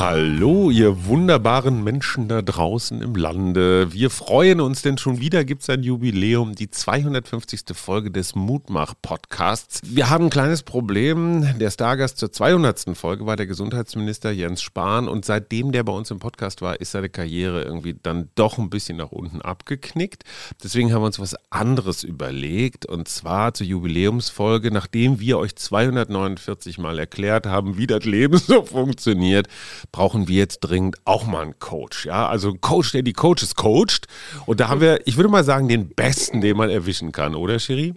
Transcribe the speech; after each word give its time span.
Hallo, 0.00 0.70
ihr 0.70 1.04
wunderbaren 1.04 1.84
Menschen 1.84 2.26
da 2.26 2.40
draußen 2.40 3.02
im 3.02 3.14
Lande. 3.14 3.92
Wir 3.92 4.08
freuen 4.08 4.62
uns, 4.62 4.80
denn 4.80 4.96
schon 4.96 5.20
wieder 5.20 5.44
gibt 5.44 5.60
es 5.60 5.68
ein 5.68 5.82
Jubiläum, 5.82 6.54
die 6.54 6.70
250. 6.70 7.60
Folge 7.74 8.10
des 8.10 8.34
Mutmach-Podcasts. 8.34 9.82
Wir 9.84 10.08
haben 10.08 10.24
ein 10.24 10.30
kleines 10.30 10.62
Problem. 10.62 11.46
Der 11.58 11.70
Stargast 11.70 12.16
zur 12.16 12.32
200. 12.32 12.96
Folge 12.96 13.26
war 13.26 13.36
der 13.36 13.46
Gesundheitsminister 13.46 14.30
Jens 14.30 14.62
Spahn 14.62 15.06
und 15.06 15.26
seitdem 15.26 15.70
der 15.70 15.82
bei 15.82 15.92
uns 15.92 16.10
im 16.10 16.18
Podcast 16.18 16.62
war, 16.62 16.80
ist 16.80 16.92
seine 16.92 17.10
Karriere 17.10 17.62
irgendwie 17.64 17.94
dann 18.02 18.30
doch 18.36 18.56
ein 18.56 18.70
bisschen 18.70 18.96
nach 18.96 19.12
unten 19.12 19.42
abgeknickt. 19.42 20.24
Deswegen 20.64 20.94
haben 20.94 21.02
wir 21.02 21.06
uns 21.08 21.20
was 21.20 21.36
anderes 21.50 22.04
überlegt 22.04 22.86
und 22.86 23.06
zwar 23.06 23.52
zur 23.52 23.66
Jubiläumsfolge, 23.66 24.70
nachdem 24.70 25.20
wir 25.20 25.36
euch 25.36 25.56
249 25.56 26.78
Mal 26.78 26.98
erklärt 26.98 27.44
haben, 27.44 27.76
wie 27.76 27.86
das 27.86 28.06
Leben 28.06 28.38
so 28.38 28.62
funktioniert 28.62 29.46
brauchen 29.92 30.28
wir 30.28 30.36
jetzt 30.36 30.60
dringend 30.60 30.96
auch 31.04 31.26
mal 31.26 31.42
einen 31.42 31.58
Coach. 31.58 32.06
Ja, 32.06 32.28
also 32.28 32.50
ein 32.50 32.60
Coach, 32.60 32.92
der 32.92 33.02
die 33.02 33.12
Coaches 33.12 33.54
coacht. 33.54 34.06
Und 34.46 34.60
da 34.60 34.68
haben 34.68 34.80
wir, 34.80 35.06
ich 35.06 35.16
würde 35.16 35.28
mal 35.28 35.44
sagen, 35.44 35.68
den 35.68 35.88
besten, 35.88 36.40
den 36.40 36.56
man 36.56 36.70
erwischen 36.70 37.12
kann, 37.12 37.34
oder 37.34 37.58
Cherie? 37.58 37.94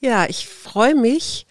Ja, 0.00 0.26
ich 0.28 0.48
freue 0.48 0.94
mich, 0.94 1.46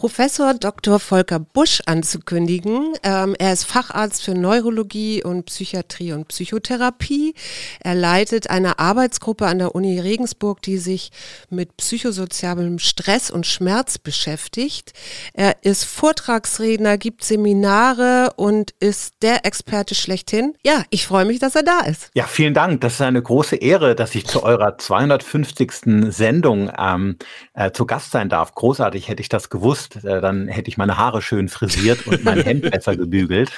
Professor 0.00 0.54
Dr. 0.54 0.98
Volker 0.98 1.38
Busch 1.38 1.82
anzukündigen. 1.84 2.94
Ähm, 3.02 3.36
er 3.38 3.52
ist 3.52 3.64
Facharzt 3.64 4.22
für 4.22 4.34
Neurologie 4.34 5.22
und 5.22 5.44
Psychiatrie 5.44 6.14
und 6.14 6.28
Psychotherapie. 6.28 7.34
Er 7.80 7.94
leitet 7.94 8.48
eine 8.48 8.78
Arbeitsgruppe 8.78 9.44
an 9.44 9.58
der 9.58 9.74
Uni 9.74 10.00
Regensburg, 10.00 10.62
die 10.62 10.78
sich 10.78 11.10
mit 11.50 11.76
psychosozialem 11.76 12.78
Stress 12.78 13.30
und 13.30 13.46
Schmerz 13.46 13.98
beschäftigt. 13.98 14.94
Er 15.34 15.56
ist 15.64 15.84
Vortragsredner, 15.84 16.96
gibt 16.96 17.22
Seminare 17.22 18.32
und 18.36 18.70
ist 18.80 19.16
der 19.20 19.44
Experte 19.44 19.94
schlechthin. 19.94 20.54
Ja, 20.64 20.82
ich 20.88 21.06
freue 21.06 21.26
mich, 21.26 21.40
dass 21.40 21.54
er 21.56 21.62
da 21.62 21.80
ist. 21.80 22.08
Ja, 22.14 22.24
vielen 22.24 22.54
Dank. 22.54 22.80
Das 22.80 22.94
ist 22.94 23.02
eine 23.02 23.20
große 23.20 23.56
Ehre, 23.56 23.94
dass 23.94 24.14
ich 24.14 24.26
zu 24.26 24.44
eurer 24.44 24.78
250. 24.78 25.72
Sendung 26.08 26.72
ähm, 26.78 27.18
äh, 27.52 27.70
zu 27.72 27.84
Gast 27.84 28.12
sein 28.12 28.30
darf. 28.30 28.54
Großartig 28.54 29.06
hätte 29.06 29.20
ich 29.20 29.28
das 29.28 29.50
gewusst 29.50 29.89
äh, 29.96 30.20
dann 30.20 30.48
hätte 30.48 30.68
ich 30.68 30.76
meine 30.76 30.96
Haare 30.96 31.22
schön 31.22 31.48
frisiert 31.48 32.06
und 32.06 32.24
mein 32.24 32.40
Hemd 32.44 32.70
besser 32.70 32.96
gebügelt. 32.96 33.50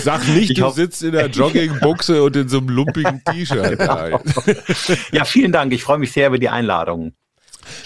Sag 0.00 0.28
nicht, 0.28 0.50
ich 0.50 0.58
du 0.58 0.70
sitzt 0.70 1.02
in 1.02 1.12
der 1.12 1.26
Joggingbuchse 1.28 2.22
und 2.22 2.36
in 2.36 2.48
so 2.48 2.58
einem 2.58 2.68
lumpigen 2.68 3.22
T-Shirt. 3.24 3.78
Genau. 3.82 4.20
Ja, 5.10 5.24
vielen 5.24 5.52
Dank. 5.52 5.72
Ich 5.72 5.82
freue 5.82 5.98
mich 5.98 6.12
sehr 6.12 6.28
über 6.28 6.38
die 6.38 6.48
Einladung. 6.48 7.12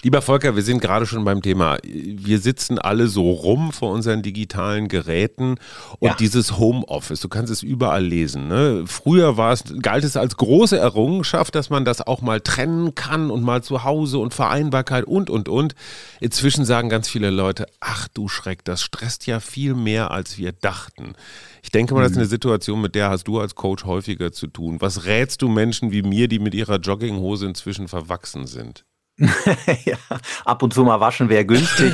Lieber 0.03 0.23
Volker, 0.23 0.57
wir 0.57 0.63
sind 0.63 0.81
gerade 0.81 1.07
schon 1.07 1.25
beim 1.25 1.43
Thema. 1.43 1.79
Wir 1.85 2.39
sitzen 2.39 2.79
alle 2.79 3.09
so 3.09 3.31
rum 3.31 3.73
vor 3.73 3.93
unseren 3.93 4.23
digitalen 4.23 4.89
Geräten 4.89 5.57
und 5.99 6.09
ja. 6.09 6.15
dieses 6.15 6.59
Homeoffice, 6.59 7.21
du 7.21 7.29
kannst 7.29 7.53
es 7.53 7.63
überall 7.63 8.05
lesen. 8.05 8.49
Ne? 8.49 8.85
Früher 8.87 9.37
war 9.37 9.53
es, 9.53 9.65
galt 9.81 10.05
es 10.05 10.17
als 10.17 10.37
große 10.37 10.79
Errungenschaft, 10.79 11.55
dass 11.55 11.71
man 11.71 11.85
das 11.85 12.01
auch 12.01 12.21
mal 12.21 12.41
trennen 12.41 12.95
kann 12.95 13.31
und 13.31 13.43
mal 13.43 13.63
zu 13.63 13.85
Hause 13.85 14.19
und 14.19 14.35
Vereinbarkeit 14.35 15.05
und, 15.05 15.31
und, 15.31 15.49
und. 15.49 15.75
Inzwischen 16.21 16.65
sagen 16.65 16.89
ganz 16.89 17.09
viele 17.09 17.31
Leute, 17.31 17.67
ach 17.81 18.09
du 18.09 18.29
Schreck, 18.29 18.65
das 18.65 18.83
stresst 18.83 19.27
ja 19.27 19.41
viel 19.41 19.75
mehr, 19.75 20.11
als 20.11 20.39
wir 20.39 20.53
dachten. 20.53 21.15
Ich 21.63 21.71
denke 21.71 21.95
mal, 21.95 22.03
das 22.03 22.13
ist 22.13 22.19
eine 22.19 22.27
mhm. 22.27 22.31
Situation, 22.31 22.81
mit 22.81 22.95
der 22.95 23.11
hast 23.11 23.25
du 23.25 23.41
als 23.41 23.55
Coach 23.55 23.85
häufiger 23.85 24.33
zu 24.33 24.47
tun. 24.47 24.81
Was 24.81 25.05
rätst 25.05 25.43
du 25.43 25.49
Menschen 25.49 25.91
wie 25.91 26.03
mir, 26.03 26.29
die 26.29 26.39
mit 26.39 26.55
ihrer 26.55 26.77
Jogginghose 26.77 27.47
inzwischen 27.47 27.89
verwachsen 27.89 28.47
sind? 28.47 28.85
ja, 29.87 29.97
ab 30.45 30.63
und 30.63 30.75
zu 30.75 30.85
mal 30.85 31.01
waschen 31.01 31.31
wäre 31.31 31.47
günstig. 31.47 31.91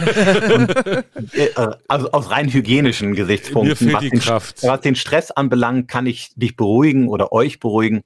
und, 0.52 1.34
äh, 1.34 1.50
also 1.86 2.10
aus 2.10 2.30
rein 2.30 2.52
hygienischen 2.52 3.14
Gesichtspunkten. 3.14 3.92
Was, 3.92 4.00
die 4.00 4.10
Kraft. 4.10 4.62
Den, 4.62 4.68
was 4.68 4.80
den 4.80 4.96
Stress 4.96 5.30
anbelangt, 5.30 5.86
kann 5.86 6.06
ich 6.06 6.32
dich 6.34 6.56
beruhigen 6.56 7.06
oder 7.08 7.32
euch 7.32 7.60
beruhigen. 7.60 8.02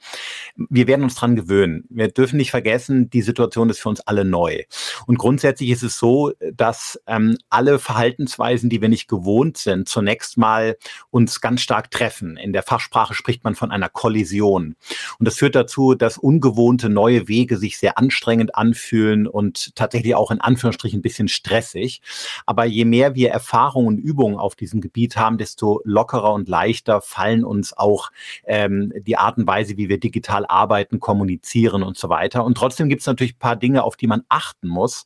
Wir 0.56 0.86
werden 0.86 1.02
uns 1.02 1.14
dran 1.14 1.34
gewöhnen. 1.34 1.84
Wir 1.88 2.08
dürfen 2.08 2.36
nicht 2.36 2.50
vergessen, 2.50 3.08
die 3.08 3.22
Situation 3.22 3.70
ist 3.70 3.80
für 3.80 3.88
uns 3.88 4.00
alle 4.00 4.26
neu. 4.26 4.64
Und 5.06 5.16
grundsätzlich 5.16 5.70
ist 5.70 5.82
es 5.82 5.98
so, 5.98 6.32
dass 6.52 7.00
ähm, 7.06 7.38
alle 7.48 7.78
Verhaltensweisen, 7.78 8.68
die 8.68 8.82
wir 8.82 8.90
nicht 8.90 9.08
gewohnt 9.08 9.56
sind, 9.56 9.88
zunächst 9.88 10.36
mal 10.36 10.76
uns 11.08 11.40
ganz 11.40 11.62
stark 11.62 11.90
treffen. 11.90 12.36
In 12.36 12.52
der 12.52 12.62
Fachsprache 12.62 13.14
spricht 13.14 13.44
man 13.44 13.54
von 13.54 13.70
einer 13.70 13.88
Kollision. 13.88 14.76
Und 15.18 15.26
das 15.26 15.36
führt 15.36 15.54
dazu, 15.54 15.94
dass 15.94 16.18
ungewohnte 16.18 16.90
neue 16.90 17.28
Wege 17.28 17.56
sich 17.56 17.78
sehr 17.78 17.96
anstrengend 17.96 18.54
anfühlen 18.54 19.05
anfühlen 19.06 19.26
und 19.26 19.74
tatsächlich 19.74 20.14
auch 20.14 20.30
in 20.30 20.40
Anführungsstrichen 20.40 20.98
ein 20.98 21.02
bisschen 21.02 21.28
stressig. 21.28 22.00
Aber 22.44 22.64
je 22.64 22.84
mehr 22.84 23.14
wir 23.14 23.30
Erfahrung 23.30 23.86
und 23.86 23.98
Übungen 23.98 24.36
auf 24.36 24.54
diesem 24.54 24.80
Gebiet 24.80 25.16
haben, 25.16 25.38
desto 25.38 25.80
lockerer 25.84 26.32
und 26.32 26.48
leichter 26.48 27.00
fallen 27.00 27.44
uns 27.44 27.76
auch 27.76 28.10
ähm, 28.44 28.92
die 28.96 29.16
Art 29.16 29.38
und 29.38 29.46
Weise, 29.46 29.76
wie 29.76 29.88
wir 29.88 29.98
digital 29.98 30.46
arbeiten, 30.46 31.00
kommunizieren 31.00 31.82
und 31.82 31.96
so 31.96 32.08
weiter. 32.08 32.44
Und 32.44 32.56
trotzdem 32.56 32.88
gibt 32.88 33.00
es 33.00 33.06
natürlich 33.06 33.34
ein 33.34 33.38
paar 33.38 33.56
Dinge, 33.56 33.84
auf 33.84 33.96
die 33.96 34.06
man 34.06 34.22
achten 34.28 34.68
muss, 34.68 35.04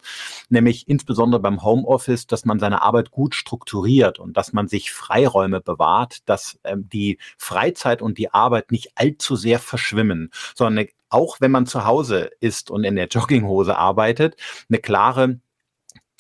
nämlich 0.48 0.88
insbesondere 0.88 1.40
beim 1.40 1.62
Homeoffice, 1.62 2.26
dass 2.26 2.44
man 2.44 2.58
seine 2.58 2.82
Arbeit 2.82 3.10
gut 3.10 3.34
strukturiert 3.34 4.18
und 4.18 4.36
dass 4.36 4.52
man 4.52 4.68
sich 4.68 4.92
Freiräume 4.92 5.60
bewahrt, 5.60 6.28
dass 6.28 6.58
ähm, 6.64 6.88
die 6.92 7.18
Freizeit 7.36 8.02
und 8.02 8.18
die 8.18 8.32
Arbeit 8.32 8.70
nicht 8.70 8.92
allzu 8.94 9.36
sehr 9.36 9.58
verschwimmen, 9.58 10.30
sondern 10.54 10.78
eine 10.78 10.88
auch 11.10 11.41
wenn 11.41 11.50
man 11.50 11.66
zu 11.66 11.84
Hause 11.84 12.31
ist 12.41 12.71
und 12.71 12.84
in 12.84 12.97
der 12.97 13.09
Jogginghose 13.09 13.76
arbeitet, 13.76 14.37
eine 14.69 14.78
klare 14.78 15.41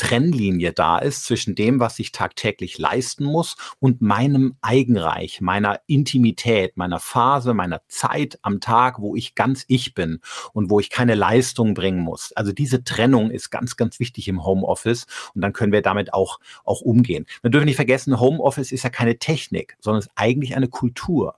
Trennlinie 0.00 0.72
da 0.72 0.96
ist 0.96 1.26
zwischen 1.26 1.54
dem, 1.54 1.78
was 1.78 1.98
ich 1.98 2.10
tagtäglich 2.10 2.78
leisten 2.78 3.22
muss 3.22 3.56
und 3.80 4.00
meinem 4.00 4.56
Eigenreich, 4.62 5.42
meiner 5.42 5.78
Intimität, 5.86 6.78
meiner 6.78 6.98
Phase, 6.98 7.52
meiner 7.52 7.82
Zeit 7.86 8.38
am 8.40 8.60
Tag, 8.60 8.98
wo 9.00 9.14
ich 9.14 9.34
ganz 9.34 9.66
ich 9.68 9.92
bin 9.92 10.20
und 10.54 10.70
wo 10.70 10.80
ich 10.80 10.88
keine 10.88 11.14
Leistung 11.14 11.74
bringen 11.74 12.00
muss. 12.00 12.32
Also 12.32 12.52
diese 12.52 12.82
Trennung 12.82 13.30
ist 13.30 13.50
ganz, 13.50 13.76
ganz 13.76 14.00
wichtig 14.00 14.26
im 14.28 14.42
Homeoffice 14.42 15.06
und 15.34 15.42
dann 15.42 15.52
können 15.52 15.72
wir 15.72 15.82
damit 15.82 16.14
auch, 16.14 16.40
auch 16.64 16.80
umgehen. 16.80 17.26
Wir 17.42 17.50
dürfen 17.50 17.66
nicht 17.66 17.76
vergessen, 17.76 18.18
Homeoffice 18.18 18.72
ist 18.72 18.84
ja 18.84 18.90
keine 18.90 19.18
Technik, 19.18 19.76
sondern 19.80 19.98
es 19.98 20.06
ist 20.06 20.12
eigentlich 20.14 20.56
eine 20.56 20.68
Kultur. 20.68 21.36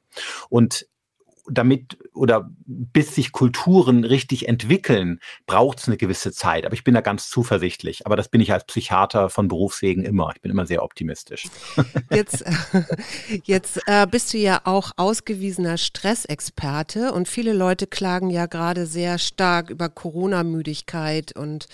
Und 0.50 0.86
damit 1.48 1.98
oder 2.14 2.50
bis 2.66 3.14
sich 3.14 3.32
Kulturen 3.32 4.04
richtig 4.04 4.48
entwickeln, 4.48 5.18
braucht 5.46 5.80
es 5.80 5.88
eine 5.88 5.96
gewisse 5.96 6.32
Zeit. 6.32 6.64
Aber 6.64 6.74
ich 6.74 6.84
bin 6.84 6.94
da 6.94 7.00
ganz 7.00 7.28
zuversichtlich. 7.28 8.06
Aber 8.06 8.16
das 8.16 8.28
bin 8.28 8.40
ich 8.40 8.52
als 8.52 8.64
Psychiater 8.64 9.28
von 9.28 9.48
Berufswegen 9.48 10.04
immer. 10.04 10.30
Ich 10.34 10.40
bin 10.40 10.50
immer 10.50 10.66
sehr 10.66 10.84
optimistisch. 10.84 11.48
Jetzt, 12.10 12.44
jetzt 13.44 13.80
äh, 13.86 14.06
bist 14.06 14.32
du 14.32 14.38
ja 14.38 14.60
auch 14.64 14.92
ausgewiesener 14.96 15.78
Stressexperte 15.78 17.12
und 17.12 17.26
viele 17.26 17.52
Leute 17.52 17.86
klagen 17.86 18.30
ja 18.30 18.46
gerade 18.46 18.86
sehr 18.86 19.18
stark 19.18 19.70
über 19.70 19.88
Corona-Müdigkeit 19.88 21.34
und 21.34 21.66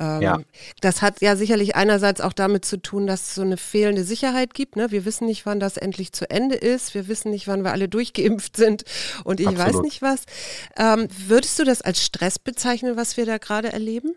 ähm, 0.00 0.22
ja. 0.22 0.40
das 0.80 1.02
hat 1.02 1.20
ja 1.20 1.36
sicherlich 1.36 1.76
einerseits 1.76 2.20
auch 2.20 2.32
damit 2.32 2.64
zu 2.64 2.78
tun, 2.80 3.06
dass 3.06 3.28
es 3.28 3.34
so 3.34 3.42
eine 3.42 3.56
fehlende 3.56 4.04
Sicherheit 4.04 4.54
gibt. 4.54 4.76
Ne? 4.76 4.90
Wir 4.90 5.04
wissen 5.04 5.26
nicht, 5.26 5.44
wann 5.44 5.60
das 5.60 5.76
endlich 5.76 6.12
zu 6.12 6.30
Ende 6.30 6.56
ist. 6.56 6.94
Wir 6.94 7.08
wissen 7.08 7.30
nicht, 7.30 7.46
wann 7.46 7.64
wir 7.64 7.72
alle 7.72 7.88
durchgeimpft 7.88 8.56
sind 8.56 8.84
und 9.24 9.40
ich 9.40 9.48
Absolut. 9.48 9.74
weiß 9.74 9.80
nicht 9.82 10.02
was. 10.02 10.22
Ähm, 10.76 11.08
würdest 11.26 11.58
du 11.58 11.64
das 11.64 11.82
als 11.82 12.04
Stress 12.04 12.38
bezeichnen, 12.38 12.96
was 12.96 13.16
wir 13.16 13.26
da 13.26 13.38
gerade 13.38 13.72
erleben? 13.72 14.14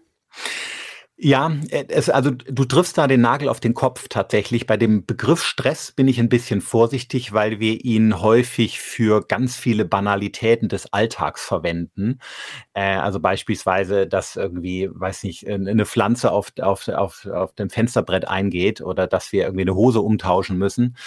Ja, 1.20 1.52
äh, 1.72 1.86
es, 1.90 2.12
also 2.12 2.30
du 2.30 2.66
triffst 2.66 2.96
da 2.96 3.08
den 3.08 3.22
Nagel 3.22 3.50
auf 3.50 3.60
den 3.60 3.74
Kopf 3.74 4.08
tatsächlich. 4.08 4.68
Bei 4.68 4.78
dem 4.78 5.04
Begriff 5.04 5.44
Stress 5.44 5.92
bin 5.92 6.08
ich 6.08 6.20
ein 6.20 6.30
bisschen 6.30 6.62
vorsichtig, 6.62 7.34
weil 7.34 7.60
wir 7.60 7.84
ihn 7.84 8.22
häufig 8.22 8.80
für 8.80 9.26
ganz 9.26 9.56
viele 9.56 9.84
Banalitäten 9.84 10.70
des 10.70 10.94
Alltags 10.94 11.44
verwenden. 11.44 12.20
Äh, 12.74 12.98
also 12.98 13.20
beispielsweise, 13.20 14.06
dass 14.06 14.36
irgendwie, 14.36 14.90
weiß 14.94 15.24
nicht, 15.24 15.48
eine 15.48 15.88
Pflanze 15.88 16.32
auf, 16.32 16.52
auf, 16.62 16.88
auf, 16.88 17.26
auf 17.26 17.52
dem 17.54 17.72
Fensterbrett 17.72 18.28
eingeht 18.28 18.82
oder 18.82 19.08
dass 19.08 19.32
wir 19.32 19.46
irgendwie 19.46 19.64
eine 19.64 19.74
Hose 19.74 20.02
umtauschen 20.02 20.60
müssen. 20.60 20.98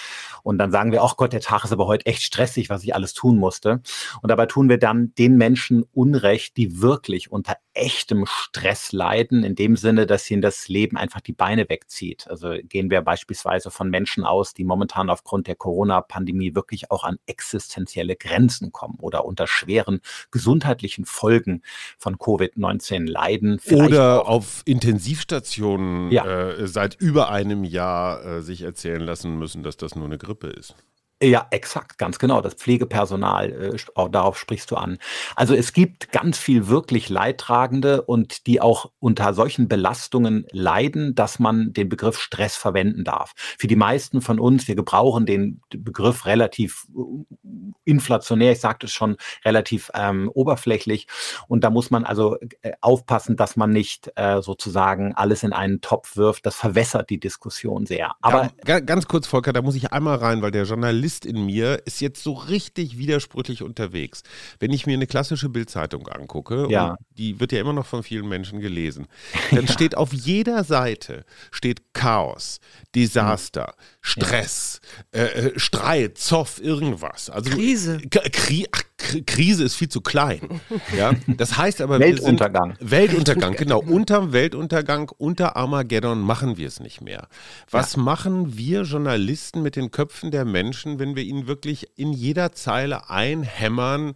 Und 0.43 0.59
dann 0.59 0.73
sagen 0.73 0.91
wir, 0.91 1.05
ach 1.05 1.17
Gott, 1.19 1.33
der 1.33 1.41
Tag 1.41 1.63
ist 1.63 1.73
aber 1.73 1.87
heute 1.87 2.07
echt 2.07 2.23
stressig, 2.23 2.69
was 2.69 2.83
ich 2.83 2.97
alles 2.97 3.15
tun 3.15 3.39
musste. 3.39 3.81
Und 4.23 4.29
dabei 4.29 4.47
tun 4.47 4.69
wir 4.69 4.79
dann 4.79 5.15
den 5.19 5.37
Menschen 5.37 5.85
Unrecht, 5.93 6.57
die 6.57 6.83
wirklich 6.83 7.31
unter 7.31 7.55
echtem 7.81 8.27
Stress 8.27 8.93
leiden, 8.93 9.43
in 9.43 9.55
dem 9.55 9.77
Sinne, 9.77 10.07
dass 10.07 10.31
ihnen 10.31 10.43
das 10.43 10.69
Leben 10.69 10.97
einfach 10.97 11.21
die 11.21 11.33
Beine 11.33 11.69
wegzieht. 11.69 12.29
Also 12.29 12.55
gehen 12.63 12.91
wir 12.91 13.01
beispielsweise 13.01 13.71
von 13.71 13.89
Menschen 13.89 14.25
aus, 14.25 14.53
die 14.55 14.65
momentan 14.65 15.09
aufgrund 15.09 15.47
der 15.47 15.57
Corona-Pandemie 15.57 16.55
wirklich 16.55 16.91
auch 16.91 17.05
an 17.05 17.19
existenzielle 17.27 18.17
Grenzen 18.17 18.71
kommen 18.71 18.99
oder 19.01 19.25
unter 19.25 19.47
schweren 19.47 20.01
gesundheitlichen 20.31 21.07
Folgen 21.07 21.63
von 21.99 22.17
Covid-19 22.17 23.09
leiden. 23.09 23.61
Oder 23.71 24.29
auf 24.29 24.63
Intensivstationen 24.67 26.11
ja. 26.11 26.25
äh, 26.25 26.67
seit 26.67 26.95
über 27.01 27.31
einem 27.31 27.65
Jahr 27.65 28.25
äh, 28.25 28.43
sich 28.43 28.63
erzählen 28.63 29.01
lassen 29.01 29.39
müssen, 29.39 29.63
dass 29.63 29.77
das 29.77 29.97
nur 29.97 30.05
eine 30.05 30.19
Grippe 30.19 30.49
ist. 30.49 30.75
Ja, 31.23 31.47
exakt, 31.51 31.99
ganz 31.99 32.19
genau. 32.19 32.41
Das 32.41 32.55
Pflegepersonal, 32.55 33.75
äh, 33.75 33.77
auch 33.95 34.09
darauf 34.09 34.39
sprichst 34.39 34.71
du 34.71 34.77
an. 34.77 34.97
Also 35.37 35.55
es 35.55 35.75
gibt 35.75 36.13
ganz 36.13 36.39
viel 36.39 36.69
wirklich 36.69 37.11
Leidtragende 37.11 38.01
und 38.01 38.47
die 38.47 38.63
auch 38.63 38.91
unter 39.01 39.35
solchen 39.35 39.69
Belastungen 39.69 40.47
leiden, 40.51 41.15
dass 41.15 41.39
man 41.39 41.75
den 41.75 41.91
Begriff 41.91 42.19
Stress 42.19 42.57
verwenden 42.57 43.05
darf. 43.05 43.35
Für 43.37 43.67
die 43.67 43.77
meisten 43.77 44.23
von 44.23 44.41
uns, 44.41 44.67
wir 44.67 44.77
gebrauchen 44.77 45.27
den 45.27 45.61
Begriff 45.69 46.25
relativ 46.25 46.87
äh, 46.97 47.51
inflationär, 47.85 48.53
ich 48.53 48.61
sagte 48.61 48.87
es 48.87 48.93
schon, 48.93 49.19
relativ 49.45 49.91
ähm, 49.93 50.31
oberflächlich. 50.33 51.07
Und 51.49 51.65
da 51.65 51.69
muss 51.69 51.91
man 51.91 52.05
also 52.05 52.39
äh, 52.63 52.73
aufpassen, 52.81 53.37
dass 53.37 53.57
man 53.57 53.73
nicht 53.73 54.11
äh, 54.17 54.41
sozusagen 54.41 55.15
alles 55.15 55.43
in 55.43 55.53
einen 55.53 55.83
Topf 55.83 56.17
wirft. 56.17 56.47
Das 56.47 56.57
verwässert 56.57 57.11
die 57.11 57.21
Diskussion 57.21 57.85
sehr. 57.85 58.13
Aber 58.23 58.53
ja, 58.67 58.81
ganz 58.81 59.07
kurz, 59.07 59.27
Volker, 59.27 59.53
da 59.53 59.61
muss 59.61 59.75
ich 59.75 59.93
einmal 59.93 60.17
rein, 60.17 60.41
weil 60.41 60.51
der 60.51 60.65
Journalist 60.65 61.10
Journalist 61.11 61.27
in 61.27 61.47
mir 61.47 61.83
ist 61.87 62.01
jetzt 62.01 62.23
so 62.23 62.33
richtig 62.33 62.99
widersprüchlich 62.99 63.63
unterwegs. 63.63 64.23
Wenn 64.59 64.73
ich 64.73 64.87
mir 64.87 64.95
eine 64.95 65.07
klassische 65.07 65.49
Bildzeitung 65.49 66.09
angucke, 66.09 66.69
ja. 66.71 66.97
die 67.17 67.41
wird 67.41 67.53
ja 67.53 67.61
immer 67.61 67.73
noch 67.73 67.87
von 67.87 68.03
vielen 68.03 68.29
Menschen 68.29 68.61
gelesen, 68.61 69.07
dann 69.51 69.67
ja. 69.67 69.73
steht 69.73 69.97
auf 69.97 70.13
jeder 70.13 70.65
Seite 70.65 71.25
steht 71.51 71.93
Chaos, 71.93 72.61
Desaster. 72.95 73.75
Stress, 74.01 74.81
ja. 75.15 75.21
äh, 75.21 75.47
äh 75.49 75.59
Streit, 75.59 76.19
Zoff, 76.19 76.61
irgendwas. 76.63 77.29
Also 77.31 77.51
Krise. 77.51 77.99
Kri 78.09 78.67
Ach, 78.73 78.83
Krise 79.27 79.65
ist 79.65 79.75
viel 79.75 79.89
zu 79.89 80.01
klein. 80.01 80.61
Ja, 80.97 81.13
das 81.27 81.57
heißt 81.57 81.81
aber 81.81 81.99
Weltuntergang. 81.99 82.77
Weltuntergang, 82.81 83.55
genau. 83.55 83.81
Unter 83.81 84.33
Weltuntergang, 84.33 85.11
unter 85.19 85.57
Armageddon 85.57 86.21
machen 86.21 86.57
wir 86.57 86.67
es 86.69 86.81
nicht 86.81 87.01
mehr. 87.01 87.29
Was 87.71 87.97
ja. 87.97 88.03
machen 88.03 88.57
wir 88.57 88.83
Journalisten 88.83 89.63
mit 89.63 89.77
den 89.77 89.91
Köpfen 89.91 90.31
der 90.31 90.45
Menschen, 90.45 90.99
wenn 90.99 91.17
wir 91.17 91.23
ihnen 91.23 91.47
wirklich 91.47 91.89
in 91.97 92.13
jeder 92.13 92.53
Zeile 92.53 93.11
einhämmern? 93.11 94.15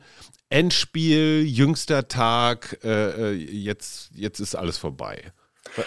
Endspiel, 0.51 1.45
jüngster 1.45 2.07
Tag, 2.09 2.79
äh, 2.85 3.33
äh 3.33 3.33
jetzt, 3.33 4.11
jetzt 4.15 4.41
ist 4.41 4.55
alles 4.55 4.79
vorbei. 4.79 5.33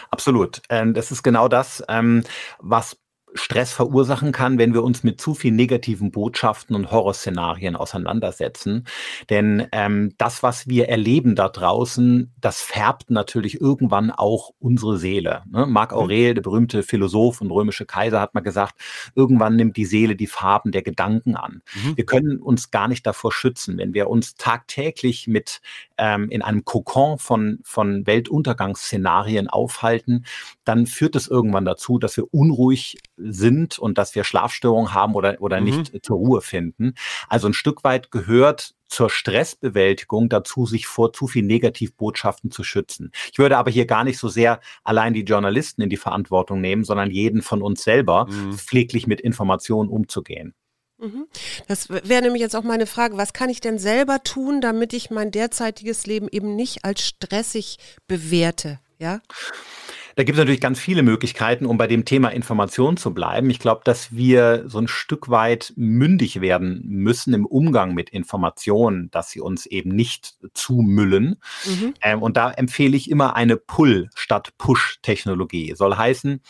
Absolut. 0.09 0.61
Ähm, 0.69 0.93
das 0.93 1.11
ist 1.11 1.23
genau 1.23 1.47
das, 1.47 1.83
ähm, 1.87 2.23
was 2.59 2.97
Stress 3.33 3.73
verursachen 3.73 4.31
kann, 4.31 4.57
wenn 4.57 4.73
wir 4.73 4.83
uns 4.83 5.03
mit 5.03 5.19
zu 5.19 5.33
viel 5.33 5.51
negativen 5.51 6.11
Botschaften 6.11 6.75
und 6.75 6.91
Horrorszenarien 6.91 7.75
auseinandersetzen. 7.75 8.85
Denn 9.29 9.67
ähm, 9.71 10.13
das, 10.17 10.43
was 10.43 10.67
wir 10.67 10.89
erleben 10.89 11.35
da 11.35 11.49
draußen, 11.49 12.33
das 12.39 12.61
färbt 12.61 13.09
natürlich 13.09 13.59
irgendwann 13.59 14.11
auch 14.11 14.51
unsere 14.59 14.97
Seele. 14.97 15.43
Ne? 15.51 15.65
Marc 15.65 15.91
mhm. 15.91 15.97
Aurel, 15.97 16.33
der 16.35 16.41
berühmte 16.41 16.83
Philosoph 16.83 17.41
und 17.41 17.51
römische 17.51 17.85
Kaiser, 17.85 18.21
hat 18.21 18.33
mal 18.33 18.41
gesagt, 18.41 18.75
irgendwann 19.15 19.55
nimmt 19.55 19.77
die 19.77 19.85
Seele 19.85 20.15
die 20.15 20.27
Farben 20.27 20.71
der 20.71 20.81
Gedanken 20.81 21.35
an. 21.35 21.61
Mhm. 21.75 21.97
Wir 21.97 22.05
können 22.05 22.39
uns 22.39 22.71
gar 22.71 22.87
nicht 22.87 23.05
davor 23.05 23.31
schützen, 23.31 23.77
wenn 23.77 23.93
wir 23.93 24.09
uns 24.09 24.35
tagtäglich 24.35 25.27
mit 25.27 25.61
ähm, 25.97 26.29
in 26.29 26.41
einem 26.41 26.63
Kokon 26.65 27.17
von, 27.19 27.59
von 27.63 28.05
Weltuntergangsszenarien 28.07 29.49
aufhalten, 29.49 30.25
dann 30.63 30.85
führt 30.85 31.15
es 31.15 31.27
irgendwann 31.27 31.65
dazu, 31.65 31.99
dass 31.99 32.17
wir 32.17 32.33
unruhig 32.33 32.97
sind 33.17 33.79
und 33.79 33.97
dass 33.97 34.15
wir 34.15 34.23
Schlafstörungen 34.23 34.93
haben 34.93 35.15
oder, 35.15 35.37
oder 35.39 35.59
mhm. 35.59 35.65
nicht 35.65 36.05
zur 36.05 36.17
Ruhe 36.17 36.41
finden. 36.41 36.93
Also 37.27 37.47
ein 37.47 37.53
Stück 37.53 37.83
weit 37.83 38.11
gehört 38.11 38.75
zur 38.87 39.09
Stressbewältigung 39.09 40.29
dazu, 40.29 40.65
sich 40.65 40.87
vor 40.87 41.11
zu 41.11 41.27
viel 41.27 41.43
Negativbotschaften 41.43 42.51
zu 42.51 42.63
schützen. 42.63 43.11
Ich 43.31 43.39
würde 43.39 43.57
aber 43.57 43.69
hier 43.71 43.85
gar 43.85 44.03
nicht 44.03 44.17
so 44.17 44.29
sehr 44.29 44.61
allein 44.83 45.13
die 45.13 45.23
Journalisten 45.23 45.81
in 45.81 45.89
die 45.89 45.97
Verantwortung 45.97 46.61
nehmen, 46.61 46.83
sondern 46.83 47.11
jeden 47.11 47.41
von 47.41 47.61
uns 47.61 47.83
selber, 47.83 48.27
mhm. 48.29 48.53
pfleglich 48.53 49.07
mit 49.07 49.19
Informationen 49.19 49.89
umzugehen. 49.89 50.53
Mhm. 50.99 51.27
Das 51.67 51.89
wäre 51.89 52.21
nämlich 52.21 52.41
jetzt 52.41 52.55
auch 52.55 52.63
meine 52.63 52.87
Frage, 52.87 53.17
was 53.17 53.33
kann 53.33 53.49
ich 53.49 53.61
denn 53.61 53.77
selber 53.77 54.23
tun, 54.23 54.61
damit 54.61 54.93
ich 54.93 55.11
mein 55.11 55.31
derzeitiges 55.31 56.07
Leben 56.07 56.27
eben 56.31 56.55
nicht 56.55 56.85
als 56.85 57.01
stressig 57.01 57.77
bewerte? 58.07 58.79
Ja? 58.97 59.21
Da 60.17 60.23
gibt 60.23 60.35
es 60.35 60.39
natürlich 60.39 60.61
ganz 60.61 60.79
viele 60.79 61.03
Möglichkeiten, 61.03 61.67
um 61.67 61.77
bei 61.77 61.85
dem 61.85 62.03
Thema 62.03 62.29
Information 62.29 62.97
zu 62.97 63.13
bleiben. 63.13 63.51
Ich 63.51 63.59
glaube, 63.59 63.81
dass 63.83 64.15
wir 64.15 64.63
so 64.67 64.79
ein 64.79 64.87
Stück 64.87 65.29
weit 65.29 65.73
mündig 65.75 66.41
werden 66.41 66.81
müssen 66.87 67.35
im 67.35 67.45
Umgang 67.45 67.93
mit 67.93 68.09
Informationen, 68.09 69.11
dass 69.11 69.29
sie 69.29 69.41
uns 69.41 69.67
eben 69.67 69.91
nicht 69.91 70.35
zumüllen. 70.55 71.35
Mhm. 71.65 71.93
Ähm, 72.01 72.23
und 72.23 72.35
da 72.35 72.49
empfehle 72.49 72.97
ich 72.97 73.11
immer 73.11 73.35
eine 73.35 73.57
Pull- 73.57 74.09
statt 74.15 74.53
Push-Technologie. 74.57 75.75
Soll 75.75 75.95
heißen, 75.95 76.41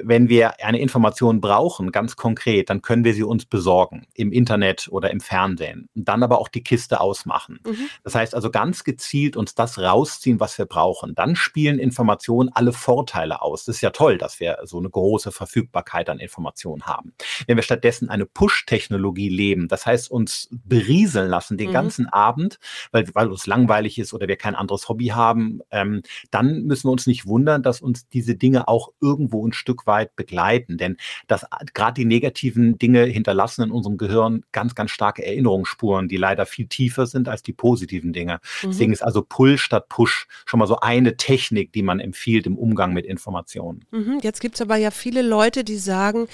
wenn 0.00 0.28
wir 0.28 0.64
eine 0.64 0.80
Information 0.80 1.40
brauchen, 1.40 1.92
ganz 1.92 2.16
konkret, 2.16 2.70
dann 2.70 2.80
können 2.82 3.04
wir 3.04 3.12
sie 3.12 3.24
uns 3.24 3.44
besorgen 3.44 4.06
im 4.14 4.32
Internet 4.32 4.88
oder 4.90 5.10
im 5.10 5.20
Fernsehen. 5.20 5.88
Und 5.94 6.08
dann 6.08 6.22
aber 6.22 6.38
auch 6.38 6.48
die 6.48 6.62
Kiste 6.62 7.00
ausmachen. 7.00 7.60
Mhm. 7.66 7.88
Das 8.02 8.14
heißt 8.14 8.34
also 8.34 8.50
ganz 8.50 8.84
gezielt 8.84 9.36
uns 9.36 9.54
das 9.54 9.78
rausziehen, 9.78 10.40
was 10.40 10.56
wir 10.56 10.64
brauchen. 10.64 11.14
Dann 11.14 11.36
spielen 11.36 11.78
Informationen 11.78 12.48
alle 12.54 12.72
Vorteile 12.72 13.42
aus. 13.42 13.64
Das 13.64 13.76
ist 13.76 13.82
ja 13.82 13.90
toll, 13.90 14.16
dass 14.16 14.40
wir 14.40 14.58
so 14.64 14.78
eine 14.78 14.88
große 14.88 15.30
Verfügbarkeit 15.30 16.08
an 16.08 16.18
Informationen 16.18 16.82
haben. 16.84 17.12
Wenn 17.46 17.56
wir 17.56 17.62
stattdessen 17.62 18.08
eine 18.08 18.24
Push-Technologie 18.24 19.28
leben, 19.28 19.68
das 19.68 19.84
heißt 19.84 20.10
uns 20.10 20.48
berieseln 20.50 21.28
lassen 21.28 21.58
den 21.58 21.68
mhm. 21.68 21.74
ganzen 21.74 22.06
Abend, 22.06 22.58
weil, 22.92 23.06
weil 23.12 23.28
uns 23.28 23.46
langweilig 23.46 23.98
ist 23.98 24.14
oder 24.14 24.26
wir 24.26 24.36
kein 24.36 24.54
anderes 24.54 24.88
Hobby 24.88 25.08
haben, 25.08 25.60
ähm, 25.70 26.02
dann 26.30 26.62
müssen 26.62 26.88
wir 26.88 26.92
uns 26.92 27.06
nicht 27.06 27.26
wundern, 27.26 27.62
dass 27.62 27.82
uns 27.82 28.08
diese 28.08 28.36
Dinge 28.36 28.68
auch 28.68 28.92
irgendwo 29.00 29.46
ein 29.46 29.52
Stück 29.52 29.81
weit 29.86 30.16
begleiten. 30.16 30.78
Denn 30.78 30.96
das 31.26 31.46
gerade 31.74 31.94
die 31.94 32.04
negativen 32.04 32.78
Dinge 32.78 33.04
hinterlassen 33.04 33.62
in 33.62 33.70
unserem 33.70 33.96
Gehirn 33.96 34.44
ganz, 34.52 34.74
ganz 34.74 34.90
starke 34.90 35.24
Erinnerungsspuren, 35.24 36.08
die 36.08 36.16
leider 36.16 36.46
viel 36.46 36.66
tiefer 36.66 37.06
sind 37.06 37.28
als 37.28 37.42
die 37.42 37.52
positiven 37.52 38.12
Dinge. 38.12 38.40
Mhm. 38.62 38.68
Deswegen 38.68 38.92
ist 38.92 39.02
also 39.02 39.22
Pull 39.22 39.58
statt 39.58 39.88
Push 39.88 40.26
schon 40.46 40.58
mal 40.58 40.66
so 40.66 40.78
eine 40.80 41.16
Technik, 41.16 41.72
die 41.72 41.82
man 41.82 42.00
empfiehlt 42.00 42.46
im 42.46 42.56
Umgang 42.56 42.92
mit 42.92 43.06
Informationen. 43.06 43.84
Mhm. 43.90 44.20
Jetzt 44.22 44.40
gibt 44.40 44.56
es 44.56 44.60
aber 44.60 44.76
ja 44.76 44.90
viele 44.90 45.22
Leute, 45.22 45.64
die 45.64 45.76
sagen, 45.76 46.26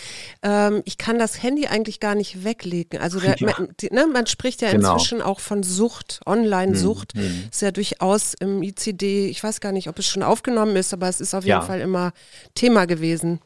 ähm, 0.42 0.82
ich 0.84 0.98
kann 0.98 1.18
das 1.18 1.42
Handy 1.42 1.66
eigentlich 1.66 2.00
gar 2.00 2.14
nicht 2.14 2.44
weglegen. 2.44 3.00
Also 3.00 3.20
der, 3.20 3.36
ja. 3.38 3.46
man, 3.46 3.68
die, 3.80 3.88
ne, 3.92 4.06
man, 4.12 4.26
spricht 4.26 4.62
ja 4.62 4.70
genau. 4.70 4.92
inzwischen 4.92 5.22
auch 5.22 5.40
von 5.40 5.62
Sucht, 5.62 6.20
Online-Sucht. 6.26 7.14
Mhm. 7.14 7.22
mhm. 7.22 7.48
Ist 7.50 7.62
ja 7.62 7.70
durchaus 7.70 8.34
im 8.34 8.62
ICD, 8.62 9.28
ich 9.28 9.42
weiß 9.42 9.60
gar 9.60 9.72
nicht, 9.72 9.88
ob 9.88 9.98
es 9.98 10.06
schon 10.06 10.22
aufgenommen 10.22 10.76
ist, 10.76 10.92
aber 10.92 11.08
es 11.08 11.20
ist 11.20 11.34
auf 11.34 11.44
jeden 11.44 11.60
ja. 11.60 11.62
Fall 11.62 11.80
immer 11.80 12.12
Thema 12.54 12.86
gewesen. 12.86 13.37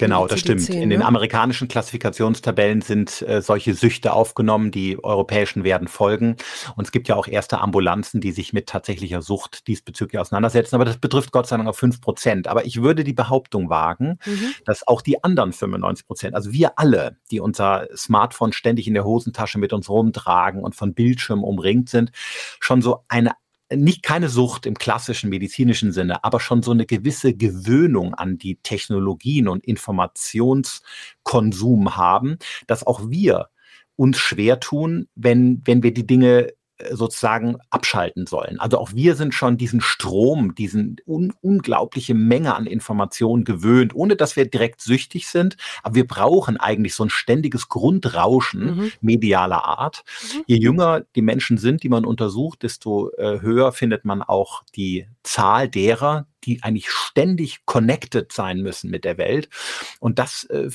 Genau, 0.00 0.26
das 0.26 0.40
stimmt. 0.40 0.66
In 0.70 0.88
den 0.88 1.00
ne? 1.00 1.04
amerikanischen 1.04 1.68
Klassifikationstabellen 1.68 2.80
sind 2.80 3.20
äh, 3.20 3.42
solche 3.42 3.74
Süchte 3.74 4.14
aufgenommen, 4.14 4.70
die 4.70 5.02
europäischen 5.02 5.62
werden 5.62 5.88
folgen. 5.88 6.36
Und 6.74 6.86
es 6.86 6.90
gibt 6.90 7.06
ja 7.08 7.16
auch 7.16 7.28
erste 7.28 7.60
Ambulanzen, 7.60 8.22
die 8.22 8.32
sich 8.32 8.54
mit 8.54 8.66
tatsächlicher 8.66 9.20
Sucht 9.20 9.66
diesbezüglich 9.66 10.18
auseinandersetzen. 10.18 10.74
Aber 10.74 10.86
das 10.86 10.96
betrifft 10.96 11.32
Gott 11.32 11.46
sei 11.46 11.58
Dank 11.58 11.68
auf 11.68 11.76
fünf 11.76 12.00
Prozent. 12.00 12.48
Aber 12.48 12.64
ich 12.64 12.80
würde 12.80 13.04
die 13.04 13.12
Behauptung 13.12 13.68
wagen, 13.68 14.18
mhm. 14.24 14.54
dass 14.64 14.88
auch 14.88 15.02
die 15.02 15.22
anderen 15.22 15.52
95 15.52 16.06
Prozent, 16.06 16.34
also 16.34 16.50
wir 16.50 16.78
alle, 16.78 17.18
die 17.30 17.40
unser 17.40 17.86
Smartphone 17.94 18.54
ständig 18.54 18.86
in 18.86 18.94
der 18.94 19.04
Hosentasche 19.04 19.58
mit 19.58 19.74
uns 19.74 19.90
rumtragen 19.90 20.64
und 20.64 20.74
von 20.74 20.94
Bildschirmen 20.94 21.44
umringt 21.44 21.90
sind, 21.90 22.10
schon 22.58 22.80
so 22.80 23.04
eine 23.08 23.32
nicht 23.74 24.02
keine 24.02 24.28
Sucht 24.28 24.66
im 24.66 24.74
klassischen 24.74 25.30
medizinischen 25.30 25.92
Sinne, 25.92 26.24
aber 26.24 26.40
schon 26.40 26.62
so 26.62 26.72
eine 26.72 26.84
gewisse 26.86 27.34
Gewöhnung 27.34 28.14
an 28.14 28.38
die 28.38 28.56
Technologien 28.56 29.48
und 29.48 29.64
Informationskonsum 29.64 31.96
haben, 31.96 32.38
dass 32.66 32.86
auch 32.86 33.10
wir 33.10 33.48
uns 33.96 34.18
schwer 34.18 34.60
tun, 34.60 35.08
wenn, 35.14 35.62
wenn 35.64 35.82
wir 35.82 35.92
die 35.92 36.06
Dinge 36.06 36.52
sozusagen 36.90 37.56
abschalten 37.70 38.26
sollen. 38.26 38.58
Also 38.60 38.78
auch 38.78 38.92
wir 38.94 39.14
sind 39.14 39.34
schon 39.34 39.56
diesen 39.56 39.80
Strom, 39.80 40.54
diesen 40.54 40.96
un 41.06 41.32
unglaubliche 41.40 42.14
Menge 42.14 42.54
an 42.54 42.66
Informationen 42.66 43.44
gewöhnt, 43.44 43.94
ohne 43.94 44.16
dass 44.16 44.36
wir 44.36 44.48
direkt 44.48 44.80
süchtig 44.80 45.28
sind. 45.28 45.56
Aber 45.82 45.94
wir 45.94 46.06
brauchen 46.06 46.56
eigentlich 46.56 46.94
so 46.94 47.04
ein 47.04 47.10
ständiges 47.10 47.68
Grundrauschen 47.68 48.76
mhm. 48.76 48.92
medialer 49.00 49.64
Art. 49.64 50.04
Mhm. 50.22 50.44
Je 50.46 50.56
jünger 50.58 51.02
die 51.14 51.22
Menschen 51.22 51.58
sind, 51.58 51.82
die 51.82 51.88
man 51.88 52.04
untersucht, 52.04 52.62
desto 52.62 53.10
äh, 53.16 53.40
höher 53.40 53.72
findet 53.72 54.04
man 54.04 54.22
auch 54.22 54.62
die 54.76 55.06
Zahl 55.22 55.68
derer, 55.68 56.26
die 56.44 56.62
eigentlich 56.62 56.90
ständig 56.90 57.64
connected 57.66 58.32
sein 58.32 58.60
müssen 58.60 58.90
mit 58.90 59.04
der 59.04 59.18
Welt. 59.18 59.48
Und 59.98 60.18
das 60.18 60.44
äh, 60.44 60.70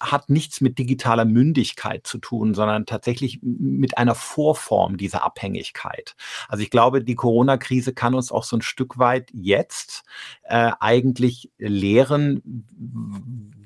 hat 0.00 0.28
nichts 0.30 0.60
mit 0.60 0.78
digitaler 0.78 1.24
Mündigkeit 1.24 2.06
zu 2.06 2.18
tun, 2.18 2.54
sondern 2.54 2.86
tatsächlich 2.86 3.40
mit 3.42 3.98
einer 3.98 4.14
Vorform 4.14 4.96
dieser 4.96 5.24
Abhängigkeit. 5.24 6.16
Also 6.48 6.62
ich 6.62 6.70
glaube, 6.70 7.02
die 7.02 7.14
Corona-Krise 7.14 7.94
kann 7.94 8.14
uns 8.14 8.32
auch 8.32 8.44
so 8.44 8.56
ein 8.56 8.62
Stück 8.62 8.98
weit 8.98 9.30
jetzt 9.32 10.04
äh, 10.44 10.72
eigentlich 10.80 11.50
lehren, 11.58 12.66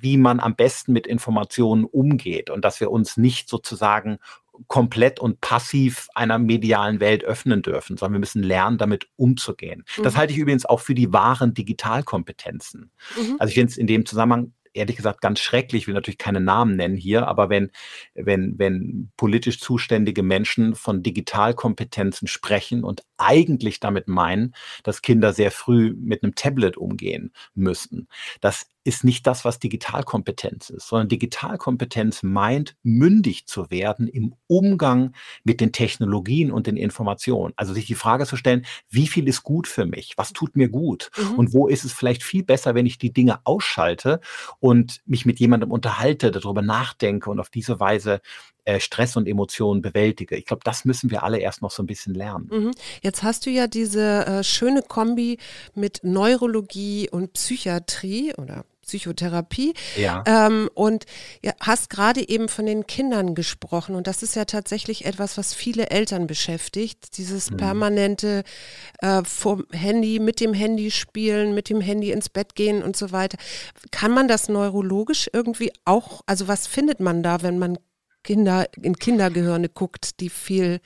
wie 0.02 0.16
man 0.16 0.40
am 0.40 0.56
besten 0.56 0.92
mit 0.92 1.06
Informationen 1.06 1.84
umgeht 1.84 2.50
und 2.50 2.64
dass 2.64 2.80
wir 2.80 2.90
uns 2.90 3.16
nicht 3.16 3.48
sozusagen 3.48 4.18
komplett 4.68 5.20
und 5.20 5.40
passiv 5.40 6.08
einer 6.14 6.38
medialen 6.38 7.00
Welt 7.00 7.24
öffnen 7.24 7.62
dürfen, 7.62 7.96
sondern 7.96 8.14
wir 8.14 8.20
müssen 8.20 8.42
lernen, 8.42 8.78
damit 8.78 9.08
umzugehen. 9.16 9.84
Mhm. 9.96 10.02
Das 10.02 10.16
halte 10.16 10.32
ich 10.32 10.38
übrigens 10.38 10.66
auch 10.66 10.80
für 10.80 10.94
die 10.94 11.12
wahren 11.12 11.54
Digitalkompetenzen. 11.54 12.90
Mhm. 13.16 13.36
Also 13.38 13.48
ich 13.48 13.54
finde 13.54 13.70
es 13.70 13.78
in 13.78 13.86
dem 13.86 14.06
Zusammenhang 14.06 14.52
ehrlich 14.74 14.96
gesagt 14.96 15.20
ganz 15.20 15.40
schrecklich, 15.40 15.82
ich 15.82 15.86
will 15.86 15.94
natürlich 15.94 16.18
keine 16.18 16.40
Namen 16.40 16.76
nennen 16.76 16.96
hier, 16.96 17.28
aber 17.28 17.50
wenn, 17.50 17.70
wenn, 18.14 18.58
wenn 18.58 19.10
politisch 19.16 19.60
zuständige 19.60 20.22
Menschen 20.22 20.74
von 20.74 21.02
Digitalkompetenzen 21.02 22.28
sprechen 22.28 22.84
und 22.84 23.02
eigentlich 23.22 23.80
damit 23.80 24.08
meinen, 24.08 24.54
dass 24.82 25.02
Kinder 25.02 25.32
sehr 25.32 25.50
früh 25.50 25.94
mit 25.96 26.22
einem 26.22 26.34
Tablet 26.34 26.76
umgehen 26.76 27.32
müssen. 27.54 28.08
Das 28.40 28.66
ist 28.84 29.04
nicht 29.04 29.26
das, 29.26 29.44
was 29.44 29.58
Digitalkompetenz 29.58 30.70
ist, 30.70 30.88
sondern 30.88 31.08
Digitalkompetenz 31.08 32.22
meint, 32.22 32.74
mündig 32.82 33.46
zu 33.46 33.70
werden 33.70 34.08
im 34.08 34.34
Umgang 34.48 35.14
mit 35.44 35.60
den 35.60 35.72
Technologien 35.72 36.50
und 36.50 36.66
den 36.66 36.76
Informationen. 36.76 37.54
Also 37.56 37.74
sich 37.74 37.86
die 37.86 37.94
Frage 37.94 38.26
zu 38.26 38.36
stellen, 38.36 38.66
wie 38.88 39.06
viel 39.06 39.28
ist 39.28 39.44
gut 39.44 39.68
für 39.68 39.86
mich? 39.86 40.14
Was 40.16 40.32
tut 40.32 40.56
mir 40.56 40.68
gut? 40.68 41.10
Mhm. 41.16 41.38
Und 41.38 41.52
wo 41.52 41.68
ist 41.68 41.84
es 41.84 41.92
vielleicht 41.92 42.24
viel 42.24 42.42
besser, 42.42 42.74
wenn 42.74 42.86
ich 42.86 42.98
die 42.98 43.12
Dinge 43.12 43.40
ausschalte 43.44 44.20
und 44.58 45.00
mich 45.06 45.26
mit 45.26 45.38
jemandem 45.38 45.70
unterhalte, 45.70 46.30
darüber 46.30 46.62
nachdenke 46.62 47.30
und 47.30 47.38
auf 47.38 47.50
diese 47.50 47.78
Weise 47.78 48.20
äh, 48.64 48.80
Stress 48.80 49.16
und 49.16 49.26
Emotionen 49.26 49.82
bewältige. 49.82 50.36
Ich 50.36 50.46
glaube, 50.46 50.62
das 50.64 50.84
müssen 50.84 51.10
wir 51.10 51.22
alle 51.22 51.38
erst 51.38 51.62
noch 51.62 51.70
so 51.70 51.82
ein 51.82 51.86
bisschen 51.86 52.14
lernen. 52.14 52.48
Mhm. 52.50 52.70
Jetzt 53.02 53.22
hast 53.22 53.46
du 53.46 53.50
ja 53.50 53.66
diese 53.66 54.26
äh, 54.26 54.44
schöne 54.44 54.82
Kombi 54.82 55.38
mit 55.74 56.00
Neurologie 56.02 57.08
und 57.10 57.32
Psychiatrie 57.32 58.34
oder 58.36 58.64
Psychotherapie. 58.82 59.74
Ja. 59.96 60.22
Ähm, 60.26 60.68
und 60.74 61.06
ja, 61.42 61.52
hast 61.60 61.88
gerade 61.88 62.28
eben 62.28 62.48
von 62.48 62.66
den 62.66 62.86
Kindern 62.86 63.34
gesprochen. 63.34 63.94
Und 63.94 64.06
das 64.06 64.22
ist 64.22 64.36
ja 64.36 64.44
tatsächlich 64.44 65.04
etwas, 65.06 65.38
was 65.38 65.54
viele 65.54 65.90
Eltern 65.90 66.26
beschäftigt. 66.26 67.16
Dieses 67.16 67.50
mhm. 67.50 67.56
permanente 67.56 68.42
äh, 68.98 69.22
vom 69.24 69.66
Handy, 69.72 70.18
mit 70.18 70.40
dem 70.40 70.52
Handy 70.52 70.90
spielen, 70.90 71.54
mit 71.54 71.68
dem 71.68 71.80
Handy 71.80 72.10
ins 72.10 72.28
Bett 72.28 72.54
gehen 72.54 72.82
und 72.82 72.96
so 72.96 73.12
weiter. 73.12 73.38
Kann 73.92 74.12
man 74.12 74.28
das 74.28 74.48
neurologisch 74.48 75.30
irgendwie 75.32 75.72
auch, 75.84 76.22
also 76.26 76.48
was 76.48 76.66
findet 76.66 77.00
man 77.00 77.22
da, 77.22 77.42
wenn 77.42 77.58
man 77.58 77.78
Kinder 78.22 78.68
in 78.80 78.96
Kindergehirne 78.96 79.68
guckt, 79.68 80.20
die 80.20 80.30
viel 80.30 80.80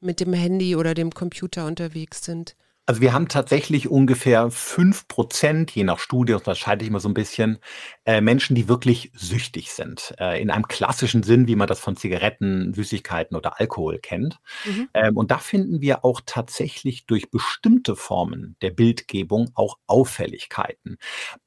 mit 0.00 0.20
dem 0.20 0.32
Handy 0.32 0.76
oder 0.76 0.94
dem 0.94 1.10
Computer 1.10 1.66
unterwegs 1.66 2.24
sind? 2.24 2.56
Also 2.86 3.00
wir 3.00 3.14
haben 3.14 3.28
tatsächlich 3.28 3.88
ungefähr 3.88 4.50
fünf 4.50 5.08
Prozent, 5.08 5.70
je 5.70 5.84
nach 5.84 5.98
Studie, 5.98 6.32
das 6.34 6.42
unterscheide 6.42 6.82
ich 6.82 6.90
immer 6.90 7.00
so 7.00 7.08
ein 7.08 7.14
bisschen, 7.14 7.58
äh, 8.04 8.20
Menschen, 8.20 8.54
die 8.54 8.68
wirklich 8.68 9.10
süchtig 9.14 9.72
sind. 9.72 10.14
Äh, 10.20 10.42
in 10.42 10.50
einem 10.50 10.68
klassischen 10.68 11.22
Sinn, 11.22 11.46
wie 11.46 11.56
man 11.56 11.66
das 11.66 11.80
von 11.80 11.96
Zigaretten, 11.96 12.74
Süßigkeiten 12.74 13.38
oder 13.38 13.58
Alkohol 13.58 14.00
kennt. 14.00 14.38
Mhm. 14.66 14.88
Ähm, 14.92 15.16
und 15.16 15.30
da 15.30 15.38
finden 15.38 15.80
wir 15.80 16.04
auch 16.04 16.20
tatsächlich 16.26 17.06
durch 17.06 17.30
bestimmte 17.30 17.96
Formen 17.96 18.56
der 18.60 18.70
Bildgebung 18.70 19.50
auch 19.54 19.78
Auffälligkeiten. 19.86 20.98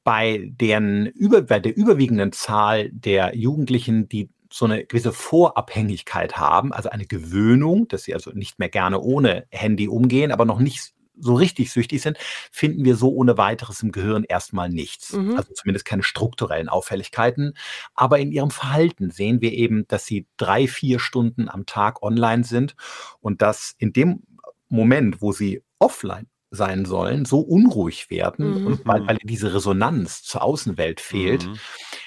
Bei, 0.02 0.50
deren, 0.50 1.06
über, 1.06 1.42
bei 1.42 1.60
der 1.60 1.76
überwiegenden 1.76 2.32
Zahl 2.32 2.90
der 2.90 3.36
Jugendlichen, 3.36 4.08
die 4.08 4.28
so 4.50 4.64
eine 4.64 4.84
gewisse 4.84 5.12
Vorabhängigkeit 5.12 6.36
haben, 6.36 6.72
also 6.72 6.88
eine 6.88 7.06
Gewöhnung, 7.06 7.88
dass 7.88 8.04
sie 8.04 8.14
also 8.14 8.30
nicht 8.30 8.58
mehr 8.58 8.68
gerne 8.68 9.00
ohne 9.00 9.46
Handy 9.50 9.88
umgehen, 9.88 10.32
aber 10.32 10.44
noch 10.44 10.58
nicht 10.58 10.94
so 11.20 11.34
richtig 11.34 11.72
süchtig 11.72 12.00
sind, 12.00 12.16
finden 12.52 12.84
wir 12.84 12.96
so 12.96 13.10
ohne 13.10 13.36
weiteres 13.36 13.82
im 13.82 13.92
Gehirn 13.92 14.24
erstmal 14.24 14.68
nichts. 14.68 15.12
Mhm. 15.12 15.36
Also 15.36 15.52
zumindest 15.52 15.84
keine 15.84 16.02
strukturellen 16.02 16.68
Auffälligkeiten. 16.68 17.54
Aber 17.94 18.18
in 18.18 18.32
ihrem 18.32 18.50
Verhalten 18.50 19.10
sehen 19.10 19.40
wir 19.40 19.52
eben, 19.52 19.86
dass 19.88 20.06
sie 20.06 20.26
drei, 20.36 20.68
vier 20.68 20.98
Stunden 21.00 21.48
am 21.48 21.66
Tag 21.66 22.02
online 22.02 22.44
sind 22.44 22.76
und 23.20 23.42
dass 23.42 23.74
in 23.78 23.92
dem 23.92 24.22
Moment, 24.68 25.20
wo 25.20 25.32
sie 25.32 25.62
offline 25.78 26.26
sein 26.50 26.84
sollen, 26.86 27.24
so 27.24 27.40
unruhig 27.40 28.10
werden, 28.10 28.60
mhm. 28.60 28.66
und 28.66 28.86
weil, 28.86 29.06
weil 29.06 29.18
diese 29.22 29.54
Resonanz 29.54 30.22
zur 30.22 30.42
Außenwelt 30.42 31.00
fehlt, 31.00 31.46
mhm. 31.46 31.58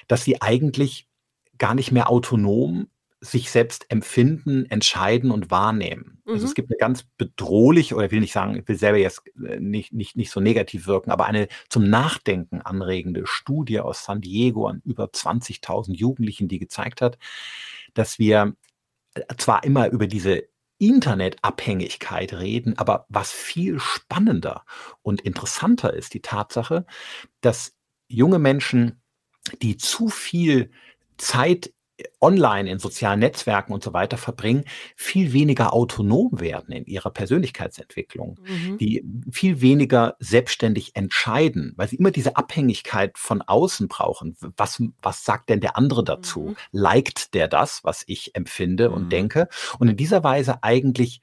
dass 0.07 0.23
sie 0.23 0.41
eigentlich 0.41 1.07
gar 1.61 1.75
nicht 1.75 1.91
mehr 1.91 2.09
autonom 2.09 2.87
sich 3.23 3.51
selbst 3.51 3.85
empfinden, 3.89 4.65
entscheiden 4.65 5.29
und 5.29 5.51
wahrnehmen. 5.51 6.23
Mhm. 6.25 6.33
Also 6.33 6.45
es 6.45 6.51
mhm. 6.51 6.55
gibt 6.55 6.71
eine 6.71 6.77
ganz 6.79 7.03
bedrohliche, 7.17 7.95
oder 7.95 8.05
ich 8.05 8.11
will 8.11 8.19
nicht 8.19 8.33
sagen, 8.33 8.57
ich 8.57 8.67
will 8.67 8.75
selber 8.75 8.97
jetzt 8.97 9.21
äh, 9.45 9.59
nicht, 9.59 9.93
nicht, 9.93 10.15
nicht 10.15 10.31
so 10.31 10.39
negativ 10.39 10.87
wirken, 10.87 11.11
aber 11.11 11.25
eine 11.27 11.47
zum 11.69 11.87
Nachdenken 11.87 12.61
anregende 12.61 13.27
Studie 13.27 13.79
aus 13.79 14.03
San 14.03 14.21
Diego 14.21 14.65
an 14.65 14.81
über 14.85 15.05
20.000 15.05 15.93
Jugendlichen, 15.93 16.47
die 16.47 16.57
gezeigt 16.57 16.99
hat, 16.99 17.19
dass 17.93 18.17
wir 18.17 18.55
äh, 19.13 19.21
zwar 19.37 19.63
immer 19.63 19.89
über 19.89 20.07
diese 20.07 20.45
Internetabhängigkeit 20.79 22.33
reden, 22.33 22.75
aber 22.79 23.05
was 23.07 23.31
viel 23.31 23.79
spannender 23.79 24.65
und 25.03 25.21
interessanter 25.21 25.93
ist, 25.93 26.15
die 26.15 26.23
Tatsache, 26.23 26.87
dass 27.41 27.75
junge 28.07 28.39
Menschen, 28.39 28.99
die 29.61 29.77
zu 29.77 30.09
viel 30.09 30.71
Zeit 31.21 31.71
online 32.19 32.69
in 32.69 32.79
sozialen 32.79 33.19
Netzwerken 33.19 33.73
und 33.73 33.83
so 33.83 33.93
weiter 33.93 34.17
verbringen, 34.17 34.65
viel 34.95 35.33
weniger 35.33 35.71
autonom 35.71 36.39
werden 36.39 36.73
in 36.73 36.85
ihrer 36.85 37.11
Persönlichkeitsentwicklung, 37.11 38.39
mhm. 38.43 38.77
die 38.79 39.05
viel 39.31 39.61
weniger 39.61 40.15
selbstständig 40.19 40.95
entscheiden, 40.95 41.73
weil 41.75 41.87
sie 41.87 41.97
immer 41.97 42.09
diese 42.09 42.37
Abhängigkeit 42.37 43.19
von 43.19 43.43
außen 43.43 43.87
brauchen. 43.87 44.35
Was, 44.57 44.81
was 45.01 45.23
sagt 45.23 45.49
denn 45.49 45.61
der 45.61 45.77
andere 45.77 46.03
dazu? 46.03 46.41
Mhm. 46.41 46.55
Liked 46.71 47.33
der 47.35 47.47
das, 47.47 47.83
was 47.83 48.03
ich 48.07 48.35
empfinde 48.35 48.89
mhm. 48.89 48.95
und 48.95 49.09
denke? 49.11 49.47
Und 49.77 49.87
in 49.87 49.97
dieser 49.97 50.23
Weise 50.23 50.63
eigentlich 50.63 51.21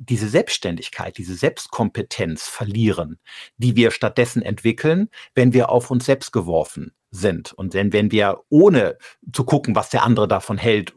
diese 0.00 0.28
Selbstständigkeit, 0.28 1.18
diese 1.18 1.34
Selbstkompetenz 1.34 2.48
verlieren, 2.48 3.18
die 3.56 3.74
wir 3.74 3.90
stattdessen 3.90 4.42
entwickeln, 4.42 5.08
wenn 5.34 5.52
wir 5.52 5.70
auf 5.70 5.90
uns 5.90 6.06
selbst 6.06 6.32
geworfen 6.32 6.92
sind. 7.10 7.52
Und 7.52 7.74
wenn, 7.74 7.92
wenn 7.92 8.10
wir 8.12 8.40
ohne 8.48 8.98
zu 9.32 9.44
gucken, 9.44 9.74
was 9.74 9.90
der 9.90 10.04
andere 10.04 10.28
davon 10.28 10.58
hält, 10.58 10.92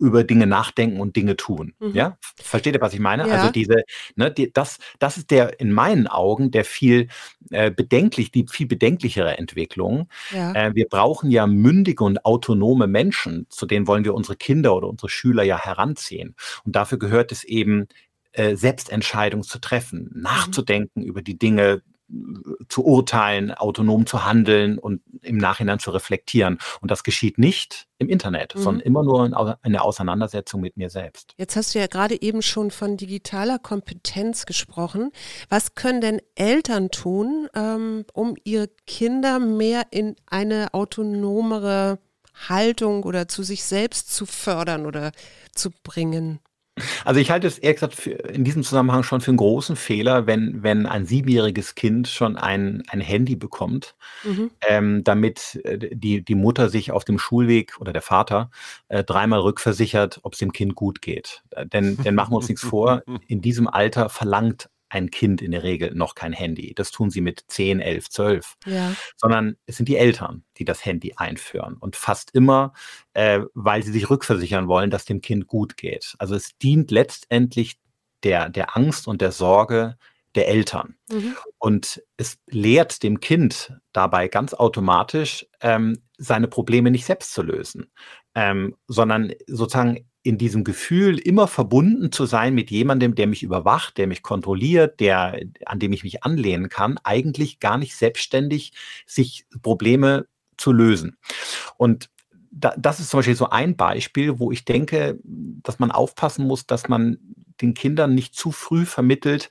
über 0.00 0.24
Dinge 0.24 0.46
nachdenken 0.46 1.00
und 1.00 1.16
Dinge 1.16 1.36
tun. 1.36 1.74
Mhm. 1.80 1.94
Ja, 1.94 2.18
versteht 2.36 2.74
ihr, 2.74 2.80
was 2.80 2.94
ich 2.94 3.00
meine? 3.00 3.24
Also 3.24 3.34
ja. 3.34 3.40
Also 3.40 3.52
diese, 3.52 3.82
ne, 4.14 4.30
die, 4.30 4.52
das, 4.52 4.78
das 4.98 5.16
ist 5.16 5.30
der 5.30 5.58
in 5.60 5.72
meinen 5.72 6.06
Augen 6.06 6.50
der 6.50 6.64
viel 6.64 7.08
äh, 7.50 7.70
bedenklich, 7.70 8.30
die 8.30 8.46
viel 8.48 8.66
bedenklichere 8.66 9.38
Entwicklung. 9.38 10.08
Ja. 10.32 10.52
Äh, 10.52 10.74
wir 10.74 10.86
brauchen 10.88 11.30
ja 11.30 11.46
mündige 11.46 12.04
und 12.04 12.24
autonome 12.24 12.86
Menschen, 12.86 13.46
zu 13.50 13.66
denen 13.66 13.86
wollen 13.86 14.04
wir 14.04 14.14
unsere 14.14 14.36
Kinder 14.36 14.76
oder 14.76 14.88
unsere 14.88 15.08
Schüler 15.08 15.42
ja 15.42 15.58
heranziehen. 15.58 16.36
Und 16.64 16.76
dafür 16.76 16.98
gehört 16.98 17.32
es 17.32 17.42
eben, 17.44 17.88
äh, 18.32 18.56
Selbstentscheidungen 18.56 19.42
zu 19.42 19.58
treffen, 19.58 20.10
mhm. 20.12 20.22
nachzudenken 20.22 21.02
mhm. 21.02 21.08
über 21.08 21.22
die 21.22 21.38
Dinge, 21.38 21.82
zu 22.68 22.84
urteilen, 22.84 23.52
autonom 23.52 24.06
zu 24.06 24.24
handeln 24.24 24.78
und 24.78 25.02
im 25.22 25.36
Nachhinein 25.36 25.78
zu 25.78 25.90
reflektieren. 25.90 26.58
Und 26.80 26.90
das 26.90 27.02
geschieht 27.02 27.38
nicht 27.38 27.86
im 27.98 28.08
Internet, 28.08 28.54
mhm. 28.54 28.60
sondern 28.60 28.80
immer 28.80 29.02
nur 29.02 29.58
in 29.62 29.72
der 29.72 29.84
Auseinandersetzung 29.84 30.60
mit 30.60 30.76
mir 30.76 30.88
selbst. 30.88 31.34
Jetzt 31.36 31.56
hast 31.56 31.74
du 31.74 31.78
ja 31.78 31.86
gerade 31.86 32.20
eben 32.20 32.42
schon 32.42 32.70
von 32.70 32.96
digitaler 32.96 33.58
Kompetenz 33.58 34.46
gesprochen. 34.46 35.10
Was 35.48 35.74
können 35.74 36.00
denn 36.00 36.20
Eltern 36.34 36.90
tun, 36.90 37.48
ähm, 37.54 38.04
um 38.14 38.36
ihre 38.44 38.68
Kinder 38.86 39.38
mehr 39.38 39.86
in 39.90 40.16
eine 40.26 40.72
autonomere 40.72 41.98
Haltung 42.48 43.02
oder 43.02 43.28
zu 43.28 43.42
sich 43.42 43.64
selbst 43.64 44.14
zu 44.14 44.24
fördern 44.24 44.86
oder 44.86 45.12
zu 45.54 45.70
bringen? 45.82 46.40
Also 47.04 47.20
ich 47.20 47.30
halte 47.30 47.46
es 47.46 47.58
ehrlich 47.58 47.76
gesagt 47.76 47.94
für, 47.94 48.10
in 48.10 48.44
diesem 48.44 48.62
Zusammenhang 48.62 49.02
schon 49.02 49.20
für 49.20 49.30
einen 49.30 49.38
großen 49.38 49.76
Fehler, 49.76 50.26
wenn, 50.26 50.62
wenn 50.62 50.86
ein 50.86 51.06
siebenjähriges 51.06 51.74
Kind 51.74 52.08
schon 52.08 52.36
ein, 52.36 52.82
ein 52.88 53.00
Handy 53.00 53.36
bekommt, 53.36 53.94
mhm. 54.24 54.50
ähm, 54.66 55.04
damit 55.04 55.60
äh, 55.64 55.78
die, 55.94 56.24
die 56.24 56.34
Mutter 56.34 56.68
sich 56.68 56.92
auf 56.92 57.04
dem 57.04 57.18
Schulweg 57.18 57.80
oder 57.80 57.92
der 57.92 58.02
Vater 58.02 58.50
äh, 58.88 59.04
dreimal 59.04 59.40
rückversichert, 59.40 60.20
ob 60.22 60.32
es 60.32 60.38
dem 60.38 60.52
Kind 60.52 60.74
gut 60.74 61.02
geht. 61.02 61.42
Denn, 61.72 61.96
denn 61.96 62.14
machen 62.14 62.32
wir 62.32 62.36
uns 62.36 62.48
nichts 62.48 62.64
vor, 62.64 63.02
in 63.28 63.40
diesem 63.40 63.68
Alter 63.68 64.08
verlangt 64.08 64.68
ein 64.88 65.10
Kind 65.10 65.42
in 65.42 65.50
der 65.50 65.62
Regel 65.62 65.94
noch 65.94 66.14
kein 66.14 66.32
Handy. 66.32 66.74
Das 66.74 66.90
tun 66.90 67.10
sie 67.10 67.20
mit 67.20 67.44
10, 67.48 67.80
11, 67.80 68.10
12. 68.10 68.56
Ja. 68.66 68.94
Sondern 69.16 69.56
es 69.66 69.76
sind 69.76 69.88
die 69.88 69.96
Eltern, 69.96 70.44
die 70.56 70.64
das 70.64 70.84
Handy 70.84 71.14
einführen. 71.16 71.76
Und 71.78 71.96
fast 71.96 72.34
immer, 72.34 72.72
äh, 73.14 73.40
weil 73.54 73.82
sie 73.82 73.92
sich 73.92 74.08
rückversichern 74.10 74.68
wollen, 74.68 74.90
dass 74.90 75.04
dem 75.04 75.20
Kind 75.20 75.46
gut 75.46 75.76
geht. 75.76 76.14
Also 76.18 76.34
es 76.34 76.56
dient 76.58 76.90
letztendlich 76.90 77.78
der, 78.22 78.48
der 78.48 78.76
Angst 78.76 79.08
und 79.08 79.20
der 79.20 79.32
Sorge 79.32 79.96
der 80.34 80.48
Eltern. 80.48 80.96
Mhm. 81.10 81.36
Und 81.58 82.02
es 82.16 82.38
lehrt 82.46 83.02
dem 83.02 83.20
Kind 83.20 83.72
dabei 83.92 84.28
ganz 84.28 84.54
automatisch, 84.54 85.46
ähm, 85.60 85.98
seine 86.16 86.48
Probleme 86.48 86.90
nicht 86.90 87.06
selbst 87.06 87.32
zu 87.32 87.42
lösen, 87.42 87.90
ähm, 88.34 88.76
sondern 88.86 89.32
sozusagen 89.46 90.07
in 90.28 90.36
diesem 90.36 90.62
Gefühl, 90.62 91.18
immer 91.18 91.48
verbunden 91.48 92.12
zu 92.12 92.26
sein 92.26 92.54
mit 92.54 92.70
jemandem, 92.70 93.14
der 93.14 93.26
mich 93.26 93.42
überwacht, 93.42 93.96
der 93.96 94.06
mich 94.06 94.22
kontrolliert, 94.22 95.00
der, 95.00 95.40
an 95.64 95.78
dem 95.78 95.94
ich 95.94 96.04
mich 96.04 96.22
anlehnen 96.22 96.68
kann, 96.68 96.98
eigentlich 97.02 97.60
gar 97.60 97.78
nicht 97.78 97.96
selbstständig 97.96 98.74
sich 99.06 99.46
Probleme 99.62 100.26
zu 100.58 100.70
lösen. 100.70 101.16
Und 101.78 102.10
da, 102.50 102.74
das 102.76 103.00
ist 103.00 103.08
zum 103.08 103.20
Beispiel 103.20 103.36
so 103.36 103.48
ein 103.48 103.74
Beispiel, 103.74 104.38
wo 104.38 104.52
ich 104.52 104.66
denke, 104.66 105.18
dass 105.24 105.78
man 105.78 105.90
aufpassen 105.90 106.46
muss, 106.46 106.66
dass 106.66 106.90
man 106.90 107.16
den 107.62 107.72
Kindern 107.72 108.14
nicht 108.14 108.34
zu 108.34 108.52
früh 108.52 108.84
vermittelt, 108.84 109.48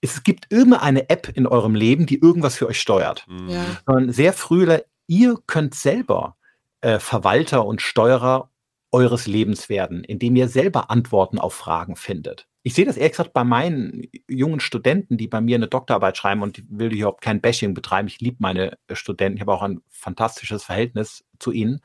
es 0.00 0.22
gibt 0.22 0.46
irgendeine 0.50 1.10
App 1.10 1.28
in 1.34 1.48
eurem 1.48 1.74
Leben, 1.74 2.06
die 2.06 2.20
irgendwas 2.20 2.54
für 2.54 2.68
euch 2.68 2.80
steuert. 2.80 3.26
Ja. 3.48 3.64
Sondern 3.84 4.12
sehr 4.12 4.32
früh 4.32 4.78
ihr 5.08 5.36
könnt 5.48 5.74
selber 5.74 6.36
äh, 6.82 7.00
Verwalter 7.00 7.66
und 7.66 7.82
Steuerer 7.82 8.49
eures 8.92 9.26
Lebens 9.26 9.68
werden, 9.68 10.04
indem 10.04 10.36
ihr 10.36 10.48
selber 10.48 10.90
Antworten 10.90 11.38
auf 11.38 11.54
Fragen 11.54 11.96
findet. 11.96 12.46
Ich 12.62 12.74
sehe 12.74 12.84
das 12.84 12.96
ehrlich 12.96 13.12
gesagt 13.12 13.32
bei 13.32 13.44
meinen 13.44 14.02
jungen 14.28 14.60
Studenten, 14.60 15.16
die 15.16 15.28
bei 15.28 15.40
mir 15.40 15.56
eine 15.56 15.68
Doktorarbeit 15.68 16.16
schreiben 16.16 16.42
und 16.42 16.58
ich 16.58 16.64
will 16.68 16.90
hier 16.90 17.00
überhaupt 17.00 17.22
kein 17.22 17.40
Bashing 17.40 17.72
betreiben. 17.72 18.08
Ich 18.08 18.20
liebe 18.20 18.36
meine 18.40 18.76
äh, 18.86 18.94
Studenten. 18.94 19.36
Ich 19.36 19.40
habe 19.40 19.54
auch 19.54 19.62
ein 19.62 19.80
fantastisches 19.88 20.64
Verhältnis 20.64 21.24
zu 21.38 21.52
ihnen. 21.52 21.80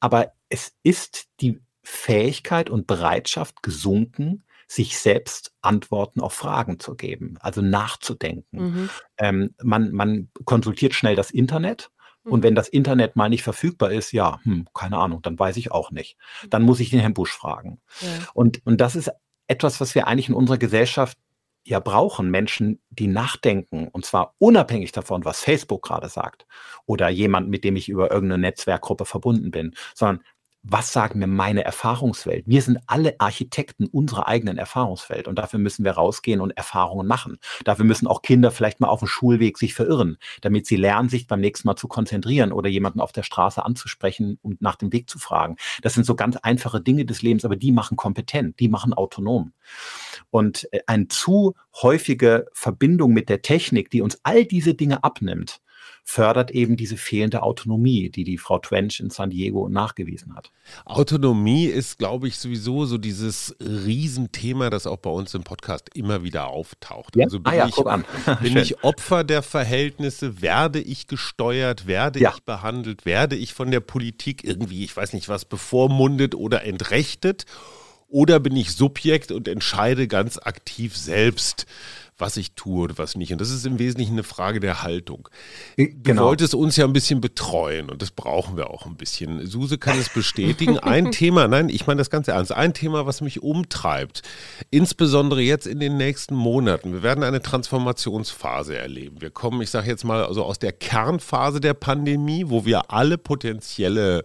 Aber 0.00 0.32
es 0.48 0.74
ist 0.82 1.28
die 1.40 1.60
Fähigkeit 1.82 2.70
und 2.70 2.86
Bereitschaft 2.86 3.62
gesunken, 3.62 4.44
sich 4.66 4.98
selbst 4.98 5.52
Antworten 5.60 6.20
auf 6.20 6.32
Fragen 6.32 6.80
zu 6.80 6.96
geben, 6.96 7.36
also 7.40 7.60
nachzudenken. 7.60 8.58
Mhm. 8.58 8.90
Ähm, 9.18 9.54
man, 9.62 9.92
man 9.92 10.30
konsultiert 10.44 10.94
schnell 10.94 11.16
das 11.16 11.30
Internet 11.30 11.90
und 12.24 12.42
wenn 12.42 12.54
mhm. 12.54 12.56
das 12.56 12.68
Internet 12.68 13.16
mal 13.16 13.28
nicht 13.28 13.42
verfügbar 13.42 13.92
ist, 13.92 14.12
ja, 14.12 14.40
hm, 14.44 14.66
keine 14.74 14.98
Ahnung, 14.98 15.22
dann 15.22 15.38
weiß 15.38 15.56
ich 15.56 15.70
auch 15.70 15.90
nicht. 15.90 16.16
Dann 16.48 16.62
muss 16.62 16.80
ich 16.80 16.90
den 16.90 17.00
Herrn 17.00 17.14
Busch 17.14 17.32
fragen. 17.32 17.80
Ja. 18.00 18.08
Und, 18.32 18.64
und 18.64 18.80
das 18.80 18.96
ist 18.96 19.10
etwas, 19.46 19.80
was 19.80 19.94
wir 19.94 20.06
eigentlich 20.06 20.28
in 20.28 20.34
unserer 20.34 20.58
Gesellschaft 20.58 21.18
ja 21.66 21.80
brauchen. 21.80 22.30
Menschen, 22.30 22.80
die 22.90 23.06
nachdenken. 23.06 23.88
Und 23.88 24.06
zwar 24.06 24.34
unabhängig 24.38 24.92
davon, 24.92 25.24
was 25.24 25.40
Facebook 25.40 25.82
gerade 25.82 26.08
sagt 26.08 26.46
oder 26.86 27.08
jemand, 27.08 27.48
mit 27.48 27.64
dem 27.64 27.76
ich 27.76 27.88
über 27.88 28.10
irgendeine 28.10 28.40
Netzwerkgruppe 28.40 29.04
verbunden 29.04 29.50
bin, 29.50 29.74
sondern 29.94 30.24
was 30.66 30.92
sagt 30.92 31.14
mir 31.14 31.26
meine 31.26 31.62
Erfahrungswelt? 31.62 32.44
Wir 32.46 32.62
sind 32.62 32.78
alle 32.86 33.20
Architekten 33.20 33.86
unserer 33.86 34.26
eigenen 34.26 34.56
Erfahrungswelt 34.56 35.28
und 35.28 35.38
dafür 35.38 35.58
müssen 35.58 35.84
wir 35.84 35.92
rausgehen 35.92 36.40
und 36.40 36.56
Erfahrungen 36.56 37.06
machen. 37.06 37.38
Dafür 37.64 37.84
müssen 37.84 38.06
auch 38.06 38.22
Kinder 38.22 38.50
vielleicht 38.50 38.80
mal 38.80 38.88
auf 38.88 39.00
dem 39.00 39.08
Schulweg 39.08 39.58
sich 39.58 39.74
verirren, 39.74 40.16
damit 40.40 40.66
sie 40.66 40.76
lernen, 40.76 41.10
sich 41.10 41.26
beim 41.26 41.40
nächsten 41.40 41.68
Mal 41.68 41.76
zu 41.76 41.86
konzentrieren 41.86 42.50
oder 42.50 42.70
jemanden 42.70 43.00
auf 43.00 43.12
der 43.12 43.22
Straße 43.22 43.62
anzusprechen 43.62 44.38
und 44.40 44.62
nach 44.62 44.76
dem 44.76 44.90
Weg 44.90 45.10
zu 45.10 45.18
fragen. 45.18 45.56
Das 45.82 45.92
sind 45.92 46.04
so 46.06 46.14
ganz 46.14 46.36
einfache 46.36 46.80
Dinge 46.80 47.04
des 47.04 47.20
Lebens, 47.20 47.44
aber 47.44 47.56
die 47.56 47.70
machen 47.70 47.98
kompetent, 47.98 48.58
die 48.58 48.68
machen 48.68 48.94
autonom. 48.94 49.52
Und 50.30 50.66
äh, 50.72 50.80
eine 50.86 51.08
zu 51.08 51.54
häufige 51.82 52.46
Verbindung 52.54 53.12
mit 53.12 53.28
der 53.28 53.42
Technik, 53.42 53.90
die 53.90 54.00
uns 54.00 54.18
all 54.22 54.46
diese 54.46 54.74
Dinge 54.74 55.04
abnimmt, 55.04 55.60
fördert 56.06 56.50
eben 56.50 56.76
diese 56.76 56.98
fehlende 56.98 57.42
Autonomie, 57.42 58.10
die 58.10 58.24
die 58.24 58.36
Frau 58.36 58.58
Twench 58.58 59.00
in 59.00 59.08
San 59.08 59.30
Diego 59.30 59.70
nachgewiesen 59.70 60.36
hat. 60.36 60.52
Autonomie 60.84 61.64
ist, 61.64 61.98
glaube 61.98 62.28
ich, 62.28 62.36
sowieso 62.36 62.84
so 62.84 62.98
dieses 62.98 63.56
Riesenthema, 63.58 64.68
das 64.68 64.86
auch 64.86 64.98
bei 64.98 65.08
uns 65.08 65.32
im 65.32 65.44
Podcast 65.44 65.90
immer 65.94 66.22
wieder 66.22 66.48
auftaucht. 66.48 67.16
Ja? 67.16 67.24
Also 67.24 67.40
bin, 67.40 67.52
ah 67.52 67.56
ja, 67.56 67.68
ich, 67.68 67.76
bin 68.42 68.56
ich 68.58 68.84
Opfer 68.84 69.24
der 69.24 69.42
Verhältnisse? 69.42 70.42
Werde 70.42 70.78
ich 70.78 71.06
gesteuert? 71.06 71.86
Werde 71.86 72.20
ja. 72.20 72.34
ich 72.34 72.42
behandelt? 72.42 73.06
Werde 73.06 73.34
ich 73.34 73.54
von 73.54 73.70
der 73.70 73.80
Politik 73.80 74.44
irgendwie, 74.44 74.84
ich 74.84 74.94
weiß 74.94 75.14
nicht 75.14 75.30
was, 75.30 75.46
bevormundet 75.46 76.34
oder 76.34 76.64
entrechtet? 76.64 77.46
Oder 78.08 78.40
bin 78.40 78.56
ich 78.56 78.72
Subjekt 78.72 79.32
und 79.32 79.48
entscheide 79.48 80.08
ganz 80.08 80.38
aktiv 80.38 80.96
selbst? 80.96 81.66
was 82.18 82.36
ich 82.36 82.52
tue 82.52 82.84
und 82.84 82.98
was 82.98 83.16
nicht. 83.16 83.32
Und 83.32 83.40
das 83.40 83.50
ist 83.50 83.66
im 83.66 83.78
Wesentlichen 83.78 84.12
eine 84.12 84.22
Frage 84.22 84.60
der 84.60 84.82
Haltung. 84.82 85.28
Du 85.76 85.86
genau. 86.02 86.26
wolltest 86.26 86.54
uns 86.54 86.76
ja 86.76 86.84
ein 86.84 86.92
bisschen 86.92 87.20
betreuen 87.20 87.90
und 87.90 88.02
das 88.02 88.12
brauchen 88.12 88.56
wir 88.56 88.70
auch 88.70 88.86
ein 88.86 88.96
bisschen. 88.96 89.44
Suse 89.46 89.78
kann 89.78 89.98
es 89.98 90.08
bestätigen. 90.08 90.78
Ein 90.78 91.10
Thema, 91.12 91.48
nein, 91.48 91.68
ich 91.68 91.86
meine 91.86 91.98
das 91.98 92.10
ganz 92.10 92.28
ernst, 92.28 92.52
ein 92.52 92.72
Thema, 92.72 93.06
was 93.06 93.20
mich 93.20 93.42
umtreibt, 93.42 94.22
insbesondere 94.70 95.40
jetzt 95.40 95.66
in 95.66 95.80
den 95.80 95.96
nächsten 95.96 96.34
Monaten. 96.36 96.92
Wir 96.92 97.02
werden 97.02 97.24
eine 97.24 97.42
Transformationsphase 97.42 98.76
erleben. 98.78 99.20
Wir 99.20 99.30
kommen, 99.30 99.60
ich 99.60 99.70
sage 99.70 99.88
jetzt 99.88 100.04
mal, 100.04 100.24
also 100.24 100.44
aus 100.44 100.60
der 100.60 100.72
Kernphase 100.72 101.60
der 101.60 101.74
Pandemie, 101.74 102.44
wo 102.46 102.64
wir 102.64 102.92
alle 102.92 103.18
potenzielle 103.18 104.22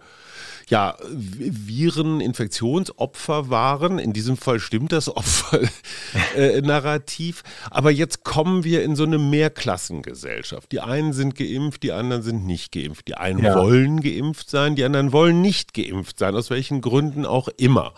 ja, 0.70 0.96
Viren, 1.02 2.20
Infektionsopfer 2.20 3.50
waren. 3.50 3.98
In 3.98 4.12
diesem 4.12 4.36
Fall 4.36 4.60
stimmt 4.60 4.92
das 4.92 5.08
Opfer-Narrativ. 5.14 7.42
Äh, 7.42 7.44
Aber 7.70 7.90
jetzt 7.90 8.22
kommen 8.24 8.64
wir 8.64 8.82
in 8.84 8.94
so 8.94 9.02
eine 9.02 9.18
Mehrklassengesellschaft. 9.18 10.70
Die 10.72 10.80
einen 10.80 11.12
sind 11.12 11.34
geimpft, 11.34 11.82
die 11.82 11.92
anderen 11.92 12.22
sind 12.22 12.46
nicht 12.46 12.72
geimpft. 12.72 13.08
Die 13.08 13.16
einen 13.16 13.44
ja. 13.44 13.56
wollen 13.56 14.00
geimpft 14.00 14.48
sein, 14.48 14.76
die 14.76 14.84
anderen 14.84 15.12
wollen 15.12 15.40
nicht 15.40 15.74
geimpft 15.74 16.18
sein, 16.18 16.36
aus 16.36 16.50
welchen 16.50 16.80
Gründen 16.80 17.26
auch 17.26 17.48
immer. 17.56 17.94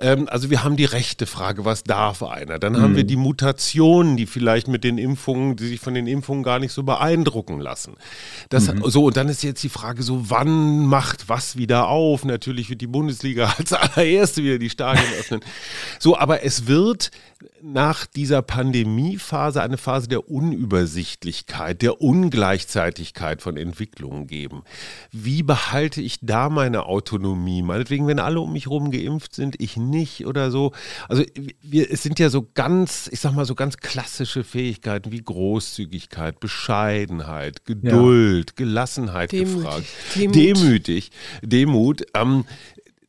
Ähm, 0.00 0.28
also 0.28 0.50
wir 0.50 0.64
haben 0.64 0.76
die 0.76 0.84
rechte 0.84 1.26
Frage, 1.26 1.64
was 1.64 1.84
darf 1.84 2.22
einer? 2.22 2.58
Dann 2.58 2.74
mhm. 2.74 2.80
haben 2.80 2.96
wir 2.96 3.04
mhm. 3.04 3.08
die 3.08 3.16
Mutationen, 3.16 4.16
die 4.16 4.26
vielleicht 4.26 4.68
mit 4.68 4.84
den 4.84 4.98
Impfungen, 4.98 5.56
die 5.56 5.66
sich 5.66 5.80
von 5.80 5.94
den 5.94 6.06
Impfungen 6.06 6.42
gar 6.42 6.58
nicht 6.58 6.72
so 6.72 6.82
beeindrucken 6.82 7.60
lassen. 7.60 7.94
Das, 8.48 8.72
mhm. 8.72 8.82
So, 8.86 9.06
und 9.06 9.16
dann 9.16 9.28
ist 9.28 9.42
jetzt 9.42 9.62
die 9.62 9.68
Frage 9.68 10.02
so, 10.02 10.30
wann 10.30 10.86
macht 10.86 11.28
was 11.28 11.56
wieder 11.56 11.88
auf? 11.88 12.24
Natürlich 12.24 12.70
wird 12.70 12.80
die 12.80 12.86
Bundesliga 12.86 13.54
als 13.58 13.72
allererste 13.72 14.42
wieder 14.42 14.58
die 14.58 14.70
Stadien 14.70 15.06
öffnen. 15.18 15.40
So, 15.98 16.16
aber 16.16 16.42
es 16.44 16.66
wird 16.66 17.10
nach 17.62 18.06
dieser 18.06 18.42
Pandemiephase 18.42 19.62
eine 19.62 19.76
Phase 19.76 20.08
der 20.08 20.30
Unübersichtlichkeit, 20.30 21.82
der 21.82 22.00
Ungleichzeitigkeit 22.00 23.42
von 23.42 23.56
Entwicklungen 23.56 24.26
geben. 24.26 24.62
Wie 25.10 25.42
behalte 25.42 26.00
ich 26.00 26.18
da 26.22 26.48
meine 26.48 26.86
Autonomie? 26.86 27.62
Meinetwegen, 27.62 28.06
wenn 28.06 28.18
alle 28.18 28.40
um 28.40 28.52
mich 28.52 28.66
herum 28.66 28.90
geimpft 28.90 29.34
sind, 29.34 29.60
ich 29.60 29.75
nicht 29.76 30.26
oder 30.26 30.50
so. 30.50 30.72
Also 31.08 31.24
wir, 31.62 31.90
es 31.90 32.02
sind 32.02 32.18
ja 32.18 32.28
so 32.28 32.46
ganz, 32.54 33.08
ich 33.12 33.20
sag 33.20 33.32
mal, 33.32 33.44
so 33.44 33.54
ganz 33.54 33.76
klassische 33.76 34.44
Fähigkeiten 34.44 35.12
wie 35.12 35.22
Großzügigkeit, 35.22 36.40
Bescheidenheit, 36.40 37.64
Geduld, 37.64 38.50
ja. 38.50 38.64
Gelassenheit 38.64 39.32
Demut. 39.32 39.64
gefragt. 39.64 39.86
Demut. 40.14 40.34
Demütig, 40.34 41.10
Demut. 41.42 42.02
Ähm, 42.14 42.44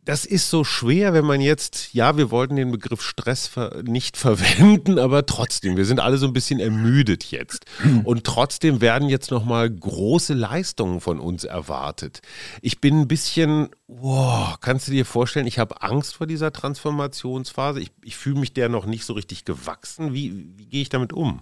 das 0.07 0.23
ist 0.23 0.49
so 0.49 0.63
schwer, 0.63 1.11
wenn 1.11 1.25
man 1.25 1.41
jetzt, 1.41 1.93
ja, 1.93 2.15
wir 2.15 2.31
wollten 2.31 2.55
den 2.55 2.71
Begriff 2.71 3.01
Stress 3.01 3.47
ver 3.47 3.83
nicht 3.83 4.15
verwenden, 4.15 4.99
aber 4.99 5.25
trotzdem, 5.25 5.75
wir 5.75 5.83
sind 5.83 5.99
alle 5.99 6.17
so 6.17 6.27
ein 6.27 6.31
bisschen 6.31 6.61
ermüdet 6.61 7.25
jetzt. 7.25 7.65
Und 8.05 8.23
trotzdem 8.23 8.79
werden 8.79 9.09
jetzt 9.09 9.31
nochmal 9.31 9.69
große 9.69 10.33
Leistungen 10.33 11.01
von 11.01 11.19
uns 11.19 11.43
erwartet. 11.43 12.21
Ich 12.61 12.79
bin 12.79 13.01
ein 13.01 13.09
bisschen, 13.09 13.67
wow, 13.87 14.57
kannst 14.61 14.87
du 14.87 14.93
dir 14.93 15.05
vorstellen, 15.05 15.45
ich 15.45 15.59
habe 15.59 15.81
Angst 15.81 16.15
vor 16.15 16.25
dieser 16.25 16.53
Transformationsphase. 16.53 17.81
Ich, 17.81 17.91
ich 18.01 18.15
fühle 18.15 18.39
mich 18.39 18.53
der 18.53 18.69
noch 18.69 18.85
nicht 18.85 19.03
so 19.03 19.11
richtig 19.11 19.43
gewachsen. 19.43 20.13
Wie, 20.13 20.53
wie 20.55 20.67
gehe 20.67 20.81
ich 20.81 20.89
damit 20.89 21.11
um? 21.11 21.41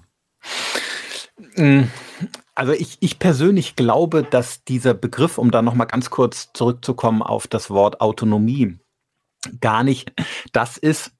Mm, 1.55 1.83
also 2.53 2.71
ich, 2.71 2.97
ich 3.01 3.19
persönlich 3.19 3.75
glaube, 3.75 4.23
dass 4.23 4.63
dieser 4.63 4.93
Begriff, 4.93 5.37
um 5.37 5.51
da 5.51 5.61
nochmal 5.61 5.87
ganz 5.87 6.09
kurz 6.09 6.51
zurückzukommen 6.53 7.21
auf 7.21 7.47
das 7.47 7.69
Wort 7.69 8.01
Autonomie, 8.01 8.77
gar 9.59 9.83
nicht 9.83 10.13
das 10.53 10.77
ist, 10.77 11.11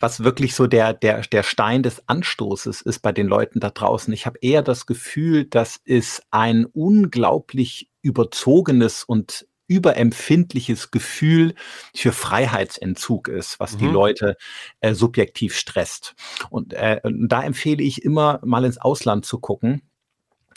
was 0.00 0.22
wirklich 0.22 0.54
so 0.54 0.66
der, 0.66 0.92
der, 0.92 1.22
der 1.22 1.42
Stein 1.42 1.82
des 1.82 2.06
Anstoßes 2.06 2.82
ist 2.82 3.00
bei 3.00 3.12
den 3.12 3.26
Leuten 3.26 3.60
da 3.60 3.70
draußen. 3.70 4.12
Ich 4.12 4.26
habe 4.26 4.38
eher 4.42 4.62
das 4.62 4.84
Gefühl, 4.84 5.46
dass 5.46 5.80
es 5.84 6.22
ein 6.30 6.66
unglaublich 6.66 7.90
überzogenes 8.02 9.04
und 9.04 9.46
überempfindliches 9.66 10.90
Gefühl 10.90 11.54
für 11.94 12.12
Freiheitsentzug 12.12 13.28
ist, 13.28 13.60
was 13.60 13.74
mhm. 13.74 13.78
die 13.78 13.86
Leute 13.86 14.36
äh, 14.80 14.94
subjektiv 14.94 15.56
stresst. 15.56 16.14
Und 16.50 16.72
äh, 16.72 17.00
da 17.04 17.42
empfehle 17.42 17.82
ich 17.82 18.02
immer 18.02 18.40
mal 18.44 18.64
ins 18.64 18.78
Ausland 18.78 19.24
zu 19.24 19.38
gucken 19.38 19.82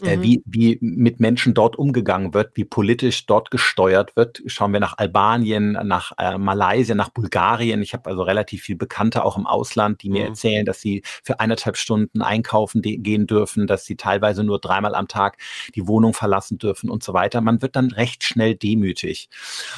mhm. 0.01 0.21
wie, 0.21 0.43
wie 0.45 0.77
mit 0.81 1.19
Menschen 1.19 1.53
dort 1.53 1.75
umgegangen 1.77 2.33
wird, 2.33 2.51
wie 2.55 2.65
politisch 2.65 3.25
dort 3.25 3.51
gesteuert 3.51 4.15
wird. 4.15 4.41
Schauen 4.47 4.73
wir 4.73 4.79
nach 4.79 4.97
Albanien, 4.97 5.73
nach 5.83 6.11
äh, 6.17 6.37
Malaysia, 6.37 6.95
nach 6.95 7.09
Bulgarien. 7.09 7.81
Ich 7.81 7.93
habe 7.93 8.09
also 8.09 8.23
relativ 8.23 8.63
viel 8.63 8.75
Bekannte 8.75 9.23
auch 9.23 9.37
im 9.37 9.45
Ausland, 9.45 10.01
die 10.01 10.09
mir 10.09 10.23
mhm. 10.23 10.29
erzählen, 10.29 10.65
dass 10.65 10.81
sie 10.81 11.03
für 11.23 11.39
eineinhalb 11.39 11.77
Stunden 11.77 12.21
einkaufen 12.21 12.81
gehen 12.81 13.27
dürfen, 13.27 13.67
dass 13.67 13.85
sie 13.85 13.95
teilweise 13.95 14.43
nur 14.43 14.59
dreimal 14.59 14.95
am 14.95 15.07
Tag 15.07 15.37
die 15.75 15.87
Wohnung 15.87 16.13
verlassen 16.13 16.57
dürfen 16.57 16.89
und 16.89 17.03
so 17.03 17.13
weiter. 17.13 17.41
Man 17.41 17.61
wird 17.61 17.75
dann 17.75 17.91
recht 17.91 18.23
schnell 18.23 18.55
demütig. 18.55 19.29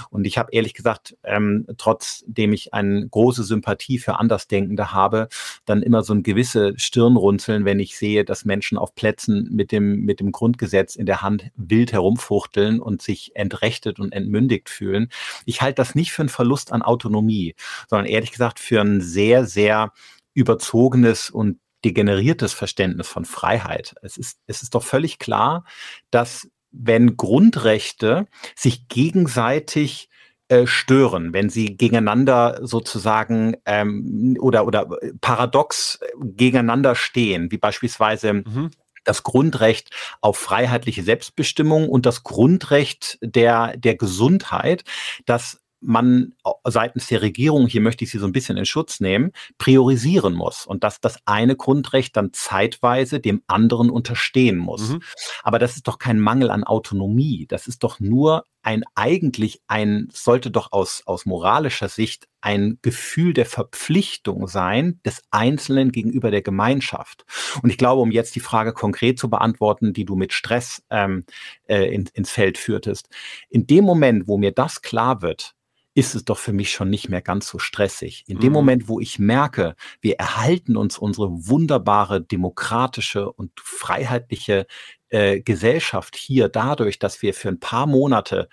Und 0.10 0.25
ich 0.25 0.38
habe 0.38 0.51
ehrlich 0.51 0.73
gesagt, 0.73 1.17
ähm, 1.23 1.65
trotzdem 1.77 2.53
ich 2.53 2.73
eine 2.73 3.08
große 3.08 3.43
Sympathie 3.43 3.97
für 3.99 4.19
Andersdenkende 4.19 4.91
habe, 4.93 5.27
dann 5.65 5.82
immer 5.82 6.03
so 6.03 6.13
ein 6.13 6.23
gewisse 6.23 6.73
Stirnrunzeln, 6.77 7.65
wenn 7.65 7.80
ich 7.80 7.97
sehe, 7.97 8.25
dass 8.25 8.45
Menschen 8.45 8.77
auf 8.77 8.95
Plätzen 8.95 9.47
mit 9.51 9.71
dem 9.71 10.06
mit 10.07 10.19
dem 10.19 10.31
Grundgesetz 10.31 10.95
in 10.95 11.05
der 11.05 11.21
Hand 11.21 11.51
wild 11.55 11.91
herumfuchteln 11.91 12.79
und 12.79 13.03
sich 13.03 13.35
entrechtet 13.35 13.99
und 13.99 14.11
entmündigt 14.11 14.69
fühlen. 14.69 15.09
Ich 15.45 15.61
halte 15.61 15.75
das 15.75 15.93
nicht 15.93 16.11
für 16.11 16.23
einen 16.23 16.29
Verlust 16.29 16.71
an 16.71 16.81
Autonomie, 16.81 17.53
sondern 17.87 18.07
ehrlich 18.07 18.31
gesagt 18.31 18.59
für 18.59 18.81
ein 18.81 19.01
sehr, 19.01 19.45
sehr 19.45 19.93
überzogenes 20.33 21.29
und 21.29 21.59
degeneriertes 21.85 22.53
Verständnis 22.53 23.07
von 23.07 23.25
Freiheit. 23.25 23.93
Es 24.01 24.17
ist, 24.17 24.39
es 24.47 24.63
ist 24.63 24.73
doch 24.73 24.83
völlig 24.83 25.19
klar, 25.19 25.63
dass 26.09 26.49
wenn 26.71 27.17
Grundrechte 27.17 28.27
sich 28.55 28.87
gegenseitig 28.87 30.09
äh, 30.49 30.65
stören, 30.65 31.33
wenn 31.33 31.49
sie 31.49 31.77
gegeneinander 31.77 32.59
sozusagen 32.61 33.57
ähm, 33.65 34.37
oder, 34.39 34.65
oder 34.65 34.87
paradox 35.21 35.99
gegeneinander 36.19 36.95
stehen, 36.95 37.51
wie 37.51 37.57
beispielsweise 37.57 38.33
mhm 38.33 38.71
das 39.07 39.23
Grundrecht 39.23 39.89
auf 40.21 40.37
freiheitliche 40.37 41.03
Selbstbestimmung 41.03 41.89
und 41.89 42.05
das 42.05 42.23
Grundrecht 42.23 43.17
der, 43.21 43.75
der 43.77 43.95
Gesundheit, 43.95 44.83
das 45.25 45.59
man 45.79 46.33
seitens 46.63 47.07
der 47.07 47.21
Regierung, 47.21 47.67
hier 47.67 47.81
möchte 47.81 48.03
ich 48.03 48.11
Sie 48.11 48.17
so 48.17 48.25
ein 48.25 48.31
bisschen 48.31 48.57
in 48.57 48.65
Schutz 48.65 48.99
nehmen, 48.99 49.31
priorisieren 49.59 50.33
muss 50.33 50.65
und 50.65 50.83
dass 50.83 50.99
das 50.99 51.19
eine 51.25 51.55
Grundrecht 51.55 52.17
dann 52.17 52.33
zeitweise 52.33 53.19
dem 53.19 53.43
anderen 53.47 53.89
unterstehen 53.89 54.57
muss. 54.57 54.89
Mhm. 54.89 55.01
Aber 55.43 55.59
das 55.59 55.75
ist 55.75 55.87
doch 55.87 55.99
kein 55.99 56.19
Mangel 56.19 56.49
an 56.49 56.63
Autonomie. 56.63 57.45
Das 57.47 57.67
ist 57.67 57.83
doch 57.83 57.99
nur 57.99 58.43
ein 58.67 58.84
eigentlich 58.95 59.62
ein, 59.67 60.10
sollte 60.12 60.51
doch 60.51 60.73
aus, 60.73 61.01
aus 61.06 61.25
moralischer 61.25 61.88
Sicht 61.88 62.27
ein 62.41 62.80
Gefühl 62.82 63.34
der 63.34 63.45
Verpflichtung 63.45 64.49
sein 64.49 64.99
des 65.06 65.21
Einzelnen 65.32 65.93
gegenüber 65.93 66.32
der 66.32 66.41
Gemeinschaft. 66.41 67.23
Und 67.63 67.69
ich 67.69 67.77
glaube, 67.77 68.01
um 68.01 68.12
jetzt 68.12 68.36
die 68.36 68.41
Frage 68.41 68.73
konkret 68.73 69.19
zu 69.19 69.30
beantworten, 69.30 69.93
die 69.93 70.03
du 70.03 70.17
mit 70.17 70.34
Stress 70.34 70.84
ähm, 70.89 71.23
äh, 71.69 71.86
in, 71.86 72.10
ins 72.12 72.30
Feld 72.30 72.58
führtest, 72.58 73.08
in 73.49 73.67
dem 73.67 73.86
Moment, 73.86 74.27
wo 74.27 74.38
mir 74.38 74.51
das 74.51 74.82
klar 74.82 75.21
wird, 75.21 75.56
ist 75.97 76.13
es 76.13 76.25
doch 76.25 76.38
für 76.38 76.53
mich 76.53 76.69
schon 76.69 76.91
nicht 76.91 77.10
mehr 77.10 77.23
ganz 77.23 77.47
so 77.47 77.57
stressig. 77.57 78.23
In 78.27 78.38
dem 78.39 78.49
mhm. 78.49 78.53
Moment, 78.53 78.88
wo 78.88 78.99
ich 78.99 79.17
merke, 79.17 79.75
wir 79.99 80.17
erhalten 80.17 80.77
uns 80.77 80.99
unsere 80.99 81.47
wunderbare 81.47 82.21
demokratische 82.21 83.31
und 83.31 83.49
freiheitliche 83.60 84.67
äh, 85.10 85.41
Gesellschaft 85.41 86.15
hier 86.15 86.49
dadurch, 86.49 86.99
dass 86.99 87.23
wir 87.23 87.33
für 87.33 87.49
ein 87.49 87.60
paar 87.60 87.88
Monate 87.88 88.47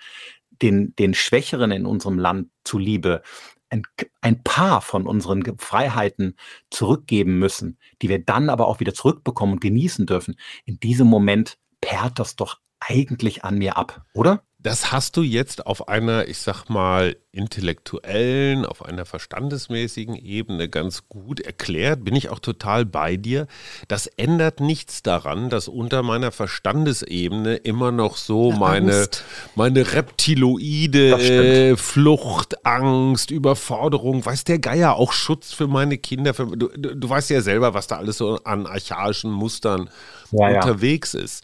den, 0.63 0.95
den 0.95 1.13
Schwächeren 1.13 1.69
in 1.69 1.85
unserem 1.85 2.17
Land 2.17 2.49
zuliebe 2.63 3.21
ein, 3.69 3.83
ein 4.21 4.41
paar 4.41 4.81
von 4.81 5.05
unseren 5.05 5.43
Freiheiten 5.59 6.37
zurückgeben 6.71 7.37
müssen, 7.37 7.77
die 8.01 8.09
wir 8.09 8.25
dann 8.25 8.49
aber 8.49 8.65
auch 8.65 8.79
wieder 8.79 8.95
zurückbekommen 8.95 9.53
und 9.53 9.61
genießen 9.61 10.07
dürfen. 10.07 10.35
In 10.65 10.79
diesem 10.79 11.05
Moment 11.05 11.59
perrt 11.79 12.17
das 12.17 12.35
doch 12.35 12.57
eigentlich 12.79 13.43
an 13.43 13.59
mir 13.59 13.77
ab, 13.77 14.03
oder? 14.15 14.43
Das 14.65 14.91
hast 14.91 15.15
du 15.15 15.21
jetzt 15.21 15.67
auf 15.67 15.89
einer, 15.89 16.27
ich 16.27 16.39
sag 16.39 16.69
mal, 16.69 17.17
intellektuellen, 17.31 18.65
auf 18.65 18.83
einer 18.83 19.05
verstandesmäßigen 19.05 20.15
Ebene 20.15 20.69
ganz 20.69 21.07
gut 21.07 21.39
erklärt. 21.39 22.03
Bin 22.03 22.15
ich 22.15 22.29
auch 22.29 22.39
total 22.39 22.83
bei 22.83 23.15
dir. 23.15 23.45
Das 23.87 24.07
ändert 24.07 24.61
nichts 24.61 25.03
daran, 25.03 25.51
dass 25.51 25.67
unter 25.67 26.01
meiner 26.01 26.31
Verstandesebene 26.31 27.57
immer 27.57 27.91
noch 27.91 28.17
so 28.17 28.53
ja, 28.53 28.57
meine, 28.57 29.07
meine 29.53 29.93
reptiloide 29.93 31.11
äh, 31.11 31.77
Flucht, 31.77 32.65
Angst, 32.65 33.29
Überforderung, 33.29 34.25
weiß 34.25 34.45
der 34.45 34.57
Geier, 34.57 34.95
auch 34.95 35.11
Schutz 35.11 35.53
für 35.53 35.67
meine 35.67 35.99
Kinder. 35.99 36.33
Für, 36.33 36.47
du, 36.47 36.69
du, 36.69 36.95
du 36.95 37.07
weißt 37.07 37.29
ja 37.29 37.41
selber, 37.41 37.75
was 37.75 37.85
da 37.85 37.97
alles 37.97 38.17
so 38.17 38.39
an 38.45 38.65
archaischen 38.65 39.29
Mustern 39.29 39.91
ja, 40.31 40.55
unterwegs 40.55 41.13
ja. 41.13 41.19
ist. 41.19 41.43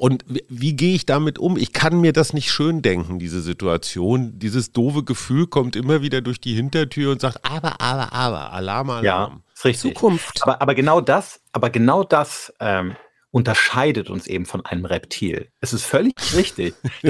Und 0.00 0.24
wie, 0.28 0.42
wie 0.48 0.76
gehe 0.76 0.94
ich 0.94 1.04
damit 1.04 1.38
um? 1.38 1.58
Ich 1.58 1.74
kann 1.74 2.00
mir 2.00 2.14
das 2.14 2.32
nicht 2.32 2.50
schön 2.50 2.80
denken, 2.80 3.18
diese 3.18 3.42
Situation. 3.42 4.38
Dieses 4.38 4.72
doofe 4.72 5.04
Gefühl 5.04 5.46
kommt 5.46 5.76
immer 5.76 6.00
wieder 6.00 6.22
durch 6.22 6.40
die 6.40 6.54
Hintertür 6.54 7.12
und 7.12 7.20
sagt, 7.20 7.44
aber, 7.44 7.82
aber, 7.82 8.10
aber, 8.10 8.50
Alarm, 8.50 8.88
Alarm. 8.88 9.04
Ja, 9.04 9.40
ist 9.54 9.64
richtig. 9.66 9.94
Zukunft. 9.94 10.42
Aber, 10.42 10.62
aber 10.62 10.74
genau 10.74 11.02
das, 11.02 11.42
aber 11.52 11.68
genau 11.68 12.02
das 12.02 12.50
ähm, 12.60 12.96
unterscheidet 13.32 14.10
uns 14.10 14.26
eben 14.26 14.44
von 14.44 14.64
einem 14.66 14.84
Reptil. 14.84 15.48
Es 15.60 15.72
ist 15.72 15.84
völlig 15.84 16.14
richtig. 16.36 16.74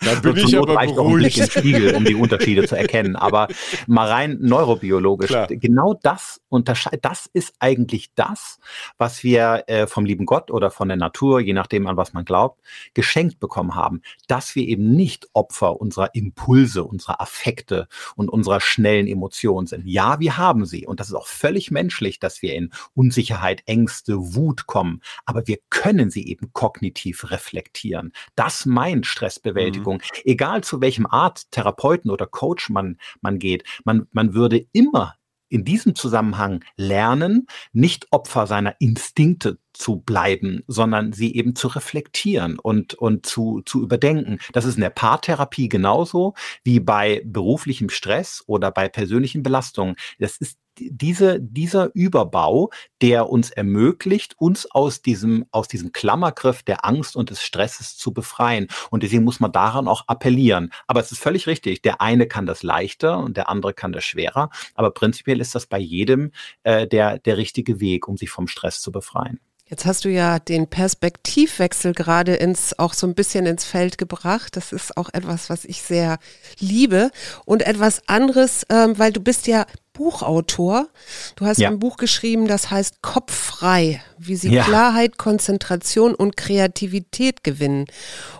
da 0.00 0.14
bin 0.22 0.36
ich 0.36 0.56
aber 0.56 0.76
reicht 0.76 0.96
auch 0.96 1.08
ein 1.08 1.14
Blick 1.14 1.34
Spiegel, 1.34 1.94
um 1.94 2.04
die 2.04 2.14
Unterschiede 2.14 2.66
zu 2.66 2.76
erkennen. 2.76 3.16
Aber 3.16 3.48
mal 3.86 4.08
rein 4.08 4.38
neurobiologisch, 4.40 5.28
Klar. 5.28 5.48
genau 5.48 5.94
das 6.02 6.40
unterscheidet, 6.48 7.04
das 7.04 7.28
ist 7.32 7.54
eigentlich 7.58 8.14
das, 8.14 8.58
was 8.96 9.22
wir 9.22 9.64
äh, 9.66 9.86
vom 9.86 10.06
lieben 10.06 10.24
Gott 10.24 10.50
oder 10.50 10.70
von 10.70 10.88
der 10.88 10.96
Natur, 10.96 11.40
je 11.40 11.52
nachdem 11.52 11.86
an 11.86 11.98
was 11.98 12.14
man 12.14 12.24
glaubt, 12.24 12.60
geschenkt 12.94 13.38
bekommen 13.40 13.74
haben, 13.74 14.00
dass 14.26 14.54
wir 14.54 14.66
eben 14.66 14.94
nicht 14.94 15.28
Opfer 15.34 15.80
unserer 15.80 16.14
Impulse, 16.14 16.84
unserer 16.84 17.20
Affekte 17.20 17.88
und 18.16 18.30
unserer 18.30 18.60
schnellen 18.60 19.06
Emotionen 19.06 19.66
sind. 19.66 19.86
Ja, 19.86 20.18
wir 20.18 20.38
haben 20.38 20.64
sie 20.64 20.86
und 20.86 20.98
das 20.98 21.08
ist 21.08 21.14
auch 21.14 21.26
völlig 21.26 21.70
menschlich, 21.70 22.18
dass 22.18 22.40
wir 22.40 22.54
in 22.54 22.70
Unsicherheit, 22.94 23.62
Ängste, 23.66 23.97
Ängste, 23.98 24.34
Wut 24.34 24.66
kommen, 24.66 25.00
aber 25.24 25.46
wir 25.46 25.58
können 25.70 26.10
sie 26.10 26.26
eben 26.28 26.52
kognitiv 26.52 27.30
reflektieren. 27.30 28.12
Das 28.36 28.66
meint 28.66 29.06
Stressbewältigung. 29.06 29.96
Mhm. 29.96 30.20
Egal 30.24 30.62
zu 30.62 30.80
welchem 30.80 31.06
Art 31.06 31.50
Therapeuten 31.50 32.10
oder 32.10 32.26
Coach 32.26 32.70
man, 32.70 32.98
man 33.20 33.38
geht, 33.38 33.64
man, 33.84 34.06
man 34.12 34.34
würde 34.34 34.66
immer 34.72 35.14
in 35.50 35.64
diesem 35.64 35.94
Zusammenhang 35.94 36.62
lernen, 36.76 37.46
nicht 37.72 38.06
Opfer 38.10 38.46
seiner 38.46 38.74
Instinkte 38.80 39.58
zu 39.72 39.96
bleiben, 39.96 40.62
sondern 40.66 41.14
sie 41.14 41.34
eben 41.34 41.56
zu 41.56 41.68
reflektieren 41.68 42.58
und, 42.58 42.92
und 42.94 43.24
zu, 43.24 43.62
zu 43.64 43.82
überdenken. 43.82 44.40
Das 44.52 44.66
ist 44.66 44.74
in 44.74 44.82
der 44.82 44.90
Paartherapie 44.90 45.70
genauso 45.70 46.34
wie 46.64 46.80
bei 46.80 47.22
beruflichem 47.24 47.88
Stress 47.88 48.44
oder 48.46 48.70
bei 48.70 48.90
persönlichen 48.90 49.42
Belastungen. 49.42 49.96
Das 50.18 50.36
ist 50.36 50.58
diese, 50.80 51.40
dieser 51.40 51.94
Überbau, 51.94 52.70
der 53.00 53.28
uns 53.28 53.50
ermöglicht, 53.50 54.34
uns 54.38 54.70
aus 54.70 55.02
diesem, 55.02 55.46
aus 55.50 55.68
diesem 55.68 55.92
Klammergriff 55.92 56.62
der 56.62 56.84
Angst 56.84 57.16
und 57.16 57.30
des 57.30 57.42
Stresses 57.42 57.96
zu 57.96 58.12
befreien. 58.12 58.68
Und 58.90 59.02
deswegen 59.02 59.24
muss 59.24 59.40
man 59.40 59.52
daran 59.52 59.88
auch 59.88 60.04
appellieren. 60.06 60.72
Aber 60.86 61.00
es 61.00 61.12
ist 61.12 61.22
völlig 61.22 61.46
richtig. 61.46 61.82
Der 61.82 62.00
eine 62.00 62.26
kann 62.26 62.46
das 62.46 62.62
leichter 62.62 63.18
und 63.18 63.36
der 63.36 63.48
andere 63.48 63.74
kann 63.74 63.92
das 63.92 64.04
schwerer. 64.04 64.50
Aber 64.74 64.90
prinzipiell 64.90 65.40
ist 65.40 65.54
das 65.54 65.66
bei 65.66 65.78
jedem 65.78 66.32
äh, 66.62 66.86
der, 66.86 67.18
der 67.18 67.36
richtige 67.36 67.80
Weg, 67.80 68.08
um 68.08 68.16
sich 68.16 68.30
vom 68.30 68.48
Stress 68.48 68.80
zu 68.80 68.92
befreien. 68.92 69.40
Jetzt 69.68 69.84
hast 69.84 70.04
du 70.04 70.08
ja 70.08 70.38
den 70.38 70.66
Perspektivwechsel 70.66 71.92
gerade 71.92 72.34
ins, 72.34 72.78
auch 72.78 72.94
so 72.94 73.06
ein 73.06 73.14
bisschen 73.14 73.44
ins 73.44 73.64
Feld 73.64 73.98
gebracht. 73.98 74.56
Das 74.56 74.72
ist 74.72 74.96
auch 74.96 75.10
etwas, 75.12 75.50
was 75.50 75.64
ich 75.66 75.82
sehr 75.82 76.18
liebe. 76.58 77.10
Und 77.44 77.66
etwas 77.66 78.02
anderes, 78.06 78.64
ähm, 78.70 78.98
weil 78.98 79.12
du 79.12 79.20
bist 79.20 79.46
ja 79.46 79.66
Buchautor. 79.92 80.86
Du 81.34 81.44
hast 81.44 81.58
ja. 81.58 81.68
ein 81.68 81.80
Buch 81.80 81.96
geschrieben, 81.96 82.46
das 82.46 82.70
heißt 82.70 83.02
Kopffrei, 83.02 84.00
wie 84.16 84.36
sie 84.36 84.50
ja. 84.54 84.62
Klarheit, 84.62 85.18
Konzentration 85.18 86.14
und 86.14 86.36
Kreativität 86.36 87.42
gewinnen. 87.42 87.86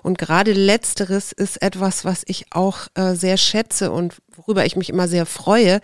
Und 0.03 0.19
gerade 0.19 0.53
letzteres 0.53 1.33
ist 1.33 1.61
etwas, 1.61 2.05
was 2.05 2.23
ich 2.27 2.47
auch 2.53 2.87
äh, 2.95 3.15
sehr 3.15 3.37
schätze 3.37 3.91
und 3.91 4.15
worüber 4.39 4.65
ich 4.65 4.77
mich 4.77 4.89
immer 4.89 5.09
sehr 5.09 5.27
freue. 5.27 5.81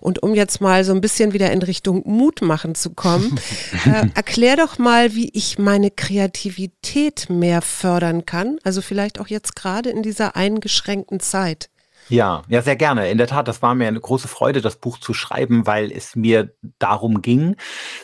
Und 0.00 0.22
um 0.22 0.34
jetzt 0.34 0.60
mal 0.60 0.84
so 0.84 0.92
ein 0.92 1.00
bisschen 1.00 1.32
wieder 1.32 1.52
in 1.52 1.62
Richtung 1.62 2.02
Mut 2.06 2.42
machen 2.42 2.74
zu 2.74 2.90
kommen, 2.90 3.38
äh, 3.84 4.08
erklär 4.14 4.56
doch 4.56 4.78
mal, 4.78 5.14
wie 5.14 5.30
ich 5.34 5.58
meine 5.58 5.90
Kreativität 5.90 7.28
mehr 7.30 7.62
fördern 7.62 8.26
kann. 8.26 8.58
Also 8.64 8.82
vielleicht 8.82 9.20
auch 9.20 9.28
jetzt 9.28 9.54
gerade 9.54 9.90
in 9.90 10.02
dieser 10.02 10.34
eingeschränkten 10.34 11.20
Zeit. 11.20 11.68
Ja, 12.10 12.42
ja, 12.48 12.62
sehr 12.62 12.76
gerne. 12.76 13.10
In 13.10 13.18
der 13.18 13.26
Tat, 13.26 13.48
das 13.48 13.60
war 13.60 13.74
mir 13.74 13.86
eine 13.86 14.00
große 14.00 14.28
Freude, 14.28 14.62
das 14.62 14.76
Buch 14.76 14.98
zu 14.98 15.12
schreiben, 15.12 15.66
weil 15.66 15.92
es 15.92 16.16
mir 16.16 16.54
darum 16.78 17.20
ging, 17.20 17.56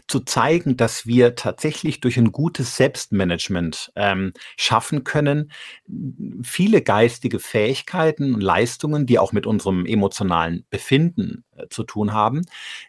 zu 0.08 0.20
zeigen, 0.20 0.76
dass 0.76 1.06
wir 1.06 1.36
tatsächlich 1.36 2.00
durch 2.00 2.18
ein 2.18 2.30
gutes 2.30 2.76
Selbstmanagement 2.76 3.92
ähm, 3.96 4.32
schaffen 4.58 5.04
können, 5.04 5.50
viele 6.42 6.82
geistige 6.82 7.38
Fähigkeiten 7.38 8.34
und 8.34 8.42
Leistungen, 8.42 9.06
die 9.06 9.18
auch 9.18 9.32
mit 9.32 9.46
unserem 9.46 9.86
emotionalen 9.86 10.66
Befinden 10.68 11.44
äh, 11.56 11.68
zu 11.70 11.84
tun 11.84 12.12
haben, 12.12 12.42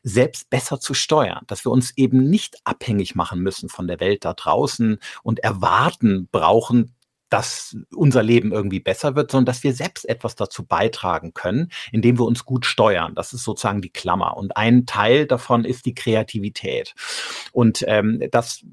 selbst 0.04 0.50
besser 0.50 0.80
zu 0.80 0.94
steuern, 0.94 1.44
dass 1.48 1.66
wir 1.66 1.72
uns 1.72 1.94
eben 1.98 2.30
nicht 2.30 2.58
abhängig 2.66 3.16
machen 3.16 3.42
müssen 3.42 3.70
von 3.70 3.88
der 3.88 4.00
Welt 4.00 4.26
da 4.26 4.34
draußen 4.34 4.98
und 5.24 5.40
erwarten 5.40 6.28
brauchen, 6.32 6.95
dass 7.36 7.76
unser 7.94 8.24
Leben 8.24 8.54
irgendwie 8.54 8.80
besser 8.80 9.18
wird, 9.18 9.30
sondern 9.30 9.48
dass 9.48 9.62
wir 9.62 9.74
selbst 9.74 10.08
etwas 10.08 10.38
dazu 10.38 10.66
beitragen 10.66 11.34
können, 11.34 11.70
indem 11.92 12.18
wir 12.18 12.24
uns 12.24 12.46
gut 12.46 12.66
steuern. 12.66 13.14
Das 13.14 13.34
ist 13.34 13.44
sozusagen 13.44 13.82
die 13.82 13.90
Klammer. 13.90 14.38
Und 14.38 14.56
ein 14.56 14.86
Teil 14.86 15.28
davon 15.28 15.66
ist 15.66 15.86
die 15.86 15.94
Kreativität. 15.94 16.96
Und 17.52 17.84
ähm, 17.90 18.24
das 18.32 18.64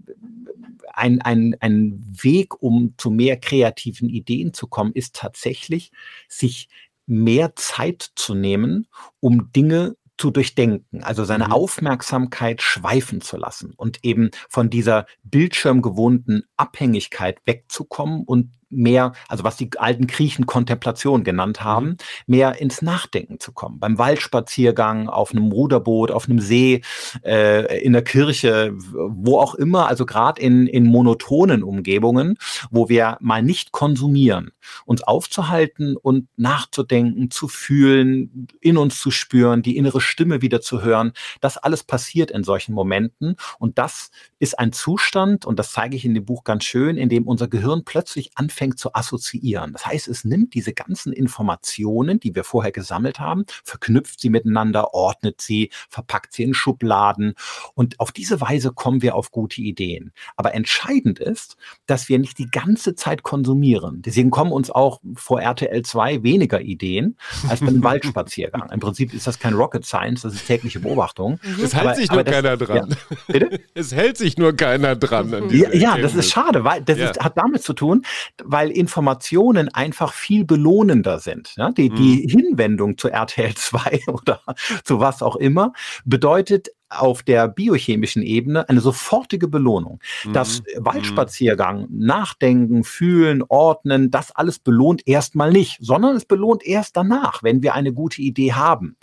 ein, 0.93 1.21
ein, 1.23 1.57
ein 1.59 2.05
Weg, 2.23 2.63
um 2.63 2.95
zu 2.99 3.11
mehr 3.11 3.37
kreativen 3.37 4.09
Ideen 4.09 4.55
zu 4.55 4.69
kommen, 4.69 4.93
ist 4.93 5.17
tatsächlich, 5.17 5.91
sich 6.29 6.69
mehr 7.07 7.57
Zeit 7.57 8.13
zu 8.15 8.37
nehmen, 8.37 8.87
um 9.19 9.51
Dinge 9.51 9.97
zu 10.23 10.31
durchdenken, 10.31 11.03
also 11.03 11.25
seine 11.25 11.47
mhm. 11.47 11.53
Aufmerksamkeit 11.53 12.63
schweifen 12.63 13.23
zu 13.23 13.37
lassen 13.37 13.75
und 13.77 14.05
eben 14.05 14.31
von 14.49 14.71
dieser 14.71 15.07
bildschirmgewohnten 15.25 16.45
Abhängigkeit 16.57 17.41
wegzukommen 17.45 18.23
und 18.23 18.53
mehr, 18.73 19.13
also 19.29 19.45
was 19.45 19.57
die 19.57 19.71
alten 19.79 20.07
Griechen 20.07 20.47
Kontemplation 20.47 21.25
genannt 21.25 21.63
haben, 21.63 21.87
mhm. 21.87 21.97
mehr 22.27 22.61
ins 22.61 22.83
Nachdenken 22.83 23.39
zu 23.39 23.53
kommen. 23.53 23.79
Beim 23.79 23.99
Waldspaziergang, 23.99 25.09
auf 25.09 25.33
einem 25.33 25.53
Ruderboot, 25.53 26.11
auf 26.11 26.29
einem 26.29 26.41
See, 26.41 26.83
äh, 27.25 27.83
in 27.83 27.93
der 27.93 28.03
Kirche, 28.03 28.73
wo 28.75 29.39
auch 29.39 29.55
immer, 29.55 29.89
also 29.89 30.07
gerade 30.07 30.41
in, 30.41 30.67
in 30.67 30.87
monotonen 30.87 31.63
Umgebungen, 31.63 32.37
wo 32.71 32.89
wir 32.89 33.19
mal 33.21 33.43
nicht 33.43 33.73
konsumieren, 33.73 34.51
uns 34.85 35.03
aufzuhalten 35.03 35.97
und 35.97 36.29
nachzudenken, 36.37 37.31
zu 37.31 37.49
fühlen, 37.49 38.49
in 38.61 38.77
uns 38.77 39.01
zu 39.01 39.11
spüren, 39.11 39.63
die 39.63 39.77
innere 39.77 40.01
Stimme 40.01 40.43
wieder 40.43 40.61
zu 40.61 40.83
hören. 40.83 41.13
Das 41.41 41.59
alles 41.59 41.85
passiert 41.85 42.31
in 42.31 42.45
solchen 42.45 42.73
Momenten 42.73 43.37
und 43.59 43.79
das 43.79 44.11
ist 44.39 44.59
ein 44.59 44.73
Zustand, 44.73 45.47
und 45.47 45.59
das 45.59 45.73
zeige 45.73 45.97
ich 45.97 46.05
in 46.05 46.15
dem 46.15 46.25
Buch 46.25 46.45
ganz 46.45 46.65
schön, 46.65 46.97
in 46.97 47.09
dem 47.09 47.27
unser 47.27 47.49
Gehirn 47.49 47.85
plötzlich 47.85 48.33
anfängt 48.63 48.79
zu 48.79 48.95
assoziieren. 48.95 49.73
Das 49.73 49.87
heißt, 49.87 50.09
es 50.09 50.25
nimmt 50.25 50.55
diese 50.55 50.73
ganzen 50.73 51.13
Informationen, 51.13 52.21
die 52.21 52.35
wir 52.35 52.45
vorher 52.45 52.71
gesammelt 52.71 53.19
haben, 53.19 53.45
verknüpft 53.65 54.21
sie 54.21 54.31
miteinander, 54.31 54.95
ordnet 54.95 55.41
sie, 55.41 55.71
verpackt 55.89 56.33
sie 56.33 56.45
in 56.45 56.55
Schubladen 56.55 57.35
und 57.75 57.99
auf 57.99 58.13
diese 58.13 58.41
Weise 58.41 58.73
kommen 58.73 59.03
wir 59.03 59.17
auf 59.17 59.33
gute 59.33 59.61
Ideen. 59.61 60.13
Aber 60.37 60.55
entscheidend 60.55 61.19
ist, 61.19 61.57
dass 61.87 62.09
wir 62.09 62.21
nicht 62.21 62.39
die 62.39 62.47
ganze 62.51 62.95
Zeit 62.95 63.25
konsumieren. 63.25 64.03
Deswegen 64.03 64.31
kommen 64.31 64.53
uns 64.53 64.71
auch 64.71 65.01
vor 65.15 65.41
RTL 65.41 65.83
2 65.83 66.23
weniger 66.23 66.61
Ideen 66.61 67.17
als 67.49 67.61
beim 67.61 67.83
Waldspaziergang. 67.83 68.71
Im 68.71 68.81
Prinzip 68.81 69.13
ist 69.13 69.27
das 69.27 69.41
kein 69.41 69.55
Rocket 69.55 69.85
Science, 69.85 70.23
das 70.23 70.35
ist 70.35 70.47
tägliche 70.47 70.79
Beobachtung. 70.79 71.41
Es 71.63 71.75
hält 71.75 71.87
aber, 71.87 71.95
sich 71.97 72.11
nur 72.13 72.23
keiner 72.23 72.57
das, 72.57 72.69
dran. 72.69 72.91
Ja. 72.91 73.17
Bitte? 73.27 73.61
Es 73.75 73.95
hält 73.95 74.19
sich 74.19 74.37
nur 74.37 74.55
keiner 74.55 74.97
dran. 74.97 75.49
ja, 75.51 75.73
ja 75.73 75.97
das 75.97 76.15
ist 76.15 76.31
schade, 76.31 76.63
weil 76.63 76.83
das 76.83 76.99
ja. 76.99 77.11
ist, 77.11 77.21
hat 77.21 77.39
damit 77.39 77.63
zu 77.63 77.73
tun, 77.73 78.05
weil 78.53 78.71
Informationen 78.71 79.69
einfach 79.69 80.13
viel 80.13 80.45
belohnender 80.45 81.19
sind. 81.19 81.55
Ja? 81.57 81.71
Die, 81.71 81.91
mhm. 81.91 81.95
die 81.97 82.29
Hinwendung 82.29 82.99
zu 82.99 83.09
RTL 83.09 83.55
2 83.55 84.03
oder 84.09 84.41
zu 84.85 85.01
was 85.01 85.23
auch 85.23 85.37
immer 85.37 85.73
bedeutet 86.05 86.69
auf 86.99 87.23
der 87.23 87.49
biochemischen 87.49 88.23
Ebene 88.23 88.69
eine 88.69 88.81
sofortige 88.81 89.49
Belohnung. 89.49 90.01
Mhm. 90.25 90.33
Das 90.33 90.63
Waldspaziergang, 90.77 91.87
Nachdenken, 91.91 92.85
Fühlen, 92.85 93.43
Ordnen, 93.49 94.11
das 94.11 94.31
alles 94.33 94.59
belohnt 94.59 95.07
erstmal 95.07 95.51
nicht, 95.51 95.79
sondern 95.81 96.17
es 96.17 96.25
belohnt 96.25 96.65
erst 96.65 96.97
danach, 96.97 97.43
wenn 97.43 97.63
wir 97.63 97.75
eine 97.75 97.93
gute 97.93 98.23
Idee 98.23 98.53
haben. 98.53 98.97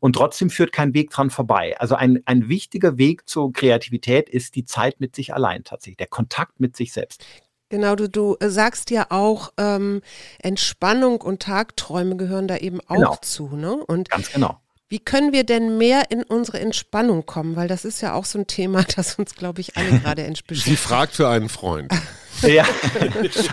Und 0.00 0.14
trotzdem 0.14 0.50
führt 0.50 0.72
kein 0.72 0.94
Weg 0.94 1.10
dran 1.10 1.30
vorbei. 1.30 1.76
Also 1.78 1.94
ein, 1.94 2.20
ein 2.26 2.48
wichtiger 2.48 2.98
Weg 2.98 3.28
zur 3.28 3.52
Kreativität 3.52 4.28
ist 4.28 4.54
die 4.54 4.64
Zeit 4.64 5.00
mit 5.00 5.16
sich 5.16 5.34
allein 5.34 5.64
tatsächlich, 5.64 5.96
der 5.96 6.08
Kontakt 6.08 6.60
mit 6.60 6.76
sich 6.76 6.92
selbst. 6.92 7.24
Genau, 7.70 7.94
du, 7.94 8.08
du 8.08 8.36
sagst 8.40 8.90
ja 8.90 9.06
auch, 9.10 9.52
ähm, 9.56 10.02
Entspannung 10.40 11.20
und 11.20 11.40
Tagträume 11.40 12.16
gehören 12.16 12.48
da 12.48 12.56
eben 12.56 12.80
auch 12.88 12.96
genau. 12.96 13.16
zu, 13.22 13.48
ne? 13.56 13.74
Und 13.74 14.10
Ganz 14.10 14.32
genau. 14.32 14.60
Wie 14.90 14.98
können 14.98 15.32
wir 15.32 15.44
denn 15.44 15.78
mehr 15.78 16.10
in 16.10 16.24
unsere 16.24 16.58
Entspannung 16.58 17.24
kommen? 17.24 17.54
Weil 17.54 17.68
das 17.68 17.84
ist 17.84 18.00
ja 18.00 18.12
auch 18.12 18.24
so 18.24 18.40
ein 18.40 18.48
Thema, 18.48 18.84
das 18.96 19.14
uns, 19.14 19.36
glaube 19.36 19.60
ich, 19.60 19.76
alle 19.76 20.00
gerade 20.00 20.24
beschäftigt. 20.24 20.64
Sie 20.64 20.76
fragt 20.76 21.14
für 21.14 21.28
einen 21.28 21.48
Freund. 21.48 21.92
ja, 22.42 22.66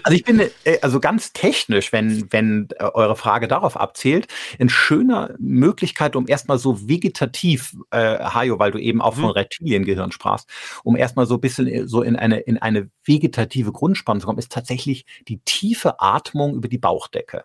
also 0.03 0.15
ich 0.15 0.23
bin 0.23 0.39
äh, 0.39 0.79
also 0.81 0.99
ganz 0.99 1.33
technisch, 1.33 1.93
wenn, 1.93 2.31
wenn 2.33 2.69
äh, 2.79 2.85
eure 2.85 3.15
Frage 3.15 3.47
darauf 3.47 3.77
abzielt, 3.77 4.25
eine 4.57 4.71
schöne 4.71 5.35
Möglichkeit, 5.37 6.15
um 6.15 6.27
erstmal 6.27 6.57
so 6.57 6.87
vegetativ, 6.87 7.75
äh, 7.91 8.17
Hajo, 8.17 8.57
weil 8.57 8.71
du 8.71 8.79
eben 8.79 8.99
auch 8.99 9.15
mhm. 9.15 9.21
von 9.21 9.29
Reptiliengehirn 9.29 10.11
sprachst, 10.11 10.49
um 10.83 10.95
erstmal 10.95 11.27
so 11.27 11.35
ein 11.35 11.41
bisschen 11.41 11.67
äh, 11.67 11.87
so 11.87 12.01
in 12.01 12.15
eine, 12.15 12.39
in 12.39 12.57
eine 12.57 12.89
vegetative 13.05 13.71
Grundspannung 13.71 14.21
zu 14.21 14.25
kommen, 14.25 14.39
ist 14.39 14.51
tatsächlich 14.51 15.05
die 15.27 15.39
tiefe 15.45 16.01
Atmung 16.01 16.55
über 16.55 16.67
die 16.67 16.79
Bauchdecke. 16.79 17.43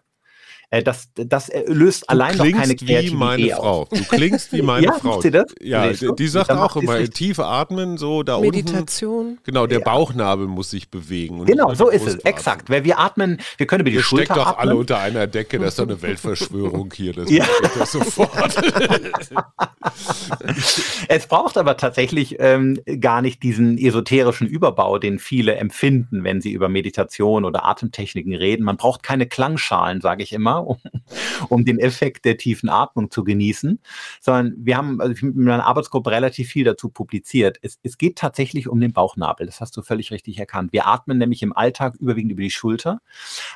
Äh, 0.72 0.82
das, 0.82 1.10
das 1.14 1.50
löst 1.66 2.04
du 2.04 2.08
allein 2.08 2.34
noch 2.34 2.50
keine 2.50 2.74
Kreativität 2.74 3.12
wie 3.12 3.14
meine 3.14 3.48
Frau. 3.50 3.86
Du 3.90 4.04
klingst 4.04 4.52
wie 4.54 4.62
meine 4.62 4.86
ja, 4.86 4.92
Frau. 4.94 5.20
Sie 5.20 5.30
das? 5.30 5.54
Ja, 5.60 5.92
die, 5.92 6.08
die 6.18 6.28
sagt 6.28 6.50
auch 6.50 6.76
immer, 6.76 7.04
tief 7.04 7.38
atmen, 7.38 7.98
so 7.98 8.22
da 8.22 8.40
Meditation. 8.40 8.46
unten. 8.62 8.72
Meditation. 8.72 9.38
Genau, 9.44 9.66
der 9.66 9.80
ja. 9.80 9.84
Bauchnabel 9.84 10.46
muss 10.46 10.70
sich 10.70 10.90
bewegen. 10.90 11.44
genau, 11.44 11.74
so 11.74 11.90
ist 11.90 12.06
es, 12.06 12.14
exakt. 12.24 12.70
Weil 12.70 12.84
wir 12.84 12.98
atmen, 12.98 13.38
wir 13.58 13.66
können 13.66 13.82
über 13.82 13.90
die 13.90 13.96
Ihr 13.96 14.02
Schulter 14.02 14.24
steckt 14.24 14.38
doch 14.38 14.46
atmen. 14.46 14.60
alle 14.60 14.76
unter 14.76 14.98
einer 14.98 15.26
Decke, 15.26 15.58
das 15.58 15.68
ist 15.68 15.78
doch 15.78 15.84
eine 15.84 16.00
Weltverschwörung 16.02 16.90
hier. 16.94 17.12
Das 17.12 17.30
ja. 17.30 17.44
das 17.78 17.92
sofort. 17.92 18.56
es 21.08 21.26
braucht 21.26 21.58
aber 21.58 21.76
tatsächlich 21.76 22.36
ähm, 22.38 22.80
gar 22.98 23.20
nicht 23.20 23.42
diesen 23.42 23.76
esoterischen 23.76 24.46
Überbau, 24.46 24.98
den 24.98 25.18
viele 25.18 25.56
empfinden, 25.56 26.24
wenn 26.24 26.40
sie 26.40 26.52
über 26.52 26.70
Meditation 26.70 27.44
oder 27.44 27.66
Atemtechniken 27.66 28.34
reden. 28.34 28.64
Man 28.64 28.78
braucht 28.78 29.02
keine 29.02 29.26
Klangschalen, 29.26 30.00
sage 30.00 30.22
ich 30.22 30.32
immer, 30.32 30.61
um, 30.62 30.78
um 31.48 31.64
den 31.64 31.78
Effekt 31.78 32.24
der 32.24 32.36
tiefen 32.36 32.68
Atmung 32.68 33.10
zu 33.10 33.24
genießen, 33.24 33.80
sondern 34.20 34.54
wir 34.58 34.76
haben 34.76 35.00
also 35.00 35.26
mit 35.26 35.36
meiner 35.36 35.66
Arbeitsgruppe 35.66 36.10
relativ 36.10 36.48
viel 36.48 36.64
dazu 36.64 36.88
publiziert. 36.88 37.58
Es, 37.62 37.78
es 37.82 37.98
geht 37.98 38.16
tatsächlich 38.16 38.68
um 38.68 38.80
den 38.80 38.92
Bauchnabel, 38.92 39.46
das 39.46 39.60
hast 39.60 39.76
du 39.76 39.82
völlig 39.82 40.10
richtig 40.10 40.38
erkannt. 40.38 40.72
Wir 40.72 40.86
atmen 40.86 41.18
nämlich 41.18 41.42
im 41.42 41.56
Alltag 41.56 41.96
überwiegend 41.96 42.32
über 42.32 42.42
die 42.42 42.50
Schulter, 42.50 43.00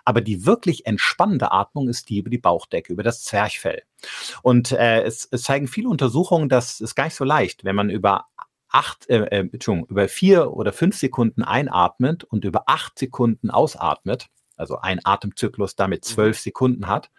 aber 0.04 0.20
die 0.20 0.46
wirklich 0.46 0.86
entspannende 0.86 1.52
Atmung 1.52 1.88
ist 1.88 2.08
die 2.08 2.18
über 2.18 2.30
die 2.30 2.38
Bauchdecke, 2.38 2.92
über 2.92 3.02
das 3.02 3.24
Zwerchfell. 3.24 3.82
Und 4.42 4.72
äh, 4.72 5.02
es, 5.02 5.28
es 5.30 5.42
zeigen 5.42 5.68
viele 5.68 5.88
Untersuchungen, 5.88 6.48
dass 6.48 6.80
es 6.80 6.94
gar 6.94 7.04
nicht 7.04 7.14
so 7.14 7.24
leicht, 7.24 7.64
wenn 7.64 7.76
man 7.76 7.90
über 7.90 8.26
acht, 8.68 9.08
äh, 9.08 9.24
äh, 9.24 9.48
Entschuldigung, 9.52 9.88
über 9.88 10.08
vier 10.08 10.52
oder 10.52 10.72
fünf 10.72 10.96
Sekunden 10.96 11.42
einatmet 11.42 12.24
und 12.24 12.44
über 12.44 12.64
acht 12.66 12.98
Sekunden 12.98 13.50
ausatmet, 13.50 14.28
also 14.56 14.78
ein 14.78 15.00
Atemzyklus 15.04 15.76
damit 15.76 16.04
mhm. 16.04 16.08
zwölf 16.08 16.38
Sekunden 16.38 16.88
hat, 16.88 17.10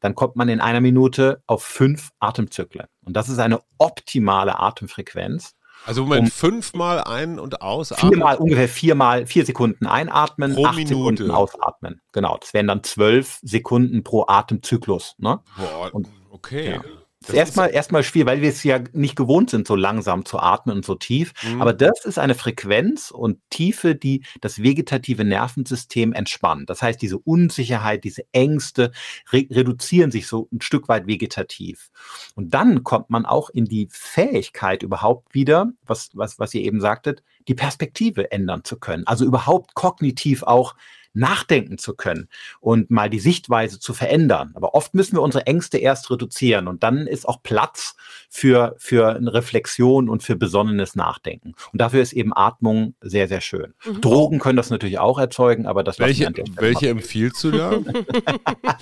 dann 0.00 0.14
kommt 0.14 0.36
man 0.36 0.48
in 0.48 0.60
einer 0.60 0.80
Minute 0.80 1.42
auf 1.46 1.62
fünf 1.62 2.10
Atemzyklen. 2.20 2.86
Und 3.04 3.14
das 3.14 3.28
ist 3.28 3.38
eine 3.38 3.60
optimale 3.78 4.58
Atemfrequenz. 4.58 5.54
Also 5.86 6.02
Moment, 6.02 6.24
um 6.24 6.30
fünfmal 6.30 7.02
ein- 7.04 7.38
und 7.38 7.62
ausatmen? 7.62 8.12
Viermal, 8.12 8.36
ungefähr 8.36 8.68
viermal, 8.68 9.26
vier 9.26 9.46
Sekunden 9.46 9.86
einatmen, 9.86 10.54
pro 10.54 10.66
acht 10.66 10.76
Minute. 10.76 10.94
Sekunden 10.94 11.30
ausatmen. 11.30 12.00
Genau, 12.12 12.36
das 12.38 12.52
wären 12.52 12.66
dann 12.66 12.82
zwölf 12.82 13.38
Sekunden 13.42 14.04
pro 14.04 14.26
Atemzyklus. 14.26 15.14
Ne? 15.18 15.40
Boah, 15.56 15.94
und, 15.94 16.08
okay. 16.30 16.72
Ja. 16.72 16.82
Das 17.20 17.30
ist 17.30 17.34
erstmal, 17.34 17.70
erstmal 17.70 18.02
schwierig, 18.02 18.26
weil 18.28 18.40
wir 18.40 18.48
es 18.48 18.64
ja 18.64 18.80
nicht 18.94 19.14
gewohnt 19.14 19.50
sind, 19.50 19.68
so 19.68 19.76
langsam 19.76 20.24
zu 20.24 20.38
atmen 20.38 20.76
und 20.76 20.86
so 20.86 20.94
tief. 20.94 21.34
Mhm. 21.42 21.60
Aber 21.60 21.74
das 21.74 22.06
ist 22.06 22.18
eine 22.18 22.34
Frequenz 22.34 23.10
und 23.10 23.38
Tiefe, 23.50 23.94
die 23.94 24.24
das 24.40 24.62
vegetative 24.62 25.22
Nervensystem 25.24 26.14
entspannt. 26.14 26.70
Das 26.70 26.80
heißt, 26.80 27.00
diese 27.02 27.18
Unsicherheit, 27.18 28.04
diese 28.04 28.22
Ängste 28.32 28.92
re 29.32 29.46
reduzieren 29.50 30.10
sich 30.10 30.26
so 30.26 30.48
ein 30.50 30.62
Stück 30.62 30.88
weit 30.88 31.06
vegetativ. 31.06 31.90
Und 32.36 32.54
dann 32.54 32.84
kommt 32.84 33.10
man 33.10 33.26
auch 33.26 33.50
in 33.50 33.66
die 33.66 33.88
Fähigkeit 33.90 34.82
überhaupt 34.82 35.34
wieder, 35.34 35.72
was, 35.84 36.08
was, 36.14 36.38
was 36.38 36.54
ihr 36.54 36.62
eben 36.62 36.80
sagtet, 36.80 37.22
die 37.48 37.54
Perspektive 37.54 38.32
ändern 38.32 38.64
zu 38.64 38.78
können. 38.78 39.06
Also 39.06 39.26
überhaupt 39.26 39.74
kognitiv 39.74 40.42
auch 40.42 40.74
nachdenken 41.12 41.78
zu 41.78 41.94
können 41.94 42.28
und 42.60 42.90
mal 42.90 43.10
die 43.10 43.20
Sichtweise 43.20 43.80
zu 43.80 43.94
verändern. 43.94 44.52
Aber 44.54 44.74
oft 44.74 44.94
müssen 44.94 45.16
wir 45.16 45.22
unsere 45.22 45.46
Ängste 45.46 45.78
erst 45.78 46.10
reduzieren 46.10 46.68
und 46.68 46.82
dann 46.82 47.06
ist 47.06 47.28
auch 47.28 47.42
Platz 47.42 47.96
für, 48.28 48.74
für 48.78 49.16
eine 49.16 49.32
Reflexion 49.32 50.08
und 50.08 50.22
für 50.22 50.36
besonnenes 50.36 50.94
Nachdenken. 50.94 51.54
Und 51.72 51.80
dafür 51.80 52.02
ist 52.02 52.12
eben 52.12 52.32
Atmung 52.34 52.94
sehr, 53.00 53.28
sehr 53.28 53.40
schön. 53.40 53.74
Mhm. 53.84 54.00
Drogen 54.00 54.38
können 54.38 54.56
das 54.56 54.70
natürlich 54.70 54.98
auch 54.98 55.18
erzeugen, 55.18 55.66
aber 55.66 55.82
das 55.82 55.98
Welche, 55.98 56.32
welche 56.56 56.88
empfiehlst 56.88 57.42
du 57.44 57.50
da? 57.50 57.72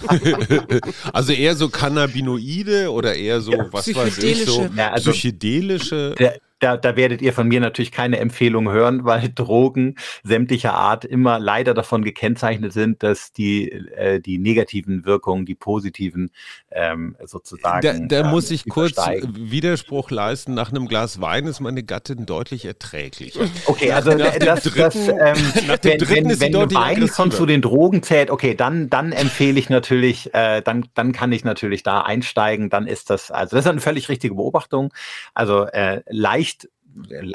also 1.12 1.32
eher 1.32 1.56
so 1.56 1.68
Cannabinoide 1.68 2.92
oder 2.92 3.14
eher 3.14 3.40
so, 3.40 3.52
ja, 3.52 3.66
was 3.72 3.94
weiß 3.94 4.18
ich, 4.18 4.44
so 4.44 4.68
ja, 4.76 4.90
also 4.90 5.12
psychedelische? 5.12 6.14
Der, 6.18 6.38
da, 6.60 6.76
da 6.76 6.96
werdet 6.96 7.22
ihr 7.22 7.32
von 7.32 7.48
mir 7.48 7.60
natürlich 7.60 7.92
keine 7.92 8.18
Empfehlung 8.18 8.70
hören, 8.70 9.04
weil 9.04 9.28
Drogen 9.34 9.96
sämtlicher 10.22 10.74
Art 10.74 11.04
immer 11.04 11.38
leider 11.38 11.74
davon 11.74 12.04
gekennzeichnet 12.04 12.72
sind, 12.72 13.02
dass 13.02 13.32
die, 13.32 13.70
äh, 13.70 14.20
die 14.20 14.38
negativen 14.38 15.04
Wirkungen, 15.04 15.46
die 15.46 15.54
positiven 15.54 16.30
ähm, 16.70 17.16
sozusagen. 17.24 18.08
Da, 18.08 18.20
da 18.22 18.26
ähm, 18.26 18.30
muss 18.30 18.50
ich 18.50 18.68
kurz 18.68 18.96
Widerspruch 18.96 20.10
leisten. 20.10 20.54
Nach 20.54 20.70
einem 20.70 20.88
Glas 20.88 21.20
Wein 21.20 21.46
ist 21.46 21.60
meine 21.60 21.82
Gattin 21.82 22.26
deutlich 22.26 22.64
erträglicher. 22.64 23.40
Okay, 23.66 23.92
also 23.92 24.12
nach 24.14 24.36
das, 24.36 24.62
dritten, 24.62 24.78
das 24.78 25.08
ähm, 25.08 25.78
wenn, 25.82 26.30
wenn, 26.40 26.54
wenn 26.54 26.74
Wein 26.74 27.08
schon 27.08 27.30
zu 27.30 27.46
den 27.46 27.62
Drogen 27.62 28.02
zählt, 28.02 28.30
okay, 28.30 28.54
dann, 28.54 28.90
dann 28.90 29.12
empfehle 29.12 29.58
ich 29.58 29.68
natürlich, 29.70 30.34
äh, 30.34 30.62
dann, 30.62 30.88
dann 30.94 31.12
kann 31.12 31.32
ich 31.32 31.44
natürlich 31.44 31.82
da 31.82 32.00
einsteigen. 32.00 32.70
Dann 32.70 32.86
ist 32.86 33.10
das, 33.10 33.30
also 33.30 33.56
das 33.56 33.64
ist 33.64 33.70
eine 33.70 33.80
völlig 33.80 34.08
richtige 34.08 34.34
Beobachtung. 34.34 34.92
Also 35.34 35.64
äh, 35.66 36.02
leicht 36.08 36.47
nicht 36.48 36.68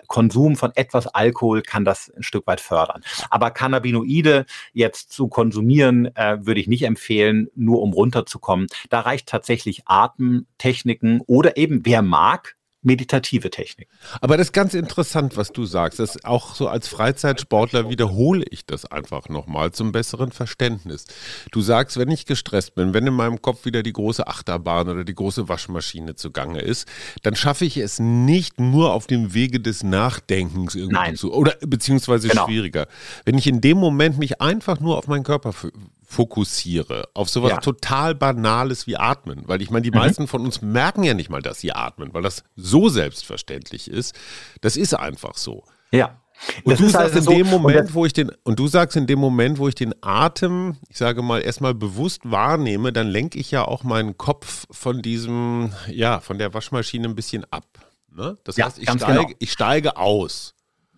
Konsum 0.07 0.55
von 0.55 0.71
etwas 0.75 1.07
Alkohol 1.07 1.61
kann 1.61 1.85
das 1.85 2.11
ein 2.17 2.23
Stück 2.23 2.47
weit 2.47 2.59
fördern. 2.59 3.01
Aber 3.29 3.51
Cannabinoide 3.51 4.45
jetzt 4.73 5.11
zu 5.11 5.27
konsumieren, 5.27 6.13
äh, 6.15 6.37
würde 6.41 6.59
ich 6.59 6.67
nicht 6.67 6.83
empfehlen, 6.83 7.47
nur 7.55 7.81
um 7.81 7.93
runterzukommen. 7.93 8.67
Da 8.89 9.01
reicht 9.01 9.29
tatsächlich 9.29 9.83
Atemtechniken 9.87 11.21
oder 11.27 11.55
eben, 11.55 11.85
wer 11.85 12.01
mag, 12.01 12.57
meditative 12.83 13.49
Technik. 13.49 13.87
Aber 14.21 14.37
das 14.37 14.47
ist 14.47 14.53
ganz 14.53 14.73
interessant, 14.73 15.37
was 15.37 15.51
du 15.51 15.65
sagst. 15.65 15.99
Das 15.99 16.23
auch 16.23 16.55
so 16.55 16.67
als 16.67 16.87
Freizeitsportler 16.87 17.89
wiederhole 17.89 18.45
ich 18.49 18.65
das 18.65 18.85
einfach 18.85 19.29
nochmal 19.29 19.71
zum 19.71 19.91
besseren 19.91 20.31
Verständnis. 20.31 21.05
Du 21.51 21.61
sagst, 21.61 21.97
wenn 21.97 22.11
ich 22.11 22.25
gestresst 22.25 22.75
bin, 22.75 22.93
wenn 22.93 23.07
in 23.07 23.13
meinem 23.13 23.41
Kopf 23.41 23.65
wieder 23.65 23.83
die 23.83 23.93
große 23.93 24.27
Achterbahn 24.27 24.89
oder 24.89 25.03
die 25.03 25.15
große 25.15 25.49
Waschmaschine 25.49 26.15
zugange 26.15 26.59
ist, 26.59 26.87
dann 27.21 27.35
schaffe 27.35 27.65
ich 27.65 27.77
es 27.77 27.99
nicht 27.99 28.59
nur 28.59 28.93
auf 28.93 29.07
dem 29.07 29.33
Wege 29.33 29.59
des 29.59 29.83
Nachdenkens 29.83 30.75
irgendwie 30.75 30.95
Nein. 30.95 31.15
zu, 31.15 31.33
oder 31.33 31.55
beziehungsweise 31.61 32.27
genau. 32.27 32.45
schwieriger. 32.45 32.87
Wenn 33.25 33.37
ich 33.37 33.47
in 33.47 33.61
dem 33.61 33.77
Moment 33.77 34.17
mich 34.17 34.41
einfach 34.41 34.79
nur 34.79 34.97
auf 34.97 35.07
meinen 35.07 35.23
Körper 35.23 35.53
fokussiere, 36.13 37.09
auf 37.13 37.29
sowas 37.29 37.51
ja. 37.51 37.57
total 37.57 38.15
Banales 38.15 38.87
wie 38.87 38.97
Atmen. 38.97 39.43
Weil 39.47 39.61
ich 39.61 39.71
meine, 39.71 39.83
die 39.83 39.91
mhm. 39.91 39.97
meisten 39.97 40.27
von 40.27 40.41
uns 40.41 40.61
merken 40.61 41.03
ja 41.03 41.13
nicht 41.13 41.29
mal, 41.29 41.41
dass 41.41 41.59
sie 41.59 41.73
atmen, 41.73 42.13
weil 42.13 42.21
das 42.21 42.43
so 42.55 42.87
selbstverständlich 42.87 43.89
ist. 43.89 44.15
Das 44.61 44.77
ist 44.77 44.93
einfach 44.93 45.35
so. 45.35 45.63
Ja. 45.91 46.19
Und 46.63 46.79
du 46.79 46.89
sagst 46.89 47.15
also 47.15 47.17
in 47.17 47.23
so, 47.23 47.31
dem 47.31 47.47
Moment, 47.47 47.93
wo 47.93 48.05
ich 48.05 48.13
den, 48.13 48.31
und 48.43 48.59
du 48.59 48.67
sagst 48.67 48.97
in 48.97 49.07
dem 49.07 49.19
Moment, 49.19 49.57
wo 49.57 49.67
ich 49.67 49.75
den 49.75 49.93
Atem, 50.01 50.77
ich 50.89 50.97
sage 50.97 51.21
mal, 51.21 51.39
erstmal 51.39 51.73
bewusst 51.73 52.21
wahrnehme, 52.23 52.91
dann 52.91 53.07
lenke 53.07 53.39
ich 53.39 53.51
ja 53.51 53.65
auch 53.65 53.83
meinen 53.83 54.17
Kopf 54.17 54.65
von 54.71 55.01
diesem, 55.01 55.73
ja, 55.87 56.19
von 56.19 56.37
der 56.37 56.53
Waschmaschine 56.53 57.07
ein 57.07 57.15
bisschen 57.15 57.45
ab. 57.51 57.65
Ne? 58.11 58.37
Das 58.43 58.57
ja, 58.57 58.65
heißt, 58.65 58.77
ich 58.77 58.89
steige, 58.89 59.05
genau. 59.05 59.29
ich 59.39 59.51
steige 59.51 59.97
aus. 59.97 60.53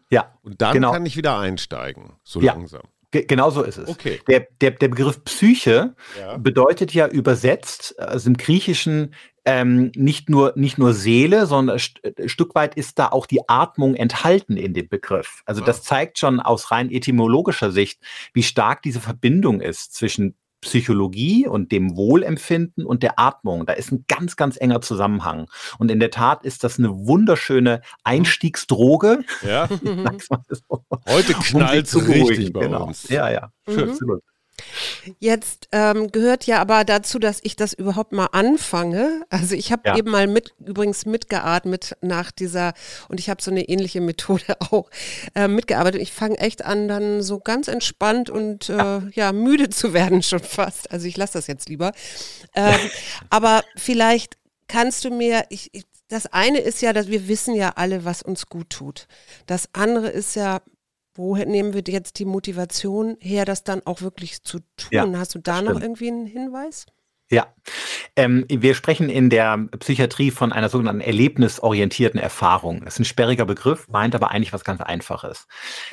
Ja. 0.10 0.34
Und 0.41 0.62
dann 0.62 0.73
genau. 0.73 0.91
kann 0.91 1.06
ich 1.06 1.17
wieder 1.17 1.38
einsteigen, 1.38 2.13
so 2.23 2.41
ja. 2.41 2.54
langsam. 2.54 2.84
Genau 3.23 3.49
so 3.49 3.63
ist 3.63 3.78
es. 3.78 3.89
Okay. 3.89 4.19
Der, 4.28 4.47
der, 4.62 4.71
der 4.71 4.88
Begriff 4.88 5.23
Psyche 5.23 5.95
ja. 6.19 6.38
bedeutet 6.38 6.93
ja 6.93 7.08
übersetzt, 7.08 7.99
also 7.99 8.30
im 8.30 8.38
Griechischen, 8.38 9.13
ähm, 9.45 9.91
nicht, 9.95 10.30
nur, 10.30 10.54
nicht 10.56 10.78
nur 10.78 10.93
Seele, 10.93 11.45
sondern 11.45 11.78
ein 11.78 12.30
Stück 12.30 12.56
weit 12.56 12.75
ist 12.75 12.97
da 12.97 13.10
auch 13.10 13.28
die 13.28 13.47
Atmung 13.47 13.95
enthalten 13.95 14.58
in 14.58 14.73
dem 14.73 14.89
Begriff. 14.89 15.43
Also 15.45 15.62
das 15.62 15.84
zeigt 15.84 16.17
schon 16.17 16.39
aus 16.39 16.71
rein 16.71 16.91
etymologischer 16.91 17.71
Sicht, 17.71 18.01
wie 18.34 18.43
stark 18.43 18.82
diese 18.82 18.99
Verbindung 18.99 19.62
ist 19.62 19.93
zwischen 19.93 20.36
Psychologie 20.65 21.47
und 21.47 21.71
dem 21.71 21.95
Wohlempfinden 21.95 22.86
und 22.86 23.04
der 23.04 23.19
Atmung. 23.19 23.67
Da 23.67 23.73
ist 23.73 23.91
ein 23.91 24.04
ganz, 24.08 24.36
ganz 24.36 24.58
enger 24.60 24.82
Zusammenhang. 24.82 25.47
Und 25.78 25.91
in 25.91 25.99
der 25.99 26.10
Tat 26.10 26.43
ist 26.43 26.63
das 26.63 26.80
eine 26.80 26.89
wunderschöne 26.89 27.82
Einstiegsdroge. 28.04 29.23
Ja. 29.47 29.69
Heute 31.08 31.34
knallt 31.34 31.86
es 31.86 31.95
um 31.95 32.06
richtig 32.06 32.51
bei 32.51 32.62
genau. 32.62 32.88
uns. 32.88 33.08
Ja, 33.10 33.30
ja. 33.30 33.51
Schön. 33.67 33.89
Mhm. 33.89 34.19
Jetzt 35.19 35.67
ähm, 35.71 36.12
gehört 36.12 36.45
ja 36.45 36.60
aber 36.60 36.84
dazu, 36.84 37.19
dass 37.19 37.39
ich 37.43 37.56
das 37.56 37.73
überhaupt 37.73 38.12
mal 38.12 38.28
anfange. 38.32 39.25
Also 39.30 39.56
ich 39.56 39.71
habe 39.71 39.84
ja. 39.86 39.97
eben 39.97 40.12
mal 40.12 40.28
mit, 40.28 40.54
übrigens 40.60 41.06
mitgeatmet 41.06 41.95
nach 42.01 42.32
dieser, 42.32 42.73
und 43.10 43.19
ich 43.19 43.30
habe 43.30 43.41
so 43.41 43.51
eine 43.51 43.67
ähnliche 43.67 44.01
Methode 44.01 44.58
auch 44.71 44.89
äh, 45.36 45.47
mitgearbeitet. 45.47 46.01
Ich 46.01 46.12
fange 46.12 46.38
echt 46.38 46.63
an, 46.65 46.88
dann 46.88 47.21
so 47.21 47.39
ganz 47.39 47.67
entspannt 47.67 48.30
und 48.30 48.69
äh, 48.69 48.99
ja, 49.12 49.32
müde 49.32 49.69
zu 49.69 49.93
werden 49.93 50.23
schon 50.23 50.39
fast. 50.43 50.91
Also 50.91 51.08
ich 51.08 51.17
lasse 51.17 51.34
das 51.34 51.47
jetzt 51.47 51.69
lieber. 51.69 51.91
Ähm, 52.54 52.80
aber 53.30 53.63
vielleicht 53.75 54.38
kannst 54.67 55.06
du 55.06 55.10
mir, 55.10 55.45
ich, 55.49 55.69
ich, 55.73 55.86
das 56.08 56.28
eine 56.28 56.60
ist 56.60 56.82
ja, 56.82 56.93
dass 56.93 57.08
wir 57.08 57.28
wissen 57.28 57.56
ja 57.56 57.73
alle, 57.75 58.06
was 58.06 58.21
uns 58.21 58.47
gut 58.47 58.69
tut. 58.69 59.08
Das 59.47 59.69
andere 59.73 60.10
ist 60.10 60.36
ja, 60.36 60.62
Woher 61.15 61.45
nehmen 61.45 61.73
wir 61.73 61.84
jetzt 61.88 62.19
die 62.19 62.25
Motivation 62.25 63.17
her, 63.21 63.45
das 63.45 63.63
dann 63.63 63.82
auch 63.86 64.01
wirklich 64.01 64.43
zu 64.43 64.60
tun? 64.78 64.89
Ja, 64.91 65.08
Hast 65.17 65.34
du 65.34 65.39
da 65.39 65.62
noch 65.62 65.80
irgendwie 65.80 66.10
einen 66.10 66.25
Hinweis? 66.25 66.86
Ja, 67.30 67.47
ähm, 68.15 68.45
wir 68.49 68.75
sprechen 68.75 69.10
in 69.10 69.30
der 69.30 69.58
Psychiatrie 69.80 70.30
von 70.30 70.51
einer 70.51 70.69
sogenannten 70.69 71.01
erlebnisorientierten 71.01 72.19
Erfahrung. 72.19 72.82
Das 72.84 72.95
ist 72.95 72.99
ein 72.99 73.06
sperriger 73.06 73.45
Begriff, 73.45 73.88
meint 73.88 74.13
aber 74.13 74.30
eigentlich 74.30 74.54
was 74.54 74.63
ganz 74.63 74.82
Einfaches. 74.82 75.47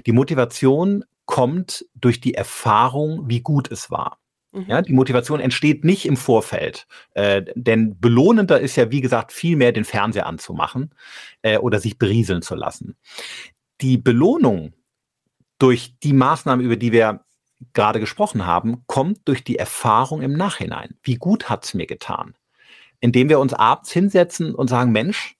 Die 0.04 0.12
Motivation 0.12 1.04
kommt 1.24 1.87
durch 1.94 2.20
die 2.20 2.35
Erfahrung, 2.35 3.28
wie 3.28 3.40
gut 3.40 3.70
es 3.70 3.90
war. 3.90 4.18
Mhm. 4.52 4.66
Ja, 4.68 4.82
die 4.82 4.92
Motivation 4.92 5.40
entsteht 5.40 5.85
nicht 5.85 6.04
im 6.04 6.18
Vorfeld, 6.18 6.87
äh, 7.14 7.42
denn 7.54 7.98
belohnender 7.98 8.61
ist 8.61 8.76
ja, 8.76 8.90
wie 8.90 9.00
gesagt, 9.00 9.32
viel 9.32 9.56
mehr 9.56 9.72
den 9.72 9.85
Fernseher 9.85 10.26
anzumachen 10.26 10.94
äh, 11.40 11.56
oder 11.56 11.80
sich 11.80 11.96
berieseln 11.96 12.42
zu 12.42 12.54
lassen. 12.54 12.96
Die 13.80 13.96
Belohnung 13.96 14.74
durch 15.62 15.94
die 16.03 16.12
Maßnahmen, 16.12 16.64
über 16.64 16.75
die 16.75 16.90
wir 16.90 17.25
gerade 17.72 18.01
gesprochen 18.01 18.44
haben, 18.44 18.83
kommt 18.88 19.29
durch 19.29 19.44
die 19.44 19.57
Erfahrung 19.57 20.20
im 20.20 20.33
Nachhinein. 20.33 20.96
Wie 21.05 21.14
gut 21.14 21.48
hat 21.48 21.64
es 21.64 21.72
mir 21.75 21.87
getan? 21.87 22.35
Indem 22.98 23.29
wir 23.29 23.38
uns 23.38 23.55
abends 23.55 23.92
hinsetzen 23.92 24.57
und 24.57 24.68
sagen, 24.68 24.90
Mensch, 24.90 25.37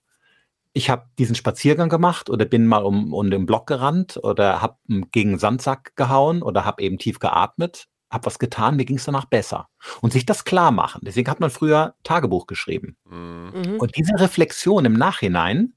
ich 0.71 0.89
habe 0.89 1.09
diesen 1.19 1.35
Spaziergang 1.35 1.89
gemacht 1.89 2.29
oder 2.29 2.45
bin 2.45 2.67
mal 2.67 2.85
um, 2.85 3.13
um 3.13 3.29
den 3.29 3.45
Block 3.45 3.67
gerannt 3.67 4.17
oder 4.23 4.61
habe 4.61 4.77
gegen 5.11 5.31
einen 5.31 5.39
Sandsack 5.39 5.93
gehauen 5.97 6.41
oder 6.41 6.63
habe 6.63 6.81
eben 6.81 6.97
tief 6.97 7.19
geatmet, 7.19 7.89
habe 8.09 8.25
was 8.25 8.39
getan, 8.39 8.77
mir 8.77 8.85
ging 8.85 8.95
es 8.95 9.05
danach 9.05 9.25
besser. 9.25 9.67
Und 10.01 10.13
sich 10.13 10.25
das 10.25 10.45
klar 10.45 10.71
machen. 10.71 11.01
Deswegen 11.03 11.29
hat 11.29 11.41
man 11.41 11.49
früher 11.49 11.95
Tagebuch 12.03 12.47
geschrieben. 12.47 12.95
Mhm. 13.03 13.75
Und 13.77 13.97
diese 13.97 14.17
Reflexion 14.17 14.85
im 14.85 14.93
Nachhinein 14.93 15.73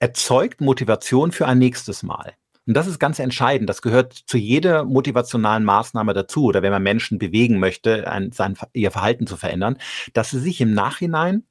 erzeugt 0.00 0.60
Motivation 0.60 1.30
für 1.30 1.46
ein 1.46 1.58
nächstes 1.58 2.02
Mal. 2.02 2.34
Und 2.66 2.74
das 2.74 2.86
ist 2.86 2.98
ganz 2.98 3.18
entscheidend. 3.18 3.70
Das 3.70 3.80
gehört 3.80 4.12
zu 4.12 4.36
jeder 4.36 4.84
motivationalen 4.84 5.64
Maßnahme 5.64 6.14
dazu 6.14 6.44
oder 6.46 6.62
wenn 6.62 6.72
man 6.72 6.82
Menschen 6.82 7.18
bewegen 7.18 7.60
möchte, 7.60 8.10
ein, 8.10 8.32
sein, 8.32 8.56
ihr 8.72 8.90
Verhalten 8.90 9.26
zu 9.26 9.36
verändern, 9.36 9.78
dass 10.14 10.30
sie 10.30 10.40
sich 10.40 10.60
im 10.60 10.74
Nachhinein 10.74 11.44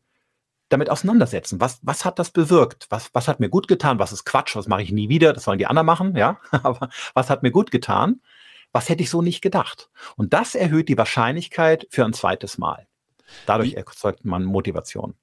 damit 0.70 0.90
auseinandersetzen. 0.90 1.62
Was, 1.62 1.80
was 1.84 2.06
hat 2.06 2.20
das 2.20 2.32
bewirkt? 2.32 2.88
Was, 2.90 3.12
was 3.14 3.28
hat 3.28 3.40
mir 3.40 3.50
gut 3.50 3.68
getan? 3.68 4.00
Was 4.00 4.12
ist 4.12 4.26
Quatsch? 4.26 4.56
Was 4.56 4.68
mache 4.68 4.82
ich 4.82 4.92
nie 4.92 5.10
wieder? 5.10 5.32
Das 5.32 5.44
sollen 5.44 5.60
die 5.60 5.68
anderen 5.68 5.86
machen, 5.86 6.16
ja. 6.18 6.40
Aber 6.52 6.90
was 7.14 7.30
hat 7.30 7.44
mir 7.44 7.52
gut 7.52 7.72
getan? 7.72 8.22
Was 8.74 8.90
hätte 8.90 9.04
ich 9.04 9.10
so 9.10 9.22
nicht 9.22 9.42
gedacht? 9.42 9.90
Und 10.18 10.34
das 10.34 10.54
erhöht 10.54 10.90
die 10.90 10.98
Wahrscheinlichkeit 10.98 11.88
für 11.92 12.04
ein 12.04 12.14
zweites 12.14 12.58
Mal. 12.58 12.88
Dadurch 13.46 13.76
erzeugt 13.76 14.26
man 14.26 14.44
Motivation. 14.44 15.16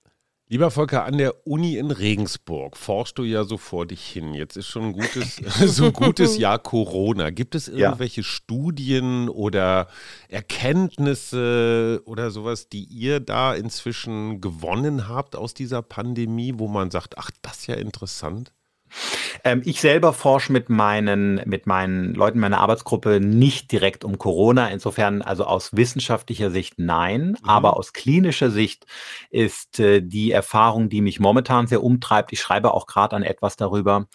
Lieber 0.53 0.71
Volker, 0.71 1.07
an 1.07 1.17
der 1.17 1.47
Uni 1.47 1.79
in 1.79 1.91
Regensburg 1.91 2.77
forschst 2.77 3.17
du 3.17 3.25
ja 3.25 3.45
so 3.45 3.57
vor 3.57 3.87
dich 3.87 4.07
hin. 4.07 4.35
Jetzt 4.35 4.59
ist 4.59 4.67
schon 4.67 4.83
ein 4.83 4.93
gutes, 4.93 5.37
so 5.75 5.87
ein 5.87 5.95
gutes 5.95 6.37
Jahr 6.37 6.59
Corona. 6.59 7.31
Gibt 7.31 7.55
es 7.55 7.69
irgendwelche 7.69 8.21
ja. 8.21 8.27
Studien 8.27 9.31
oder 9.31 9.89
Erkenntnisse 10.29 12.03
oder 12.05 12.31
sowas, 12.31 12.69
die 12.69 12.85
ihr 12.85 13.21
da 13.21 13.55
inzwischen 13.55 14.43
gewonnen 14.43 15.09
habt 15.09 15.37
aus 15.37 15.55
dieser 15.55 15.81
Pandemie, 15.81 16.53
wo 16.59 16.69
man 16.69 16.91
sagt, 16.91 17.17
ach, 17.17 17.31
das 17.41 17.61
ist 17.61 17.69
ja 17.69 17.77
interessant? 17.77 18.53
Ähm, 19.45 19.63
ich 19.65 19.81
selber 19.81 20.13
forsche 20.13 20.53
mit 20.53 20.69
meinen, 20.69 21.41
mit 21.47 21.67
meinen 21.67 22.15
Leuten 22.15 22.39
meiner 22.39 22.61
Arbeitsgruppe 22.61 23.21
nicht 23.21 23.73
direkt 23.73 24.05
um 24.05 24.19
Corona. 24.19 24.69
Insofern, 24.69 25.23
also 25.23 25.45
aus 25.45 25.75
wissenschaftlicher 25.75 26.51
Sicht 26.51 26.75
nein, 26.79 27.29
mhm. 27.29 27.37
aber 27.49 27.77
aus 27.77 27.93
klinischer 27.93 28.51
Sicht 28.51 28.87
ist 29.31 29.81
äh, 29.81 30.01
die 30.03 30.33
Erfahrung, 30.33 30.89
die 30.89 31.01
mich 31.01 31.21
momentan 31.21 31.67
sehr 31.67 31.83
umtreibt. 31.83 32.33
Ich 32.33 32.41
schreibe 32.41 32.75
auch 32.75 32.87
gerade 32.87 33.17
an 33.17 33.23
etwas 33.23 33.57
darüber. 33.57 34.07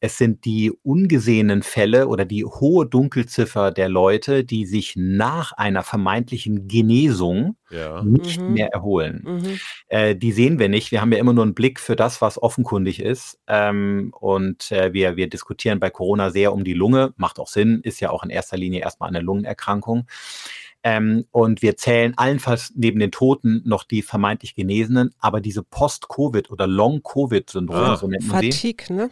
Es 0.00 0.18
sind 0.18 0.44
die 0.44 0.72
ungesehenen 0.82 1.62
Fälle 1.62 2.08
oder 2.08 2.24
die 2.24 2.44
hohe 2.44 2.86
Dunkelziffer 2.86 3.70
der 3.70 3.88
Leute, 3.88 4.44
die 4.44 4.66
sich 4.66 4.94
nach 4.96 5.52
einer 5.52 5.82
vermeintlichen 5.82 6.68
Genesung 6.68 7.56
ja. 7.70 8.02
nicht 8.02 8.40
mhm. 8.40 8.52
mehr 8.54 8.68
erholen. 8.72 9.22
Mhm. 9.24 9.60
Äh, 9.88 10.16
die 10.16 10.32
sehen 10.32 10.58
wir 10.58 10.68
nicht. 10.68 10.90
Wir 10.90 11.00
haben 11.00 11.12
ja 11.12 11.18
immer 11.18 11.32
nur 11.32 11.44
einen 11.44 11.54
Blick 11.54 11.80
für 11.80 11.96
das, 11.96 12.20
was 12.20 12.42
offenkundig 12.42 13.00
ist. 13.00 13.38
Ähm, 13.46 14.12
und 14.18 14.70
äh, 14.72 14.92
wir, 14.92 15.16
wir 15.16 15.28
diskutieren 15.28 15.80
bei 15.80 15.90
Corona 15.90 16.30
sehr 16.30 16.52
um 16.52 16.64
die 16.64 16.74
Lunge. 16.74 17.12
Macht 17.16 17.38
auch 17.38 17.48
Sinn, 17.48 17.80
ist 17.82 18.00
ja 18.00 18.10
auch 18.10 18.22
in 18.22 18.30
erster 18.30 18.56
Linie 18.56 18.80
erstmal 18.80 19.08
eine 19.08 19.20
Lungenerkrankung. 19.20 20.06
Ähm, 20.82 21.26
und 21.30 21.60
wir 21.60 21.76
zählen 21.76 22.14
allenfalls 22.16 22.72
neben 22.74 23.00
den 23.00 23.10
Toten 23.10 23.62
noch 23.66 23.84
die 23.84 24.00
vermeintlich 24.00 24.54
Genesenen, 24.54 25.14
aber 25.18 25.40
diese 25.40 25.62
Post-Covid 25.62 26.50
oder 26.50 26.66
Long-Covid-Syndrome, 26.66 27.80
ah, 27.80 27.96
so 27.96 28.08
nennt 28.08 28.26
man 28.26 28.42
Fatigue, 28.42 28.86
sie. 28.86 28.94
ne? 28.94 29.10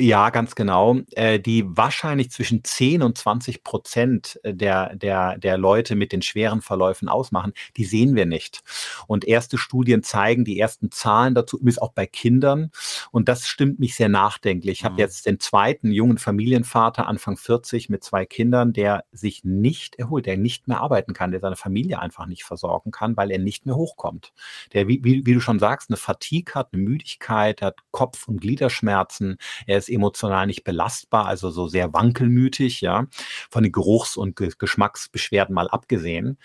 Ja, 0.00 0.30
ganz 0.30 0.54
genau. 0.54 1.00
Äh, 1.16 1.40
die 1.40 1.64
wahrscheinlich 1.66 2.30
zwischen 2.30 2.62
10 2.62 3.02
und 3.02 3.18
20 3.18 3.64
Prozent 3.64 4.38
der, 4.44 4.94
der, 4.94 5.38
der 5.38 5.58
Leute 5.58 5.96
mit 5.96 6.12
den 6.12 6.22
schweren 6.22 6.62
Verläufen 6.62 7.08
ausmachen, 7.08 7.52
die 7.76 7.84
sehen 7.84 8.14
wir 8.14 8.24
nicht. 8.24 8.62
Und 9.08 9.24
erste 9.24 9.58
Studien 9.58 10.04
zeigen 10.04 10.44
die 10.44 10.60
ersten 10.60 10.92
Zahlen 10.92 11.34
dazu, 11.34 11.56
übrigens 11.56 11.78
auch 11.78 11.92
bei 11.92 12.06
Kindern. 12.06 12.70
Und 13.10 13.28
das 13.28 13.48
stimmt 13.48 13.80
mich 13.80 13.96
sehr 13.96 14.08
nachdenklich. 14.08 14.78
Ich 14.78 14.82
mhm. 14.84 14.90
habe 14.90 15.00
jetzt 15.00 15.26
den 15.26 15.40
zweiten 15.40 15.90
jungen 15.90 16.18
Familienvater, 16.18 17.08
Anfang 17.08 17.36
40, 17.36 17.88
mit 17.88 18.04
zwei 18.04 18.24
Kindern, 18.24 18.72
der 18.72 19.02
sich 19.10 19.42
nicht 19.42 19.96
erholt, 19.96 20.26
der 20.26 20.36
nicht 20.36 20.68
mehr 20.68 20.80
arbeiten 20.80 21.12
kann, 21.12 21.32
der 21.32 21.40
seine 21.40 21.56
Familie 21.56 21.98
einfach 21.98 22.26
nicht 22.26 22.44
versorgen 22.44 22.92
kann, 22.92 23.16
weil 23.16 23.32
er 23.32 23.40
nicht 23.40 23.66
mehr 23.66 23.74
hochkommt. 23.74 24.32
Der, 24.74 24.86
wie, 24.86 25.02
wie, 25.02 25.26
wie 25.26 25.34
du 25.34 25.40
schon 25.40 25.58
sagst, 25.58 25.90
eine 25.90 25.96
Fatigue 25.96 26.54
hat, 26.54 26.72
eine 26.72 26.82
Müdigkeit, 26.82 27.62
hat 27.62 27.78
Kopf- 27.90 28.28
und 28.28 28.40
Gliederschmerzen. 28.40 29.38
Er 29.66 29.78
ist 29.78 29.87
emotional 29.90 30.46
nicht 30.46 30.64
belastbar, 30.64 31.26
also 31.26 31.50
so 31.50 31.68
sehr 31.68 31.92
wankelmütig, 31.92 32.80
ja, 32.80 33.06
von 33.50 33.62
den 33.62 33.72
Geruchs- 33.72 34.16
und 34.16 34.36
Geschmacksbeschwerden 34.36 35.54
mal 35.54 35.68
abgesehen. 35.68 36.38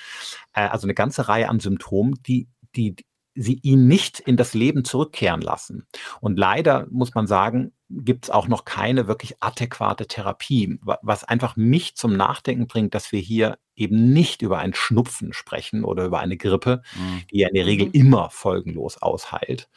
Äh, 0.54 0.68
also 0.68 0.86
eine 0.86 0.94
ganze 0.94 1.28
Reihe 1.28 1.50
an 1.50 1.60
Symptomen, 1.60 2.20
die, 2.24 2.48
die 2.76 2.96
sie 3.36 3.60
ihn 3.64 3.88
nicht 3.88 4.20
in 4.20 4.38
das 4.38 4.54
Leben 4.54 4.86
zurückkehren 4.86 5.42
lassen. 5.42 5.88
Und 6.22 6.38
leider 6.38 6.88
muss 6.92 7.14
man 7.14 7.28
sagen, 7.28 7.74
gibt 7.90 8.26
es 8.26 8.30
auch 8.30 8.48
noch 8.48 8.66
keine 8.66 9.08
wirklich 9.08 9.36
adäquate 9.40 10.08
Therapie, 10.08 10.80
was 10.84 11.24
einfach 11.24 11.56
mich 11.56 11.96
zum 11.96 12.16
Nachdenken 12.16 12.68
bringt, 12.68 12.94
dass 12.94 13.12
wir 13.12 13.20
hier 13.20 13.58
eben 13.76 14.14
nicht 14.14 14.42
über 14.42 14.60
ein 14.60 14.74
Schnupfen 14.74 15.34
sprechen 15.34 15.84
oder 15.84 16.06
über 16.06 16.20
eine 16.20 16.38
Grippe, 16.38 16.82
mhm. 16.96 17.22
die 17.32 17.40
ja 17.40 17.48
in 17.48 17.56
der 17.56 17.66
Regel 17.66 17.88
mhm. 17.88 17.94
immer 17.94 18.30
folgenlos 18.30 19.02
ausheilt, 19.02 19.70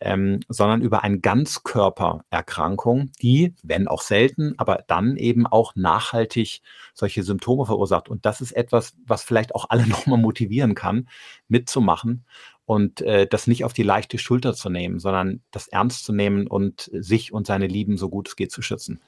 ähm, 0.00 0.40
sondern 0.48 0.82
über 0.82 1.04
eine 1.04 1.20
Ganzkörpererkrankung, 1.20 3.10
die, 3.20 3.54
wenn 3.62 3.88
auch 3.88 4.02
selten, 4.02 4.54
aber 4.58 4.84
dann 4.86 5.16
eben 5.16 5.46
auch 5.46 5.74
nachhaltig 5.76 6.60
solche 6.94 7.22
Symptome 7.22 7.66
verursacht. 7.66 8.08
Und 8.08 8.24
das 8.26 8.40
ist 8.40 8.52
etwas, 8.52 8.94
was 9.06 9.22
vielleicht 9.22 9.54
auch 9.54 9.66
alle 9.68 9.86
nochmal 9.88 10.18
motivieren 10.18 10.74
kann, 10.74 11.08
mitzumachen 11.48 12.24
und 12.66 13.02
äh, 13.02 13.26
das 13.26 13.46
nicht 13.46 13.64
auf 13.64 13.72
die 13.72 13.82
leichte 13.82 14.18
Schulter 14.18 14.54
zu 14.54 14.70
nehmen, 14.70 14.98
sondern 14.98 15.42
das 15.50 15.68
ernst 15.68 16.04
zu 16.04 16.12
nehmen 16.12 16.46
und 16.46 16.90
sich 16.92 17.32
und 17.32 17.46
seine 17.46 17.66
Lieben 17.66 17.98
so 17.98 18.08
gut 18.08 18.28
es 18.28 18.36
geht 18.36 18.52
zu 18.52 18.62
schützen. 18.62 19.00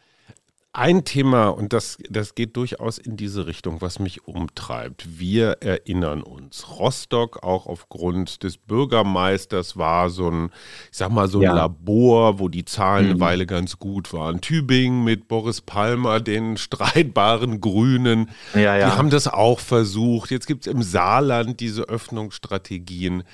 Ein 0.78 1.04
Thema, 1.04 1.48
und 1.48 1.72
das, 1.72 1.96
das 2.10 2.34
geht 2.34 2.54
durchaus 2.54 2.98
in 2.98 3.16
diese 3.16 3.46
Richtung, 3.46 3.80
was 3.80 3.98
mich 3.98 4.28
umtreibt. 4.28 5.18
Wir 5.18 5.62
erinnern 5.62 6.22
uns, 6.22 6.68
Rostock 6.78 7.42
auch 7.42 7.64
aufgrund 7.64 8.42
des 8.42 8.58
Bürgermeisters 8.58 9.78
war 9.78 10.10
so 10.10 10.30
ein, 10.30 10.50
ich 10.92 10.98
sag 10.98 11.10
mal, 11.10 11.28
so 11.28 11.38
ein 11.38 11.44
ja. 11.44 11.54
Labor, 11.54 12.40
wo 12.40 12.50
die 12.50 12.66
Zahlen 12.66 13.06
mhm. 13.06 13.10
eine 13.12 13.20
Weile 13.20 13.46
ganz 13.46 13.78
gut 13.78 14.12
waren. 14.12 14.42
Tübingen 14.42 15.02
mit 15.02 15.28
Boris 15.28 15.62
Palmer, 15.62 16.20
den 16.20 16.58
streitbaren 16.58 17.62
Grünen, 17.62 18.28
ja, 18.52 18.76
ja. 18.76 18.90
die 18.90 18.96
haben 18.98 19.08
das 19.08 19.28
auch 19.28 19.60
versucht. 19.60 20.30
Jetzt 20.30 20.46
gibt 20.46 20.66
es 20.66 20.70
im 20.70 20.82
Saarland 20.82 21.60
diese 21.60 21.84
Öffnungsstrategien 21.84 23.24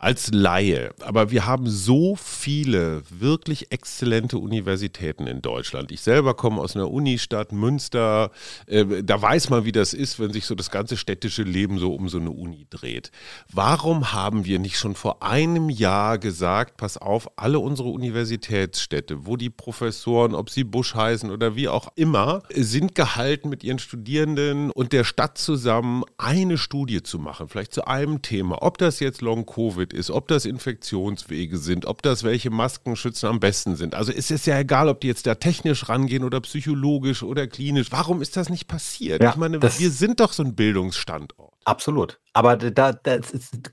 als 0.00 0.32
Laie, 0.32 0.94
aber 1.00 1.30
wir 1.30 1.44
haben 1.44 1.68
so 1.68 2.16
viele 2.16 3.02
wirklich 3.10 3.70
exzellente 3.70 4.38
Universitäten 4.38 5.26
in 5.26 5.42
Deutschland. 5.42 5.92
Ich 5.92 6.00
selber 6.00 6.32
komme 6.34 6.60
aus 6.62 6.74
einer 6.74 6.90
Unistadt, 6.90 7.52
Münster. 7.52 8.30
Äh, 8.66 9.02
da 9.04 9.20
weiß 9.20 9.50
man, 9.50 9.66
wie 9.66 9.72
das 9.72 9.92
ist, 9.92 10.18
wenn 10.18 10.32
sich 10.32 10.46
so 10.46 10.54
das 10.54 10.70
ganze 10.70 10.96
städtische 10.96 11.42
Leben 11.42 11.78
so 11.78 11.94
um 11.94 12.08
so 12.08 12.18
eine 12.18 12.30
Uni 12.30 12.66
dreht. 12.70 13.12
Warum 13.52 14.14
haben 14.14 14.46
wir 14.46 14.58
nicht 14.58 14.78
schon 14.78 14.94
vor 14.94 15.22
einem 15.22 15.68
Jahr 15.68 16.16
gesagt, 16.16 16.78
pass 16.78 16.96
auf, 16.96 17.38
alle 17.38 17.58
unsere 17.58 17.90
Universitätsstädte, 17.90 19.26
wo 19.26 19.36
die 19.36 19.50
Professoren, 19.50 20.34
ob 20.34 20.48
sie 20.48 20.64
Busch 20.64 20.94
heißen 20.94 21.30
oder 21.30 21.56
wie 21.56 21.68
auch 21.68 21.88
immer, 21.94 22.42
sind 22.54 22.94
gehalten, 22.94 23.50
mit 23.50 23.64
ihren 23.64 23.78
Studierenden 23.78 24.70
und 24.70 24.94
der 24.94 25.04
Stadt 25.04 25.36
zusammen 25.36 26.04
eine 26.16 26.56
Studie 26.56 27.02
zu 27.02 27.18
machen, 27.18 27.50
vielleicht 27.50 27.74
zu 27.74 27.86
einem 27.86 28.22
Thema, 28.22 28.62
ob 28.62 28.78
das 28.78 29.00
jetzt 29.00 29.20
Long-Covid 29.20 29.89
Covid 29.89 29.89
ist, 29.92 30.10
ob 30.10 30.28
das 30.28 30.44
Infektionswege 30.44 31.58
sind, 31.58 31.86
ob 31.86 32.02
das 32.02 32.24
welche 32.24 32.50
Maskenschützen 32.50 33.28
am 33.28 33.40
besten 33.40 33.76
sind. 33.76 33.94
Also 33.94 34.12
es 34.12 34.30
ist 34.30 34.46
ja 34.46 34.58
egal, 34.58 34.88
ob 34.88 35.00
die 35.00 35.08
jetzt 35.08 35.26
da 35.26 35.34
technisch 35.34 35.88
rangehen 35.88 36.24
oder 36.24 36.40
psychologisch 36.40 37.22
oder 37.22 37.46
klinisch. 37.46 37.88
Warum 37.90 38.22
ist 38.22 38.36
das 38.36 38.48
nicht 38.48 38.68
passiert? 38.68 39.22
Ja, 39.22 39.30
ich 39.30 39.36
meine, 39.36 39.62
wir 39.62 39.90
sind 39.90 40.20
doch 40.20 40.32
so 40.32 40.42
ein 40.42 40.54
Bildungsstandort. 40.54 41.50
Absolut. 41.64 42.18
Aber 42.32 42.56
da, 42.56 42.92
da 42.92 43.18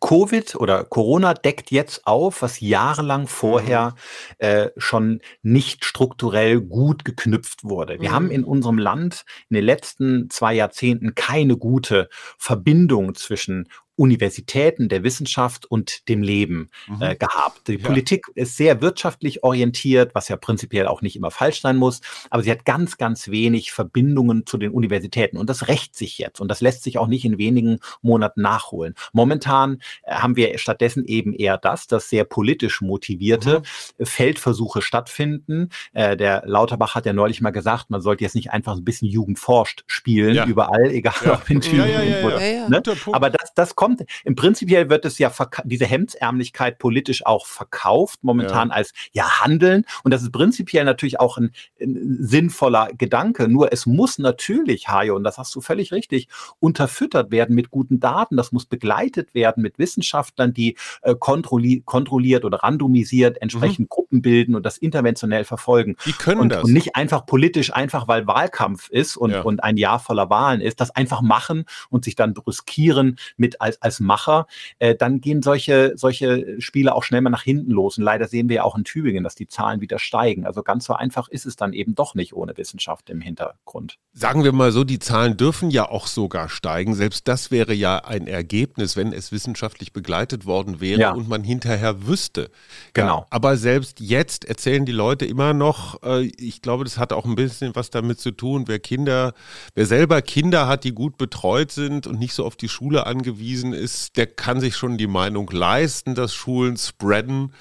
Covid 0.01 0.55
oder 0.55 0.84
Corona 0.84 1.34
deckt 1.34 1.72
jetzt 1.72 2.05
auf, 2.05 2.41
was 2.41 2.59
jahrelang 2.59 3.28
vorher 3.28 3.95
mhm. 4.39 4.45
äh, 4.45 4.70
schon 4.78 5.22
nicht 5.41 5.86
strukturell 5.86 6.59
gut 6.59 7.05
geknüpft 7.05 7.63
wurde. 7.63 7.99
Wir 8.01 8.09
mhm. 8.09 8.13
haben 8.13 8.32
in 8.32 8.43
unserem 8.43 8.78
Land 8.78 9.26
in 9.49 9.55
den 9.55 9.63
letzten 9.63 10.30
zwei 10.30 10.53
Jahrzehnten 10.53 11.15
keine 11.15 11.55
gute 11.55 12.09
Verbindung 12.38 13.15
zwischen 13.15 13.70
Universitäten, 13.98 14.89
der 14.89 15.04
Wissenschaft 15.04 15.66
und 15.66 16.08
dem 16.08 16.22
Leben 16.22 16.70
mhm. 16.88 17.02
äh, 17.02 17.16
gehabt. 17.16 17.68
Die 17.68 17.78
ja. 17.78 17.86
Politik 17.86 18.28
ist 18.36 18.56
sehr 18.56 18.82
wirtschaftlich 18.82 19.43
orientiert, 19.43 20.14
was 20.14 20.30
ja 20.30 20.38
prinzipiell 20.38 20.88
auch 20.88 21.02
nicht 21.02 21.16
immer 21.16 21.32
falsch 21.32 21.62
sein 21.62 21.78
muss, 21.78 22.02
aber 22.30 22.43
sie 22.43 22.52
hat 22.52 22.64
ganz, 22.64 22.98
ganz 22.98 23.28
wenig 23.28 23.72
Verbindungen 23.72 24.45
zu 24.45 24.58
den 24.58 24.72
Universitäten 24.72 25.38
und 25.38 25.50
das 25.50 25.68
rächt 25.68 25.95
sich 25.95 26.20
jetzt 26.20 26.39
und 26.39 26.48
das 26.48 26.62
lässt 26.62 26.84
sich 26.84 26.98
auch 27.00 27.08
nicht 27.08 27.26
in 27.26 27.39
wenigen 27.39 27.80
Monaten 28.02 28.41
nachholen. 28.41 28.93
Momentan 29.14 29.80
äh, 30.04 30.14
haben 30.14 30.36
wir 30.36 30.58
stattdessen 30.60 31.04
eben 31.06 31.34
eher 31.34 31.58
das, 31.58 31.88
dass 31.88 32.10
sehr 32.10 32.24
politisch 32.24 32.82
motivierte 32.82 33.64
mhm. 33.98 34.06
Feldversuche 34.06 34.84
stattfinden. 34.84 35.70
Äh, 35.93 36.16
der 36.16 36.43
Lauterbach 36.45 36.93
hat 36.93 37.08
ja 37.08 37.14
neulich 37.14 37.41
mal 37.41 37.52
gesagt, 37.52 37.89
man 37.89 38.02
sollte 38.02 38.24
jetzt 38.24 38.36
nicht 38.36 38.52
einfach 38.52 38.76
ein 38.76 38.86
bisschen 38.86 39.08
Jugend 39.08 39.39
forscht 39.39 39.84
spielen, 39.88 40.36
ja. 40.36 40.45
überall, 40.45 40.91
egal 40.91 41.14
ja. 41.26 41.34
ob 41.34 41.50
in 41.50 41.62
Tübingen 41.62 42.24
oder. 42.24 42.39
Ne? 42.39 42.82
Aber 43.12 43.32
das, 43.32 43.54
das 43.56 43.76
kommt 43.76 43.87
kommt. 43.88 44.10
Im 44.24 44.36
Prinzipiell 44.36 44.90
wird 44.90 45.06
es 45.06 45.18
ja 45.18 45.32
diese 45.64 45.86
Hemdsärmlichkeit 45.86 46.80
politisch 46.80 47.26
auch 47.26 47.46
verkauft, 47.46 48.20
momentan 48.24 48.70
ja. 48.70 48.76
als 48.76 48.94
ja 49.12 49.42
Handeln. 49.42 49.86
Und 50.04 50.14
das 50.14 50.24
ist 50.24 50.32
prinzipiell 50.32 50.86
natürlich 50.86 51.20
auch 51.20 51.38
ein, 51.38 51.52
ein, 51.82 52.18
sinnvoller 52.20 52.90
Gedanke. 52.98 53.48
Nur 53.48 53.72
es 53.72 53.86
muss 53.86 54.18
natürlich, 54.20 54.90
Hajo, 54.90 55.16
und 55.16 55.24
das 55.24 55.38
hast 55.38 55.56
du 55.56 55.62
völlig 55.62 55.92
richtig, 55.92 56.28
unterfüttert 56.60 57.32
werden 57.32 57.56
mit 57.56 57.70
guten 57.70 58.00
Daten. 58.00 58.38
Das 58.38 58.52
muss 58.52 58.66
begleitet 58.66 59.34
werden 59.34 59.64
mit 59.64 59.80
Wissenschaftlern, 59.80 60.54
die 60.54 60.78
äh, 61.02 61.16
kontrolli 61.18 61.82
kontrolliert 61.86 62.46
oder 62.46 62.58
randomisiert 62.64 63.42
entsprechend 63.42 63.86
mhm. 63.86 63.90
Gruppen 63.90 64.22
bilden 64.22 64.56
und 64.56 64.66
das 64.66 64.78
interventionell 64.78 65.44
verfolgen. 65.44 65.96
Die 66.06 66.12
können 66.12 66.42
und, 66.42 66.50
das. 66.50 66.64
Und 66.64 66.74
nicht 66.74 66.96
einfach 66.96 67.26
politisch, 67.26 67.74
einfach 67.74 68.08
weil 68.08 68.28
Wahlkampf 68.28 68.90
ist 68.90 69.18
und, 69.18 69.32
ja. 69.32 69.42
und 69.42 69.64
ein 69.64 69.78
Jahr 69.78 70.00
voller 70.00 70.30
Wahlen 70.30 70.62
ist, 70.62 70.82
das 70.82 70.92
einfach 70.96 71.22
machen 71.22 71.66
und 71.90 72.06
sich 72.06 72.16
dann 72.16 72.34
brüskieren 72.34 73.18
mit 73.38 73.62
als, 73.62 73.76
als 73.80 73.99
Macher, 73.99 74.47
äh, 74.80 74.95
dann 74.95 75.21
gehen 75.21 75.41
solche, 75.41 75.93
solche 75.95 76.59
Spiele 76.59 76.95
auch 76.95 77.03
schnell 77.03 77.21
mal 77.21 77.30
nach 77.30 77.43
hinten 77.43 77.71
los. 77.71 77.97
Und 77.97 78.03
leider 78.03 78.28
sehen 78.28 78.49
wir 78.49 78.57
ja 78.57 78.63
auch 78.63 78.78
in 78.78 78.84
Tübingen, 78.84 79.23
dass 79.23 79.36
die 79.36 79.47
Zahlen 79.47 79.82
wieder 79.82 79.99
steigen. 79.99 80.45
Also 80.45 80.63
ganz 80.63 80.86
so 80.86 80.93
einfach 80.93 81.28
ist 81.30 81.45
es 81.45 81.55
dann 81.55 81.73
eben 81.73 81.95
doch 81.95 82.15
nicht 82.15 82.34
ohne 82.34 82.57
Wissenschaft 82.57 83.09
im 83.09 83.21
Hintergrund. 83.21 83.97
Sagen 84.13 84.43
wir 84.43 84.51
mal 84.51 84.71
so, 84.71 84.84
die 84.84 84.99
Zahlen 84.99 85.38
dürfen 85.38 85.69
ja 85.69 85.89
auch 85.89 86.07
sogar 86.07 86.49
steigen. 86.49 86.95
Selbst 86.95 87.28
das 87.28 87.51
wäre 87.51 87.73
ja 87.73 87.99
ein 87.99 88.28
Ergebnis, 88.28 88.95
wenn 88.95 89.13
es 89.13 89.32
wissenschaftlich 89.32 89.93
begleitet 89.93 90.45
worden 90.45 90.82
wäre 90.82 90.99
ja. 90.99 91.11
und 91.11 91.30
man 91.30 91.43
hinterher 91.43 92.07
wüsste. 92.07 92.49
Genau. 92.93 93.19
Ja, 93.19 93.25
aber 93.30 93.57
selbst 93.57 93.99
jetzt 93.99 94.45
erzählen 94.45 94.86
die 94.86 94.91
Leute 94.91 95.25
immer 95.25 95.53
noch, 95.53 96.01
äh, 96.03 96.25
ich 96.38 96.61
glaube, 96.61 96.84
das 96.84 96.97
hat 96.97 97.13
auch 97.13 97.25
ein 97.25 97.36
bisschen 97.36 97.75
was 97.75 97.89
damit 97.89 98.19
zu 98.19 98.32
tun, 98.32 98.67
wer 98.67 98.80
Kinder, 98.80 99.34
wer 99.75 99.86
selber 99.86 100.21
Kinder 100.21 100.67
hat, 100.67 100.84
die 100.84 100.93
gut 100.93 101.17
betreut 101.17 101.71
sind 101.71 102.07
und 102.07 102.19
nicht 102.19 102.34
so 102.34 102.45
auf 102.45 102.55
die 102.55 102.69
Schule 102.69 103.05
angewiesen 103.05 103.66
ist, 103.74 104.18
der 104.18 104.28
kann 104.28 104.59
sich 104.59 104.76
schon 104.76 104.97
die 104.97 105.07
Meinung 105.07 105.49
leisten, 105.49 106.15
dass 106.15 106.34
Schulen 106.34 106.78
spreaden. 106.78 107.53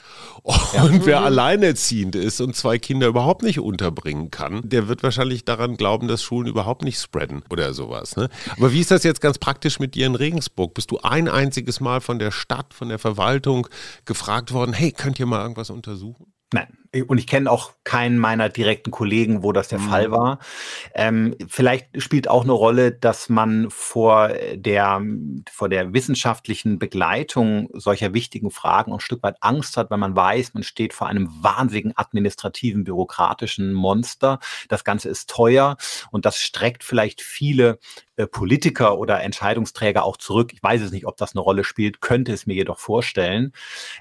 Und 0.42 0.74
ja. 0.74 1.06
wer 1.06 1.20
mhm. 1.20 1.26
alleinerziehend 1.26 2.14
ist 2.14 2.40
und 2.40 2.54
zwei 2.54 2.78
Kinder 2.78 3.06
überhaupt 3.06 3.42
nicht 3.42 3.60
unterbringen 3.60 4.30
kann, 4.30 4.60
der 4.64 4.88
wird 4.88 5.02
wahrscheinlich 5.02 5.44
daran 5.44 5.76
glauben, 5.76 6.08
dass 6.08 6.22
Schulen 6.22 6.46
überhaupt 6.46 6.82
nicht 6.82 7.00
spreaden 7.00 7.42
oder 7.50 7.74
sowas. 7.74 8.16
Ne? 8.16 8.28
Aber 8.56 8.72
wie 8.72 8.80
ist 8.80 8.90
das 8.90 9.02
jetzt 9.02 9.20
ganz 9.20 9.38
praktisch 9.38 9.78
mit 9.78 9.94
dir 9.94 10.06
in 10.06 10.14
Regensburg? 10.14 10.74
Bist 10.74 10.90
du 10.90 10.98
ein 10.98 11.28
einziges 11.28 11.80
Mal 11.80 12.00
von 12.00 12.18
der 12.18 12.30
Stadt, 12.30 12.74
von 12.74 12.88
der 12.88 12.98
Verwaltung 12.98 13.68
gefragt 14.04 14.52
worden, 14.52 14.72
hey, 14.72 14.92
könnt 14.92 15.18
ihr 15.18 15.26
mal 15.26 15.42
irgendwas 15.42 15.70
untersuchen? 15.70 16.32
Nein, 16.52 16.68
und 17.02 17.18
ich 17.18 17.26
kenne 17.26 17.50
auch 17.50 17.72
keinen 17.84 18.18
meiner 18.18 18.48
direkten 18.48 18.90
Kollegen, 18.90 19.42
wo 19.42 19.52
das 19.52 19.68
der 19.68 19.78
mhm. 19.78 19.88
Fall 19.88 20.10
war. 20.10 20.38
Ähm, 20.94 21.36
vielleicht 21.48 22.02
spielt 22.02 22.28
auch 22.28 22.44
eine 22.44 22.52
Rolle, 22.52 22.92
dass 22.92 23.28
man 23.28 23.70
vor 23.70 24.30
der, 24.54 25.00
vor 25.50 25.68
der 25.68 25.92
wissenschaftlichen 25.92 26.78
Begleitung 26.78 27.68
solcher 27.72 28.14
wichtigen 28.14 28.50
Fragen 28.50 28.92
ein 28.92 29.00
Stück 29.00 29.22
weit 29.22 29.36
Angst 29.40 29.76
hat, 29.76 29.90
wenn 29.90 30.00
man 30.00 30.16
weiß, 30.16 30.54
man 30.54 30.62
steht 30.62 30.92
vor 30.92 31.06
einem 31.06 31.28
wahnsinnigen 31.40 31.92
administrativen, 31.96 32.84
bürokratischen 32.84 33.72
Monster. 33.72 34.38
Das 34.68 34.84
Ganze 34.84 35.08
ist 35.08 35.30
teuer 35.30 35.76
und 36.10 36.24
das 36.24 36.38
streckt 36.38 36.84
vielleicht 36.84 37.20
viele 37.20 37.78
äh, 38.16 38.26
Politiker 38.26 38.98
oder 38.98 39.22
Entscheidungsträger 39.22 40.02
auch 40.04 40.16
zurück. 40.16 40.52
Ich 40.54 40.62
weiß 40.62 40.80
es 40.80 40.90
nicht, 40.90 41.06
ob 41.06 41.18
das 41.18 41.34
eine 41.34 41.42
Rolle 41.42 41.64
spielt, 41.64 42.00
könnte 42.00 42.32
es 42.32 42.46
mir 42.46 42.54
jedoch 42.54 42.78
vorstellen. 42.78 43.52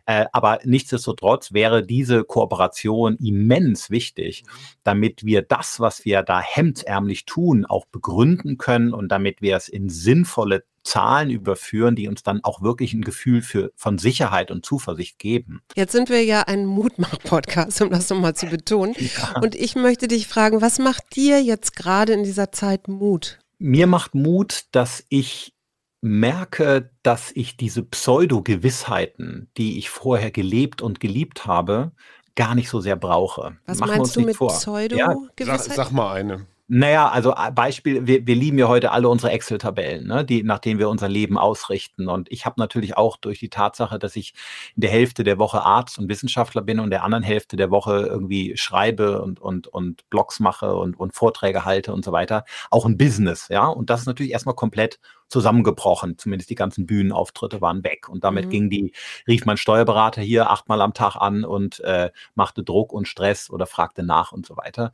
Äh, 0.05 0.25
aber 0.31 0.59
nichtsdestotrotz 0.63 1.51
wäre 1.51 1.85
diese 1.85 2.23
Kooperation 2.23 2.84
immens 2.93 3.89
wichtig, 3.89 4.43
mhm. 4.43 4.49
damit 4.83 5.25
wir 5.25 5.41
das, 5.41 5.79
was 5.79 6.05
wir 6.05 6.21
da 6.23 6.41
hemdsärmlich 6.41 7.25
tun, 7.25 7.65
auch 7.65 7.85
begründen 7.85 8.57
können 8.57 8.93
und 8.93 9.09
damit 9.09 9.41
wir 9.41 9.55
es 9.55 9.67
in 9.67 9.89
sinnvolle 9.89 10.63
Zahlen 10.85 11.31
überführen, 11.31 11.95
die 11.95 12.07
uns 12.07 12.23
dann 12.23 12.43
auch 12.43 12.61
wirklich 12.61 12.93
ein 12.93 13.01
Gefühl 13.01 13.41
für, 13.41 13.71
von 13.75 13.97
Sicherheit 13.97 14.51
und 14.51 14.65
Zuversicht 14.65 15.19
geben. 15.19 15.61
Jetzt 15.75 15.91
sind 15.91 16.09
wir 16.09 16.23
ja 16.23 16.43
ein 16.43 16.65
Mutmach-Podcast, 16.65 17.81
um 17.81 17.89
das 17.89 18.09
nochmal 18.09 18.35
zu 18.35 18.45
betonen. 18.45 18.95
Ja. 18.97 19.41
Und 19.41 19.55
ich 19.55 19.75
möchte 19.75 20.07
dich 20.07 20.27
fragen, 20.27 20.61
was 20.61 20.79
macht 20.79 21.15
dir 21.15 21.41
jetzt 21.41 21.75
gerade 21.75 22.13
in 22.13 22.23
dieser 22.23 22.51
Zeit 22.51 22.87
Mut? 22.87 23.39
Mir 23.57 23.87
macht 23.87 24.13
Mut, 24.13 24.65
dass 24.71 25.03
ich 25.09 25.55
merke, 26.01 26.91
dass 27.01 27.31
ich 27.33 27.57
diese 27.57 27.81
Pseudo-Gewissheiten, 27.83 29.49
die 29.57 29.79
ich 29.79 29.89
vorher 29.89 30.29
gelebt 30.29 30.83
und 30.83 30.99
geliebt 30.99 31.47
habe, 31.47 31.93
gar 32.35 32.55
nicht 32.55 32.69
so 32.69 32.81
sehr 32.81 32.95
brauche. 32.95 33.57
Was 33.65 33.79
Machen 33.79 33.97
meinst 33.97 34.15
du 34.15 34.21
mit 34.21 34.37
Pseudo-Gewissheit? 34.37 35.37
Ja, 35.39 35.57
sag, 35.57 35.59
sag, 35.61 35.91
mal 35.91 36.13
eine. 36.13 36.45
Naja, 36.67 37.09
also 37.09 37.31
äh, 37.31 37.51
Beispiel, 37.51 38.07
wir, 38.07 38.25
wir 38.25 38.35
lieben 38.35 38.57
ja 38.57 38.67
heute 38.67 38.91
alle 38.91 39.07
unsere 39.07 39.31
Excel-Tabellen, 39.31 40.07
ne, 40.07 40.25
die, 40.25 40.41
nach 40.41 40.57
denen 40.57 40.79
wir 40.79 40.89
unser 40.89 41.07
Leben 41.07 41.37
ausrichten. 41.37 42.07
Und 42.07 42.31
ich 42.31 42.47
habe 42.47 42.59
natürlich 42.59 42.97
auch 42.97 43.17
durch 43.17 43.37
die 43.37 43.49
Tatsache, 43.49 43.99
dass 43.99 44.15
ich 44.15 44.33
in 44.75 44.81
der 44.81 44.89
Hälfte 44.89 45.23
der 45.23 45.37
Woche 45.37 45.61
Arzt 45.61 45.99
und 45.99 46.09
Wissenschaftler 46.09 46.63
bin 46.63 46.79
und 46.79 46.89
der 46.89 47.03
anderen 47.03 47.23
Hälfte 47.23 47.55
der 47.55 47.69
Woche 47.69 48.07
irgendwie 48.07 48.57
schreibe 48.57 49.21
und, 49.21 49.39
und, 49.39 49.67
und 49.67 50.09
Blogs 50.09 50.39
mache 50.39 50.75
und, 50.75 50.99
und 50.99 51.13
Vorträge 51.13 51.65
halte 51.65 51.93
und 51.93 52.03
so 52.03 52.11
weiter, 52.11 52.45
auch 52.71 52.85
ein 52.85 52.97
Business, 52.97 53.47
ja. 53.49 53.67
Und 53.67 53.91
das 53.91 54.01
ist 54.01 54.07
natürlich 54.07 54.31
erstmal 54.31 54.55
komplett 54.55 54.99
zusammengebrochen. 55.27 56.17
Zumindest 56.17 56.49
die 56.49 56.55
ganzen 56.55 56.85
Bühnenauftritte 56.85 57.61
waren 57.61 57.83
weg. 57.83 58.09
Und 58.09 58.23
damit 58.23 58.45
mhm. 58.45 58.49
ging 58.49 58.69
die, 58.69 58.93
rief 59.27 59.45
mein 59.45 59.57
Steuerberater 59.57 60.21
hier 60.21 60.49
achtmal 60.49 60.81
am 60.81 60.93
Tag 60.93 61.15
an 61.15 61.43
und 61.43 61.79
äh, 61.81 62.11
machte 62.35 62.63
Druck 62.63 62.93
und 62.93 63.07
Stress 63.07 63.49
oder 63.49 63.65
fragte 63.65 64.03
nach 64.03 64.31
und 64.31 64.45
so 64.45 64.57
weiter. 64.57 64.93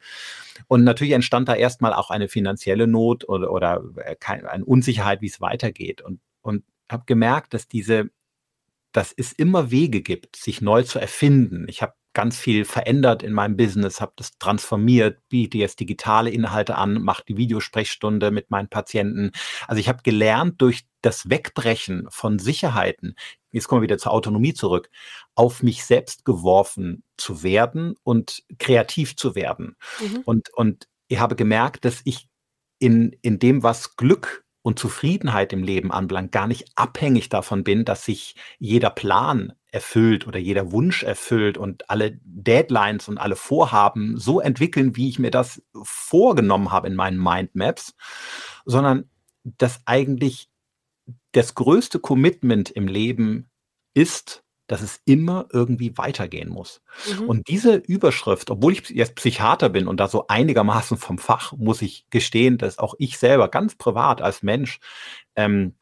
Und 0.68 0.84
natürlich 0.84 1.14
entstand 1.14 1.50
da 1.50 1.56
erstmal 1.56 1.94
auch 1.94 2.10
eine 2.10 2.28
finanzielle 2.28 2.88
Not 2.88 3.28
oder, 3.28 3.52
oder 3.52 3.84
äh, 3.98 4.16
eine 4.26 4.66
Unsicherheit, 4.66 5.22
wie 5.22 5.28
es 5.28 5.42
weitergeht. 5.42 6.02
Und, 6.02 6.20
und 6.42 6.64
habe 6.90 7.04
gemerkt, 7.06 7.54
dass 7.54 7.68
diese, 7.68 8.10
dass 8.92 9.14
es 9.16 9.32
immer 9.32 9.72
Wege 9.72 10.02
gibt, 10.02 10.36
sich 10.36 10.62
neu 10.62 10.84
zu 10.84 11.00
erfinden. 11.00 11.66
Ich 11.68 11.82
habe 11.82 11.94
ganz 12.14 12.38
viel 12.38 12.66
verändert 12.66 13.24
in 13.24 13.34
meinem 13.34 13.55
Business, 13.55 14.01
habe 14.01 14.14
das 14.16 14.38
transformiert, 14.38 15.20
biete 15.30 15.57
jetzt 15.57 15.80
digitale 15.80 16.30
Inhalte 16.30 16.76
an, 16.76 17.01
mache 17.01 17.24
die 17.28 17.38
Videosprechstunde 17.38 18.32
mit 18.32 18.51
meinen 18.51 18.68
Patienten. 18.68 19.32
Also 19.68 19.80
ich 19.80 19.88
habe 19.88 20.03
gelernt, 20.03 20.62
durch 20.62 20.86
das 21.01 21.30
Wegbrechen 21.30 22.07
von 22.09 22.38
Sicherheiten, 22.38 23.16
jetzt 23.51 23.68
kommen 23.68 23.82
wir 23.82 23.88
wieder 23.88 23.97
zur 23.97 24.12
Autonomie 24.12 24.53
zurück, 24.53 24.89
auf 25.36 25.64
mich 25.64 25.86
selbst 25.86 26.26
geworfen 26.26 27.03
zu 27.18 27.43
werden 27.43 27.95
und 28.03 28.43
kreativ 28.59 29.16
zu 29.16 29.36
werden. 29.36 29.76
Mhm. 29.99 30.22
Und, 30.26 30.53
und 30.53 30.88
ich 31.07 31.20
habe 31.20 31.36
gemerkt, 31.36 31.86
dass 31.86 32.01
ich 32.03 32.28
in, 32.80 33.16
in 33.22 33.39
dem, 33.39 33.64
was 33.64 33.95
Glück 33.95 34.43
und 34.64 34.80
Zufriedenheit 34.80 35.53
im 35.53 35.64
Leben 35.64 35.91
anbelangt, 35.91 36.32
gar 36.32 36.47
nicht 36.47 36.66
abhängig 36.76 37.30
davon 37.30 37.64
bin, 37.64 37.86
dass 37.86 38.05
sich 38.05 38.36
jeder 38.59 38.89
Plan 38.89 39.53
erfüllt 39.72 40.28
oder 40.28 40.38
jeder 40.38 40.72
Wunsch 40.72 41.03
erfüllt 41.03 41.57
und 41.57 41.89
alle 41.89 42.19
Deadlines 42.24 43.07
und 43.07 43.17
alle 43.17 43.36
Vorhaben 43.36 44.17
so 44.17 44.39
entwickeln, 44.39 44.95
wie 44.95 45.09
ich 45.09 45.17
mir 45.17 45.32
das 45.32 45.63
vorgenommen 45.82 46.72
habe 46.72 46.88
in 46.88 46.95
meinen 46.95 47.22
Mindmaps, 47.22 47.95
sondern 48.65 49.09
dass 49.43 49.82
eigentlich 49.86 50.49
das 51.32 51.55
größte 51.55 51.99
Commitment 51.99 52.69
im 52.69 52.88
Leben 52.88 53.49
ist, 53.93 54.43
dass 54.67 54.82
es 54.82 55.01
immer 55.05 55.47
irgendwie 55.51 55.97
weitergehen 55.97 56.49
muss. 56.49 56.82
Mhm. 57.19 57.28
Und 57.28 57.47
diese 57.49 57.76
Überschrift, 57.76 58.49
obwohl 58.49 58.74
ich 58.74 58.89
jetzt 58.89 59.15
Psychiater 59.15 59.69
bin 59.69 59.88
und 59.88 59.99
da 59.99 60.07
so 60.07 60.28
einigermaßen 60.28 60.97
vom 60.97 61.17
Fach, 61.17 61.53
muss 61.53 61.82
ich 61.82 62.05
gestehen, 62.09 62.57
dass 62.57 62.78
auch 62.78 62.95
ich 62.97 63.17
selber 63.17 63.49
ganz 63.49 63.76
privat 63.76 64.22
als 64.22 64.43
Mensch 64.43 64.80
ähm, 65.36 65.76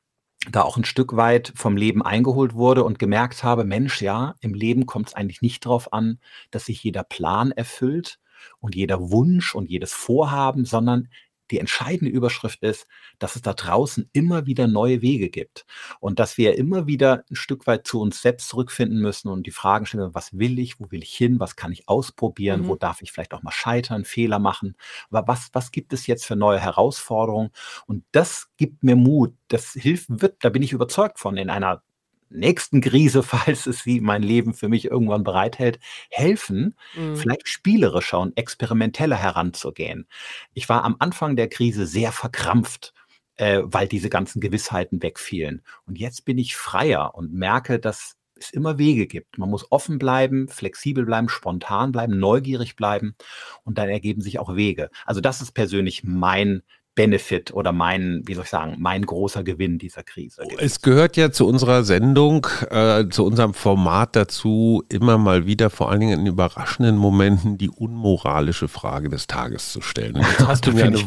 da 0.49 0.61
auch 0.61 0.77
ein 0.77 0.85
Stück 0.85 1.15
weit 1.15 1.51
vom 1.55 1.75
Leben 1.75 2.01
eingeholt 2.01 2.53
wurde 2.53 2.83
und 2.83 2.99
gemerkt 2.99 3.43
habe, 3.43 3.65
Mensch, 3.65 4.01
ja, 4.01 4.35
im 4.39 4.53
Leben 4.53 4.85
kommt 4.85 5.09
es 5.09 5.13
eigentlich 5.13 5.41
nicht 5.41 5.65
darauf 5.65 5.91
an, 5.91 6.19
dass 6.51 6.65
sich 6.65 6.83
jeder 6.83 7.03
Plan 7.03 7.51
erfüllt 7.51 8.19
und 8.59 8.75
jeder 8.75 9.11
Wunsch 9.11 9.53
und 9.53 9.69
jedes 9.69 9.91
Vorhaben, 9.91 10.65
sondern 10.65 11.09
die 11.52 11.60
entscheidende 11.60 12.12
Überschrift 12.12 12.62
ist, 12.64 12.88
dass 13.18 13.36
es 13.36 13.41
da 13.41 13.54
draußen 13.54 14.10
immer 14.14 14.45
wieder 14.45 14.68
neue 14.68 15.02
Wege 15.02 15.30
gibt. 15.30 15.66
Und 16.00 16.20
dass 16.20 16.38
wir 16.38 16.58
immer 16.58 16.88
wieder 16.88 17.24
ein 17.30 17.36
Stück 17.36 17.68
weit 17.68 17.88
zu 17.88 18.00
uns 18.02 18.22
selbst 18.22 18.50
zurückfinden 18.50 19.00
müssen 19.00 19.30
und 19.30 19.45
die 19.45 19.52
Fragen 19.52 19.86
stellen, 19.86 20.14
was 20.14 20.38
will 20.38 20.60
ich, 20.60 20.80
wo 20.80 20.91
will 20.91 21.04
ich 21.04 21.14
hin, 21.16 21.39
was 21.39 21.56
kann 21.56 21.72
ich 21.72 21.88
ausprobieren, 21.88 22.62
mhm. 22.62 22.68
wo 22.68 22.76
darf 22.76 23.02
ich 23.02 23.12
vielleicht 23.12 23.34
auch 23.34 23.43
mal 23.43 23.52
scheitern, 23.52 24.06
Fehler 24.06 24.39
machen, 24.39 24.76
aber 25.10 25.28
was, 25.28 25.50
was 25.54 25.72
gibt 25.72 25.93
es 25.93 26.08
jetzt 26.08 26.26
für 26.26 26.36
neue 26.36 26.60
Herausforderungen? 26.60 27.52
Und 27.86 28.04
das 28.12 28.50
gibt 28.58 28.84
mir 28.84 28.95
Mut, 28.95 29.34
das 29.47 29.74
hilft, 29.74 30.08
wird, 30.10 30.43
da 30.43 30.50
bin 30.50 30.62
ich 30.62 30.74
überzeugt 30.74 31.20
von, 31.20 31.38
in 31.38 31.50
einer 31.50 31.82
nächsten 32.30 32.82
Krise, 32.82 33.23
falls 33.23 33.65
es 33.65 33.84
sie 33.84 34.01
mein 34.01 34.23
Leben 34.23 34.53
für 34.53 34.69
mich 34.69 34.86
irgendwann 34.86 35.23
bereithält, 35.23 35.80
helfen, 36.09 36.75
mhm. 36.95 37.15
vielleicht 37.15 37.47
spielerischer 37.47 38.19
und 38.19 38.38
experimenteller 38.38 39.17
heranzugehen. 39.17 40.07
Ich 40.53 40.69
war 40.69 40.84
am 40.84 40.95
Anfang 40.99 41.36
der 41.36 41.49
Krise 41.49 41.86
sehr 41.86 42.11
verkrampft, 42.11 42.93
äh, 43.36 43.61
weil 43.63 43.88
diese 43.88 44.09
ganzen 44.09 44.41
Gewissheiten 44.41 45.01
wegfielen. 45.01 45.63
Und 45.86 45.97
jetzt 45.97 46.25
bin 46.25 46.38
ich 46.38 46.55
freier 46.55 47.15
und 47.15 47.34
merke, 47.34 47.80
dass 47.80 48.17
es 48.36 48.51
immer 48.51 48.77
Wege 48.77 49.07
gibt. 49.07 49.38
Man 49.38 49.49
muss 49.49 49.71
offen 49.71 49.99
bleiben, 49.99 50.47
flexibel 50.47 51.05
bleiben, 51.05 51.30
spontan 51.30 51.91
bleiben, 51.91 52.19
neugierig 52.19 52.75
bleiben 52.75 53.15
und 53.63 53.77
dann 53.77 53.89
ergeben 53.89 54.21
sich 54.21 54.39
auch 54.39 54.55
Wege. 54.55 54.89
Also 55.05 55.21
das 55.21 55.41
ist 55.41 55.51
persönlich 55.51 56.03
mein 56.03 56.63
Benefit 56.95 57.53
oder 57.53 57.71
mein, 57.71 58.23
wie 58.25 58.33
soll 58.33 58.43
ich 58.43 58.49
sagen, 58.49 58.75
mein 58.77 59.05
großer 59.05 59.43
Gewinn 59.43 59.77
dieser 59.77 60.03
Krise. 60.03 60.41
Gewesen. 60.41 60.57
Es 60.59 60.81
gehört 60.81 61.15
ja 61.15 61.31
zu 61.31 61.47
unserer 61.47 61.85
Sendung, 61.85 62.45
äh, 62.69 63.07
zu 63.09 63.25
unserem 63.25 63.53
Format 63.53 64.17
dazu, 64.17 64.83
immer 64.89 65.17
mal 65.17 65.45
wieder, 65.45 65.69
vor 65.69 65.89
allen 65.89 66.01
Dingen 66.01 66.19
in 66.19 66.25
überraschenden 66.25 66.97
Momenten, 66.97 67.57
die 67.57 67.69
unmoralische 67.69 68.67
Frage 68.67 69.07
des 69.07 69.27
Tages 69.27 69.71
zu 69.71 69.79
stellen. 69.79 70.15
Und 70.15 70.23
jetzt 70.23 70.39
hast, 70.47 70.67
du 70.67 70.73
mir 70.73 70.85
eine, 70.85 70.99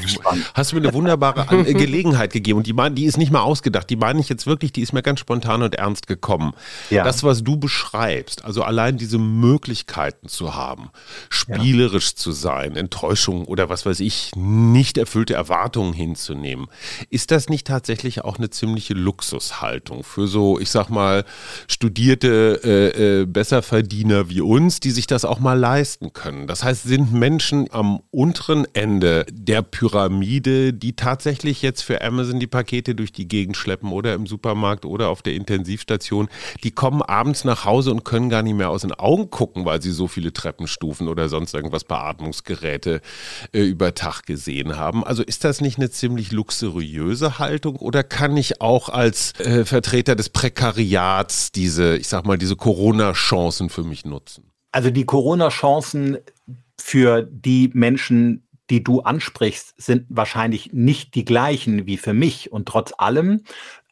hast 0.54 0.72
du 0.72 0.76
mir 0.76 0.82
eine 0.82 0.94
wunderbare 0.94 1.48
An 1.50 1.64
Gelegenheit 1.64 2.32
gegeben 2.32 2.58
und 2.58 2.66
die, 2.66 2.72
mein, 2.72 2.94
die 2.94 3.04
ist 3.04 3.18
nicht 3.18 3.30
mal 3.30 3.42
ausgedacht, 3.42 3.90
die 3.90 3.96
meine 3.96 4.20
ich 4.20 4.30
jetzt 4.30 4.46
wirklich, 4.46 4.72
die 4.72 4.80
ist 4.80 4.94
mir 4.94 5.02
ganz 5.02 5.20
spontan 5.20 5.62
und 5.62 5.74
ernst 5.74 6.06
gekommen. 6.06 6.54
Ja. 6.88 7.04
Das, 7.04 7.22
was 7.22 7.44
du 7.44 7.58
beschreibst, 7.58 8.46
also 8.46 8.62
allein 8.62 8.96
diese 8.96 9.18
Möglichkeiten 9.18 10.28
zu 10.28 10.54
haben, 10.54 10.88
spielerisch 11.28 12.12
ja. 12.12 12.16
zu 12.16 12.32
sein, 12.32 12.76
Enttäuschung 12.76 13.44
oder 13.44 13.68
was 13.68 13.84
weiß 13.84 14.00
ich, 14.00 14.30
nicht 14.36 14.96
erfüllte 14.96 15.34
Erwartungen, 15.34 15.71
Haltung 15.72 15.94
hinzunehmen. 15.94 16.66
Ist 17.08 17.30
das 17.30 17.48
nicht 17.48 17.66
tatsächlich 17.66 18.24
auch 18.24 18.36
eine 18.36 18.50
ziemliche 18.50 18.92
Luxushaltung 18.92 20.04
für 20.04 20.26
so, 20.26 20.58
ich 20.58 20.68
sag 20.70 20.90
mal, 20.90 21.24
studierte 21.66 22.60
äh, 22.62 23.20
äh, 23.22 23.26
Besserverdiener 23.26 24.28
wie 24.28 24.42
uns, 24.42 24.80
die 24.80 24.90
sich 24.90 25.06
das 25.06 25.24
auch 25.24 25.40
mal 25.40 25.58
leisten 25.58 26.12
können? 26.12 26.46
Das 26.46 26.62
heißt, 26.62 26.82
sind 26.82 27.14
Menschen 27.14 27.72
am 27.72 28.00
unteren 28.10 28.66
Ende 28.74 29.24
der 29.32 29.62
Pyramide, 29.62 30.74
die 30.74 30.94
tatsächlich 30.94 31.62
jetzt 31.62 31.80
für 31.80 32.02
Amazon 32.02 32.38
die 32.38 32.46
Pakete 32.46 32.94
durch 32.94 33.12
die 33.12 33.26
Gegend 33.26 33.56
schleppen 33.56 33.92
oder 33.92 34.12
im 34.12 34.26
Supermarkt 34.26 34.84
oder 34.84 35.08
auf 35.08 35.22
der 35.22 35.34
Intensivstation, 35.34 36.28
die 36.64 36.70
kommen 36.70 37.00
abends 37.00 37.44
nach 37.44 37.64
Hause 37.64 37.92
und 37.92 38.04
können 38.04 38.28
gar 38.28 38.42
nicht 38.42 38.56
mehr 38.56 38.68
aus 38.68 38.82
den 38.82 38.92
Augen 38.92 39.30
gucken, 39.30 39.64
weil 39.64 39.80
sie 39.80 39.92
so 39.92 40.06
viele 40.06 40.34
Treppenstufen 40.34 41.08
oder 41.08 41.30
sonst 41.30 41.54
irgendwas 41.54 41.84
Beatmungsgeräte 41.84 43.00
äh, 43.52 43.62
über 43.62 43.94
Tag 43.94 44.26
gesehen 44.26 44.76
haben. 44.76 45.02
Also 45.02 45.22
ist 45.22 45.44
das 45.44 45.61
nicht 45.62 45.78
eine 45.78 45.90
ziemlich 45.90 46.32
luxuriöse 46.32 47.38
Haltung 47.38 47.76
oder 47.76 48.02
kann 48.02 48.36
ich 48.36 48.60
auch 48.60 48.88
als 48.88 49.38
äh, 49.40 49.64
Vertreter 49.64 50.14
des 50.14 50.28
Prekariats 50.28 51.52
diese, 51.52 51.96
ich 51.96 52.08
sag 52.08 52.26
mal, 52.26 52.36
diese 52.36 52.56
Corona-Chancen 52.56 53.70
für 53.70 53.84
mich 53.84 54.04
nutzen? 54.04 54.50
Also 54.72 54.90
die 54.90 55.04
Corona-Chancen 55.04 56.18
für 56.78 57.22
die 57.22 57.70
Menschen, 57.72 58.46
die 58.70 58.82
du 58.82 59.00
ansprichst, 59.00 59.74
sind 59.76 60.06
wahrscheinlich 60.08 60.72
nicht 60.72 61.14
die 61.14 61.24
gleichen 61.24 61.86
wie 61.86 61.96
für 61.96 62.14
mich. 62.14 62.52
Und 62.52 62.66
trotz 62.66 62.92
allem 62.96 63.44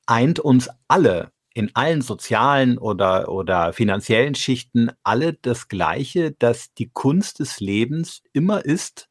eint 0.07 0.41
uns 0.41 0.68
alle 0.89 1.31
in 1.53 1.71
allen 1.75 2.01
sozialen 2.01 2.79
oder, 2.79 3.29
oder 3.29 3.73
finanziellen 3.73 4.35
Schichten 4.35 4.91
alle 5.03 5.35
das 5.35 5.68
Gleiche, 5.68 6.33
dass 6.33 6.73
die 6.75 6.89
Kunst 6.89 7.41
des 7.41 7.61
Lebens 7.61 8.23
immer 8.33 8.64
ist, 8.64 9.09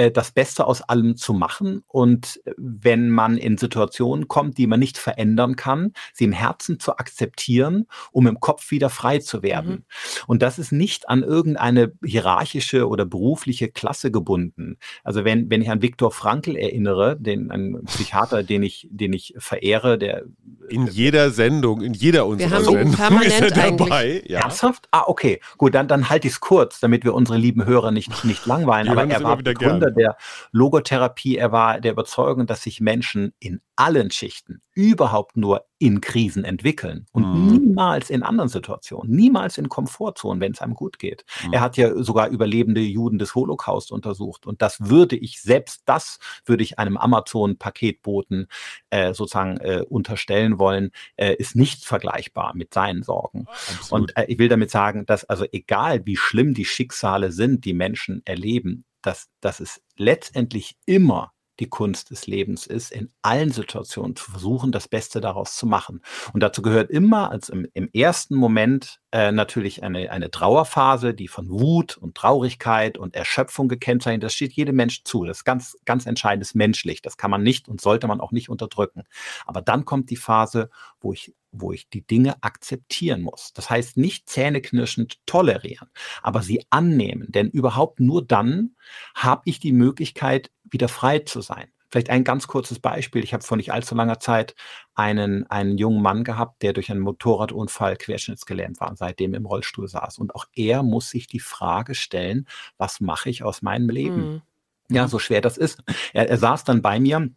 äh, 0.00 0.10
das 0.10 0.32
Beste 0.32 0.66
aus 0.66 0.80
allem 0.80 1.16
zu 1.16 1.34
machen 1.34 1.84
und 1.86 2.40
äh, 2.46 2.52
wenn 2.56 3.10
man 3.10 3.36
in 3.36 3.58
Situationen 3.58 4.28
kommt, 4.28 4.56
die 4.56 4.66
man 4.66 4.80
nicht 4.80 4.96
verändern 4.96 5.56
kann, 5.56 5.92
sie 6.14 6.24
im 6.24 6.32
Herzen 6.32 6.80
zu 6.80 6.96
akzeptieren, 6.96 7.86
um 8.10 8.26
im 8.26 8.40
Kopf 8.40 8.70
wieder 8.70 8.88
frei 8.88 9.18
zu 9.18 9.42
werden. 9.42 9.70
Mhm. 9.70 9.84
Und 10.26 10.42
das 10.42 10.58
ist 10.58 10.72
nicht 10.72 11.10
an 11.10 11.22
irgendeine 11.22 11.92
hierarchische 12.02 12.88
oder 12.88 13.04
berufliche 13.04 13.68
Klasse 13.68 14.10
gebunden. 14.10 14.78
Also 15.04 15.24
wenn, 15.24 15.50
wenn 15.50 15.60
ich 15.60 15.70
an 15.70 15.82
Viktor 15.82 16.10
Frankl 16.10 16.56
erinnere, 16.56 17.18
den, 17.20 17.50
einen 17.50 17.84
Psychiater, 17.84 18.42
den 18.50 18.62
ich, 18.62 18.88
den 18.90 19.12
ich 19.12 19.34
verehre, 19.36 19.98
der 19.98 20.24
in 20.70 20.86
jeder 20.86 21.30
Sendung, 21.30 21.82
in 21.82 21.92
jeder 21.92 22.26
unserer 22.26 22.62
Sendungen 22.62 23.22
ist 23.22 23.40
er 23.40 23.50
dabei. 23.50 24.22
Ja. 24.26 24.40
Ernsthaft? 24.40 24.88
Ah, 24.92 25.02
okay. 25.06 25.40
Gut, 25.58 25.74
dann, 25.74 25.88
dann 25.88 26.08
halte 26.08 26.28
ich 26.28 26.34
es 26.34 26.40
kurz, 26.40 26.80
damit 26.80 27.04
wir 27.04 27.12
unsere 27.12 27.36
lieben 27.36 27.66
Hörer 27.66 27.90
nicht, 27.90 28.24
nicht 28.24 28.46
langweilen. 28.46 28.88
Aber 28.88 29.04
er 29.04 29.22
war 29.22 29.36
Begründer 29.36 29.86
gern. 29.86 29.89
Der 29.92 30.16
Logotherapie. 30.52 31.36
Er 31.36 31.52
war 31.52 31.80
der 31.80 31.92
Überzeugung, 31.92 32.46
dass 32.46 32.62
sich 32.62 32.80
Menschen 32.80 33.32
in 33.38 33.60
allen 33.80 34.10
Schichten 34.10 34.60
überhaupt 34.74 35.38
nur 35.38 35.64
in 35.78 36.02
Krisen 36.02 36.44
entwickeln 36.44 37.06
und 37.12 37.24
mhm. 37.24 37.46
niemals 37.46 38.10
in 38.10 38.22
anderen 38.22 38.50
Situationen, 38.50 39.10
niemals 39.10 39.56
in 39.56 39.70
Komfortzonen, 39.70 40.40
wenn 40.40 40.52
es 40.52 40.60
einem 40.60 40.74
gut 40.74 40.98
geht. 40.98 41.24
Mhm. 41.46 41.54
Er 41.54 41.60
hat 41.62 41.78
ja 41.78 42.02
sogar 42.02 42.28
überlebende 42.28 42.82
Juden 42.82 43.18
des 43.18 43.34
Holocaust 43.34 43.90
untersucht 43.90 44.46
und 44.46 44.60
das 44.60 44.78
würde 44.80 45.16
ich, 45.16 45.40
selbst 45.40 45.82
das 45.86 46.18
würde 46.44 46.62
ich 46.62 46.78
einem 46.78 46.98
Amazon-Paketboten 46.98 48.48
äh, 48.90 49.14
sozusagen 49.14 49.56
äh, 49.56 49.82
unterstellen 49.88 50.58
wollen, 50.58 50.90
äh, 51.16 51.34
ist 51.36 51.56
nicht 51.56 51.86
vergleichbar 51.86 52.54
mit 52.54 52.74
seinen 52.74 53.02
Sorgen. 53.02 53.46
Absolut. 53.48 53.92
Und 53.92 54.16
äh, 54.18 54.26
ich 54.28 54.38
will 54.38 54.48
damit 54.48 54.70
sagen, 54.70 55.06
dass 55.06 55.24
also 55.24 55.46
egal 55.52 56.04
wie 56.04 56.16
schlimm 56.16 56.52
die 56.52 56.66
Schicksale 56.66 57.32
sind, 57.32 57.64
die 57.64 57.74
Menschen 57.74 58.20
erleben, 58.26 58.84
dass, 59.02 59.28
dass 59.40 59.60
es 59.60 59.82
letztendlich 59.96 60.76
immer 60.86 61.32
die 61.60 61.68
Kunst 61.68 62.10
des 62.10 62.26
Lebens 62.26 62.66
ist, 62.66 62.90
in 62.90 63.10
allen 63.22 63.52
Situationen 63.52 64.16
zu 64.16 64.30
versuchen, 64.30 64.72
das 64.72 64.88
Beste 64.88 65.20
daraus 65.20 65.56
zu 65.56 65.66
machen. 65.66 66.00
Und 66.32 66.42
dazu 66.42 66.62
gehört 66.62 66.90
immer, 66.90 67.30
als 67.30 67.50
im, 67.50 67.66
im 67.74 67.88
ersten 67.92 68.34
Moment 68.34 68.98
äh, 69.12 69.30
natürlich 69.30 69.82
eine, 69.82 70.10
eine 70.10 70.30
Trauerphase, 70.30 71.14
die 71.14 71.28
von 71.28 71.50
Wut 71.50 71.96
und 71.98 72.16
Traurigkeit 72.16 72.98
und 72.98 73.14
Erschöpfung 73.14 73.68
gekennzeichnet. 73.68 74.22
Das 74.22 74.34
steht 74.34 74.54
jedem 74.54 74.76
Mensch 74.76 75.04
zu. 75.04 75.24
Das 75.24 75.38
ist 75.38 75.44
ganz, 75.44 75.76
ganz 75.84 76.06
ist 76.06 76.54
menschlich. 76.54 77.02
Das 77.02 77.16
kann 77.16 77.30
man 77.30 77.42
nicht 77.42 77.68
und 77.68 77.80
sollte 77.80 78.06
man 78.06 78.20
auch 78.20 78.32
nicht 78.32 78.48
unterdrücken. 78.48 79.04
Aber 79.44 79.60
dann 79.60 79.84
kommt 79.84 80.10
die 80.10 80.16
Phase, 80.16 80.70
wo 81.00 81.12
ich 81.12 81.34
wo 81.52 81.72
ich 81.72 81.88
die 81.88 82.06
Dinge 82.06 82.42
akzeptieren 82.42 83.22
muss. 83.22 83.52
Das 83.54 83.70
heißt 83.70 83.96
nicht 83.96 84.28
zähneknirschend 84.28 85.18
tolerieren, 85.26 85.88
aber 86.22 86.42
sie 86.42 86.64
annehmen. 86.70 87.26
Denn 87.30 87.50
überhaupt 87.50 88.00
nur 88.00 88.24
dann 88.24 88.76
habe 89.14 89.42
ich 89.44 89.60
die 89.60 89.72
Möglichkeit, 89.72 90.50
wieder 90.64 90.88
frei 90.88 91.20
zu 91.20 91.40
sein. 91.40 91.70
Vielleicht 91.90 92.10
ein 92.10 92.22
ganz 92.22 92.46
kurzes 92.46 92.78
Beispiel. 92.78 93.24
Ich 93.24 93.34
habe 93.34 93.42
vor 93.42 93.56
nicht 93.56 93.72
allzu 93.72 93.96
langer 93.96 94.20
Zeit 94.20 94.54
einen, 94.94 95.50
einen 95.50 95.76
jungen 95.76 96.00
Mann 96.00 96.22
gehabt, 96.22 96.62
der 96.62 96.72
durch 96.72 96.90
einen 96.90 97.00
Motorradunfall 97.00 97.96
querschnittsgelähmt 97.96 98.80
war 98.80 98.90
und 98.90 98.96
seitdem 98.96 99.34
im 99.34 99.44
Rollstuhl 99.44 99.88
saß. 99.88 100.18
Und 100.18 100.34
auch 100.36 100.44
er 100.54 100.84
muss 100.84 101.10
sich 101.10 101.26
die 101.26 101.40
Frage 101.40 101.96
stellen, 101.96 102.46
was 102.78 103.00
mache 103.00 103.28
ich 103.28 103.42
aus 103.42 103.62
meinem 103.62 103.88
Leben? 103.88 104.34
Mhm. 104.34 104.42
Ja, 104.88 105.08
so 105.08 105.18
schwer 105.18 105.40
das 105.40 105.56
ist. 105.56 105.82
Er, 106.12 106.28
er 106.28 106.38
saß 106.38 106.62
dann 106.62 106.80
bei 106.80 107.00
mir 107.00 107.28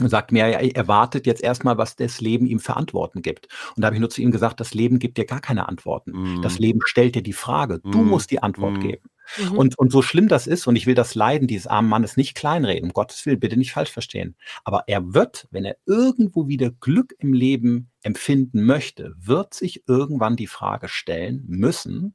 und 0.00 0.08
sagt 0.08 0.32
mir, 0.32 0.44
er 0.44 0.88
wartet 0.88 1.26
jetzt 1.26 1.42
erstmal, 1.42 1.78
was 1.78 1.94
das 1.94 2.20
Leben 2.20 2.46
ihm 2.46 2.58
für 2.58 2.76
Antworten 2.76 3.22
gibt. 3.22 3.48
Und 3.76 3.82
da 3.82 3.86
habe 3.86 3.96
ich 3.96 4.00
nur 4.00 4.10
zu 4.10 4.22
ihm 4.22 4.32
gesagt, 4.32 4.58
das 4.58 4.74
Leben 4.74 4.98
gibt 4.98 5.18
dir 5.18 5.24
gar 5.24 5.40
keine 5.40 5.68
Antworten. 5.68 6.38
Mm. 6.38 6.42
Das 6.42 6.58
Leben 6.58 6.80
stellt 6.84 7.14
dir 7.14 7.22
die 7.22 7.32
Frage. 7.32 7.78
Du 7.78 7.98
mm. 7.98 8.08
musst 8.08 8.30
die 8.32 8.42
Antwort 8.42 8.78
mm. 8.78 8.80
geben. 8.80 9.10
Mhm. 9.38 9.56
Und, 9.56 9.78
und 9.78 9.90
so 9.90 10.02
schlimm 10.02 10.28
das 10.28 10.46
ist, 10.46 10.66
und 10.66 10.76
ich 10.76 10.86
will 10.86 10.94
das 10.94 11.14
Leiden 11.14 11.48
dieses 11.48 11.66
armen 11.66 11.88
Mannes 11.88 12.16
nicht 12.16 12.34
kleinreden, 12.34 12.90
um 12.90 12.92
Gottes 12.92 13.24
Willen, 13.24 13.40
bitte 13.40 13.56
nicht 13.56 13.72
falsch 13.72 13.90
verstehen. 13.90 14.36
Aber 14.64 14.84
er 14.86 15.14
wird, 15.14 15.48
wenn 15.50 15.64
er 15.64 15.76
irgendwo 15.86 16.48
wieder 16.48 16.70
Glück 16.70 17.14
im 17.18 17.32
Leben 17.32 17.90
empfinden 18.02 18.64
möchte, 18.64 19.14
wird 19.18 19.54
sich 19.54 19.84
irgendwann 19.88 20.36
die 20.36 20.46
Frage 20.46 20.88
stellen 20.88 21.44
müssen, 21.46 22.14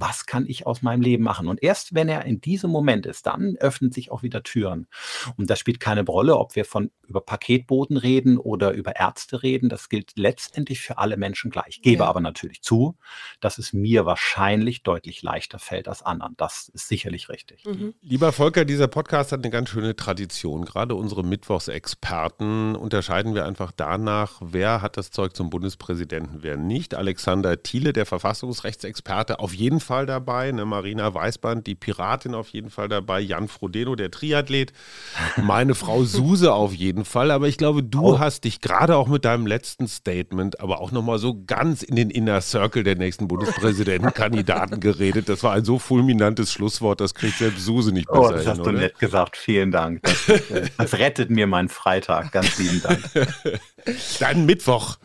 was 0.00 0.26
kann 0.26 0.46
ich 0.46 0.66
aus 0.66 0.82
meinem 0.82 1.00
Leben 1.00 1.24
machen? 1.24 1.48
Und 1.48 1.62
erst 1.62 1.94
wenn 1.94 2.08
er 2.08 2.24
in 2.24 2.40
diesem 2.40 2.70
Moment 2.70 3.06
ist, 3.06 3.26
dann 3.26 3.56
öffnen 3.56 3.92
sich 3.92 4.10
auch 4.10 4.22
wieder 4.22 4.42
Türen. 4.42 4.86
Und 5.36 5.50
das 5.50 5.58
spielt 5.58 5.80
keine 5.80 6.04
Rolle, 6.04 6.36
ob 6.36 6.56
wir 6.56 6.64
von 6.64 6.90
über 7.06 7.20
Paketboten 7.20 7.96
reden 7.96 8.38
oder 8.38 8.72
über 8.72 8.96
Ärzte 8.96 9.42
reden. 9.42 9.68
Das 9.68 9.88
gilt 9.88 10.12
letztendlich 10.16 10.80
für 10.80 10.98
alle 10.98 11.16
Menschen 11.16 11.50
gleich. 11.50 11.80
Gebe 11.82 12.02
ja. 12.02 12.08
aber 12.08 12.20
natürlich 12.20 12.62
zu, 12.62 12.96
dass 13.40 13.58
es 13.58 13.72
mir 13.72 14.06
wahrscheinlich 14.06 14.82
deutlich 14.82 15.22
leichter 15.22 15.58
fällt 15.58 15.88
als 15.88 16.02
anderen. 16.02 16.34
Das 16.36 16.68
ist 16.68 16.88
sicherlich 16.88 17.28
richtig. 17.28 17.64
Mhm. 17.64 17.94
Lieber 18.02 18.32
Volker, 18.32 18.64
dieser 18.64 18.88
Podcast 18.88 19.32
hat 19.32 19.40
eine 19.40 19.50
ganz 19.50 19.70
schöne 19.70 19.96
Tradition. 19.96 20.64
Gerade 20.64 20.94
unsere 20.94 21.24
Mittwochsexperten 21.24 22.76
unterscheiden 22.76 23.34
wir 23.34 23.44
einfach 23.44 23.72
danach, 23.72 24.40
wer 24.40 24.82
hat 24.82 24.96
das 24.96 25.10
Zeug 25.10 25.34
zum 25.34 25.50
Bundespräsidenten, 25.50 26.42
wer 26.42 26.56
nicht. 26.56 26.94
Alexander 26.94 27.62
Thiele, 27.62 27.92
der 27.92 28.06
Verfassungsrechtsexperte, 28.06 29.38
auf 29.38 29.54
jeden 29.54 29.80
Fall 29.80 29.85
dabei, 29.88 30.50
ne, 30.52 30.64
Marina 30.64 31.14
Weißband, 31.14 31.66
die 31.66 31.74
Piratin 31.74 32.34
auf 32.34 32.48
jeden 32.48 32.70
Fall 32.70 32.88
dabei, 32.88 33.20
Jan 33.20 33.48
Frodeno, 33.48 33.94
der 33.94 34.10
Triathlet, 34.10 34.72
meine 35.42 35.74
Frau 35.74 36.04
Suse 36.04 36.52
auf 36.52 36.74
jeden 36.74 37.04
Fall. 37.04 37.30
Aber 37.30 37.46
ich 37.48 37.56
glaube, 37.56 37.82
du 37.82 38.14
oh. 38.14 38.18
hast 38.18 38.44
dich 38.44 38.60
gerade 38.60 38.96
auch 38.96 39.08
mit 39.08 39.24
deinem 39.24 39.46
letzten 39.46 39.88
Statement, 39.88 40.60
aber 40.60 40.80
auch 40.80 40.92
nochmal 40.92 41.18
so 41.18 41.42
ganz 41.46 41.82
in 41.82 41.96
den 41.96 42.10
Inner 42.10 42.40
Circle 42.40 42.82
der 42.82 42.96
nächsten 42.96 43.28
Bundespräsidentenkandidaten 43.28 44.80
geredet. 44.80 45.28
Das 45.28 45.42
war 45.42 45.52
ein 45.52 45.64
so 45.64 45.78
fulminantes 45.78 46.52
Schlusswort, 46.52 47.00
das 47.00 47.14
kriegt 47.14 47.38
selbst 47.38 47.64
Suse 47.64 47.92
nicht 47.92 48.08
besser 48.08 48.20
oh, 48.20 48.30
das 48.30 48.46
hast 48.46 48.56
hin, 48.56 48.64
du 48.64 48.70
oder? 48.70 48.78
nett 48.80 48.98
gesagt. 48.98 49.36
Vielen 49.36 49.70
Dank. 49.70 50.02
Das, 50.02 50.28
äh, 50.28 50.68
das 50.76 50.94
rettet 50.94 51.30
mir 51.30 51.46
meinen 51.46 51.68
Freitag. 51.68 52.32
Ganz 52.32 52.58
lieben 52.58 52.82
Dank. 52.82 53.00
Dann 54.18 54.46
Mittwoch. 54.46 54.96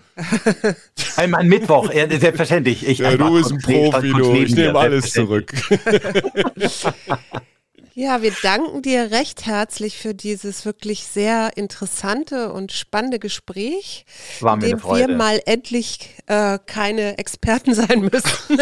Einmal 1.15 1.43
Mittwoch, 1.43 1.91
selbstverständlich. 1.91 2.87
Ich, 2.87 2.99
ja, 2.99 3.15
du 3.15 3.33
bist 3.33 3.51
ein 3.51 3.59
Profi, 3.59 4.11
du. 4.11 4.33
Ich 4.33 4.55
nehme 4.55 4.77
alles 4.77 5.11
zurück. 5.11 5.53
Ja, 7.93 8.21
wir 8.21 8.31
danken 8.41 8.81
dir 8.81 9.11
recht 9.11 9.45
herzlich 9.45 9.97
für 9.97 10.13
dieses 10.13 10.65
wirklich 10.65 11.03
sehr 11.03 11.57
interessante 11.57 12.53
und 12.53 12.71
spannende 12.71 13.19
Gespräch, 13.19 14.05
War 14.39 14.55
mir 14.55 14.67
in 14.67 14.77
dem 14.77 14.83
wir 14.83 15.07
mal 15.09 15.41
endlich 15.45 16.15
äh, 16.27 16.57
keine 16.65 17.17
Experten 17.17 17.73
sein 17.73 18.09
müssen. 18.09 18.61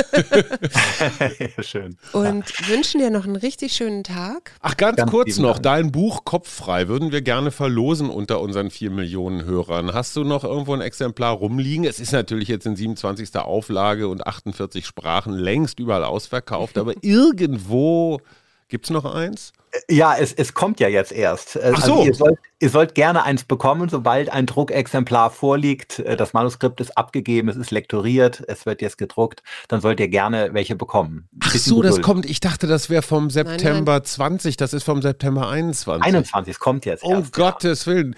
Schön. 1.63 1.97
Und 2.11 2.45
ja. 2.59 2.67
wünschen 2.69 3.01
dir 3.01 3.11
noch 3.11 3.25
einen 3.25 3.35
richtig 3.35 3.73
schönen 3.73 4.03
Tag. 4.03 4.53
Ach, 4.61 4.75
ganz, 4.75 4.97
ganz 4.97 5.11
kurz 5.11 5.37
noch, 5.37 5.59
Dank. 5.59 5.63
dein 5.63 5.91
Buch 5.91 6.25
Kopffrei 6.25 6.87
würden 6.87 7.11
wir 7.11 7.21
gerne 7.21 7.51
verlosen 7.51 8.09
unter 8.09 8.41
unseren 8.41 8.71
vier 8.71 8.89
Millionen 8.89 9.45
Hörern. 9.45 9.93
Hast 9.93 10.15
du 10.15 10.23
noch 10.23 10.43
irgendwo 10.43 10.73
ein 10.73 10.81
Exemplar 10.81 11.33
rumliegen? 11.33 11.85
Es 11.85 11.99
ist 11.99 12.13
natürlich 12.13 12.47
jetzt 12.47 12.65
in 12.65 12.75
27. 12.75 13.35
Auflage 13.35 14.07
und 14.07 14.25
48 14.25 14.87
Sprachen 14.87 15.33
längst 15.33 15.79
überall 15.79 16.03
ausverkauft, 16.03 16.79
aber 16.79 16.95
irgendwo 17.03 18.21
Gibt 18.69 18.85
es 18.85 18.91
noch 18.91 19.03
eins? 19.03 19.51
Ja, 19.89 20.15
es, 20.15 20.31
es 20.33 20.53
kommt 20.53 20.79
ja 20.79 20.87
jetzt 20.87 21.11
erst. 21.11 21.55
Äh, 21.55 21.73
Ach 21.73 21.81
also 21.81 21.87
so. 21.87 21.93
Also 21.93 22.05
ihr, 22.05 22.13
sollt, 22.13 22.39
ihr 22.59 22.69
sollt 22.69 22.95
gerne 22.95 23.23
eins 23.23 23.43
bekommen, 23.43 23.89
sobald 23.89 24.29
ein 24.29 24.45
Druckexemplar 24.45 25.31
vorliegt. 25.31 25.99
Äh, 25.99 26.15
das 26.15 26.33
Manuskript 26.33 26.79
ist 26.79 26.97
abgegeben, 26.97 27.49
es 27.49 27.55
ist 27.55 27.71
lektoriert, 27.71 28.43
es 28.47 28.65
wird 28.65 28.81
jetzt 28.81 28.97
gedruckt. 28.97 29.43
Dann 29.67 29.81
sollt 29.81 29.99
ihr 29.99 30.07
gerne 30.07 30.49
welche 30.53 30.75
bekommen. 30.75 31.27
Ach 31.43 31.53
so, 31.53 31.81
das 31.81 32.01
kommt. 32.01 32.27
Ich 32.27 32.39
dachte, 32.39 32.67
das 32.67 32.89
wäre 32.89 33.01
vom 33.01 33.29
September 33.29 33.93
nein, 33.93 34.01
nein. 34.01 34.05
20. 34.05 34.57
Das 34.57 34.73
ist 34.73 34.83
vom 34.83 35.01
September 35.01 35.49
21. 35.49 36.05
21, 36.05 36.51
es 36.51 36.59
kommt 36.59 36.85
jetzt. 36.85 37.03
Oh 37.03 37.11
erst, 37.13 37.33
Gottes 37.33 37.85
ja. 37.85 37.93
Willen. 37.93 38.15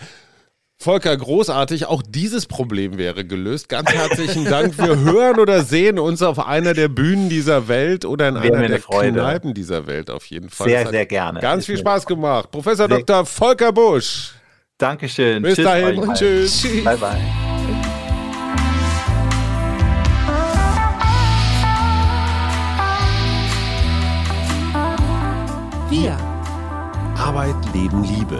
Volker, 0.82 1.16
großartig. 1.16 1.86
Auch 1.86 2.02
dieses 2.02 2.48
Problem 2.48 2.98
wäre 2.98 3.24
gelöst. 3.24 3.70
Ganz 3.70 3.92
herzlichen 3.92 4.46
Dank. 4.46 4.80
Wir 4.80 4.98
hören 4.98 5.40
oder 5.40 5.62
sehen 5.62 6.00
uns 6.00 6.24
auf 6.24 6.40
einer 6.40 6.74
der 6.74 6.88
Bühnen 6.88 7.30
dieser 7.30 7.68
Welt 7.68 8.04
oder 8.04 8.30
in 8.30 8.42
Wäre 8.42 8.58
einer 8.58 8.68
der 8.68 8.82
Freude. 8.82 9.20
Kneipen 9.20 9.54
dieser 9.54 9.86
Welt 9.86 10.10
auf 10.10 10.26
jeden 10.26 10.50
Fall. 10.50 10.70
Sehr, 10.70 10.88
sehr 10.88 11.06
gerne. 11.06 11.40
Ganz 11.40 11.68
viel 11.68 11.78
Spaß 11.78 12.08
gemacht. 12.08 12.50
Professor 12.50 12.88
sehr 12.88 12.98
Dr. 12.98 13.28
Volker 13.28 13.72
Busch. 13.72 14.32
Dankeschön. 14.80 15.44
Bis 15.44 15.56
tschüss 15.56 15.66
dahin 15.66 16.00
und 16.00 16.18
tschüss. 16.18 16.62
tschüss. 16.64 16.84
Bye, 16.84 16.98
bye. 16.98 17.18
Wir. 25.92 26.18
Arbeit, 27.18 27.56
Leben, 27.76 28.04
Liebe 28.04 28.40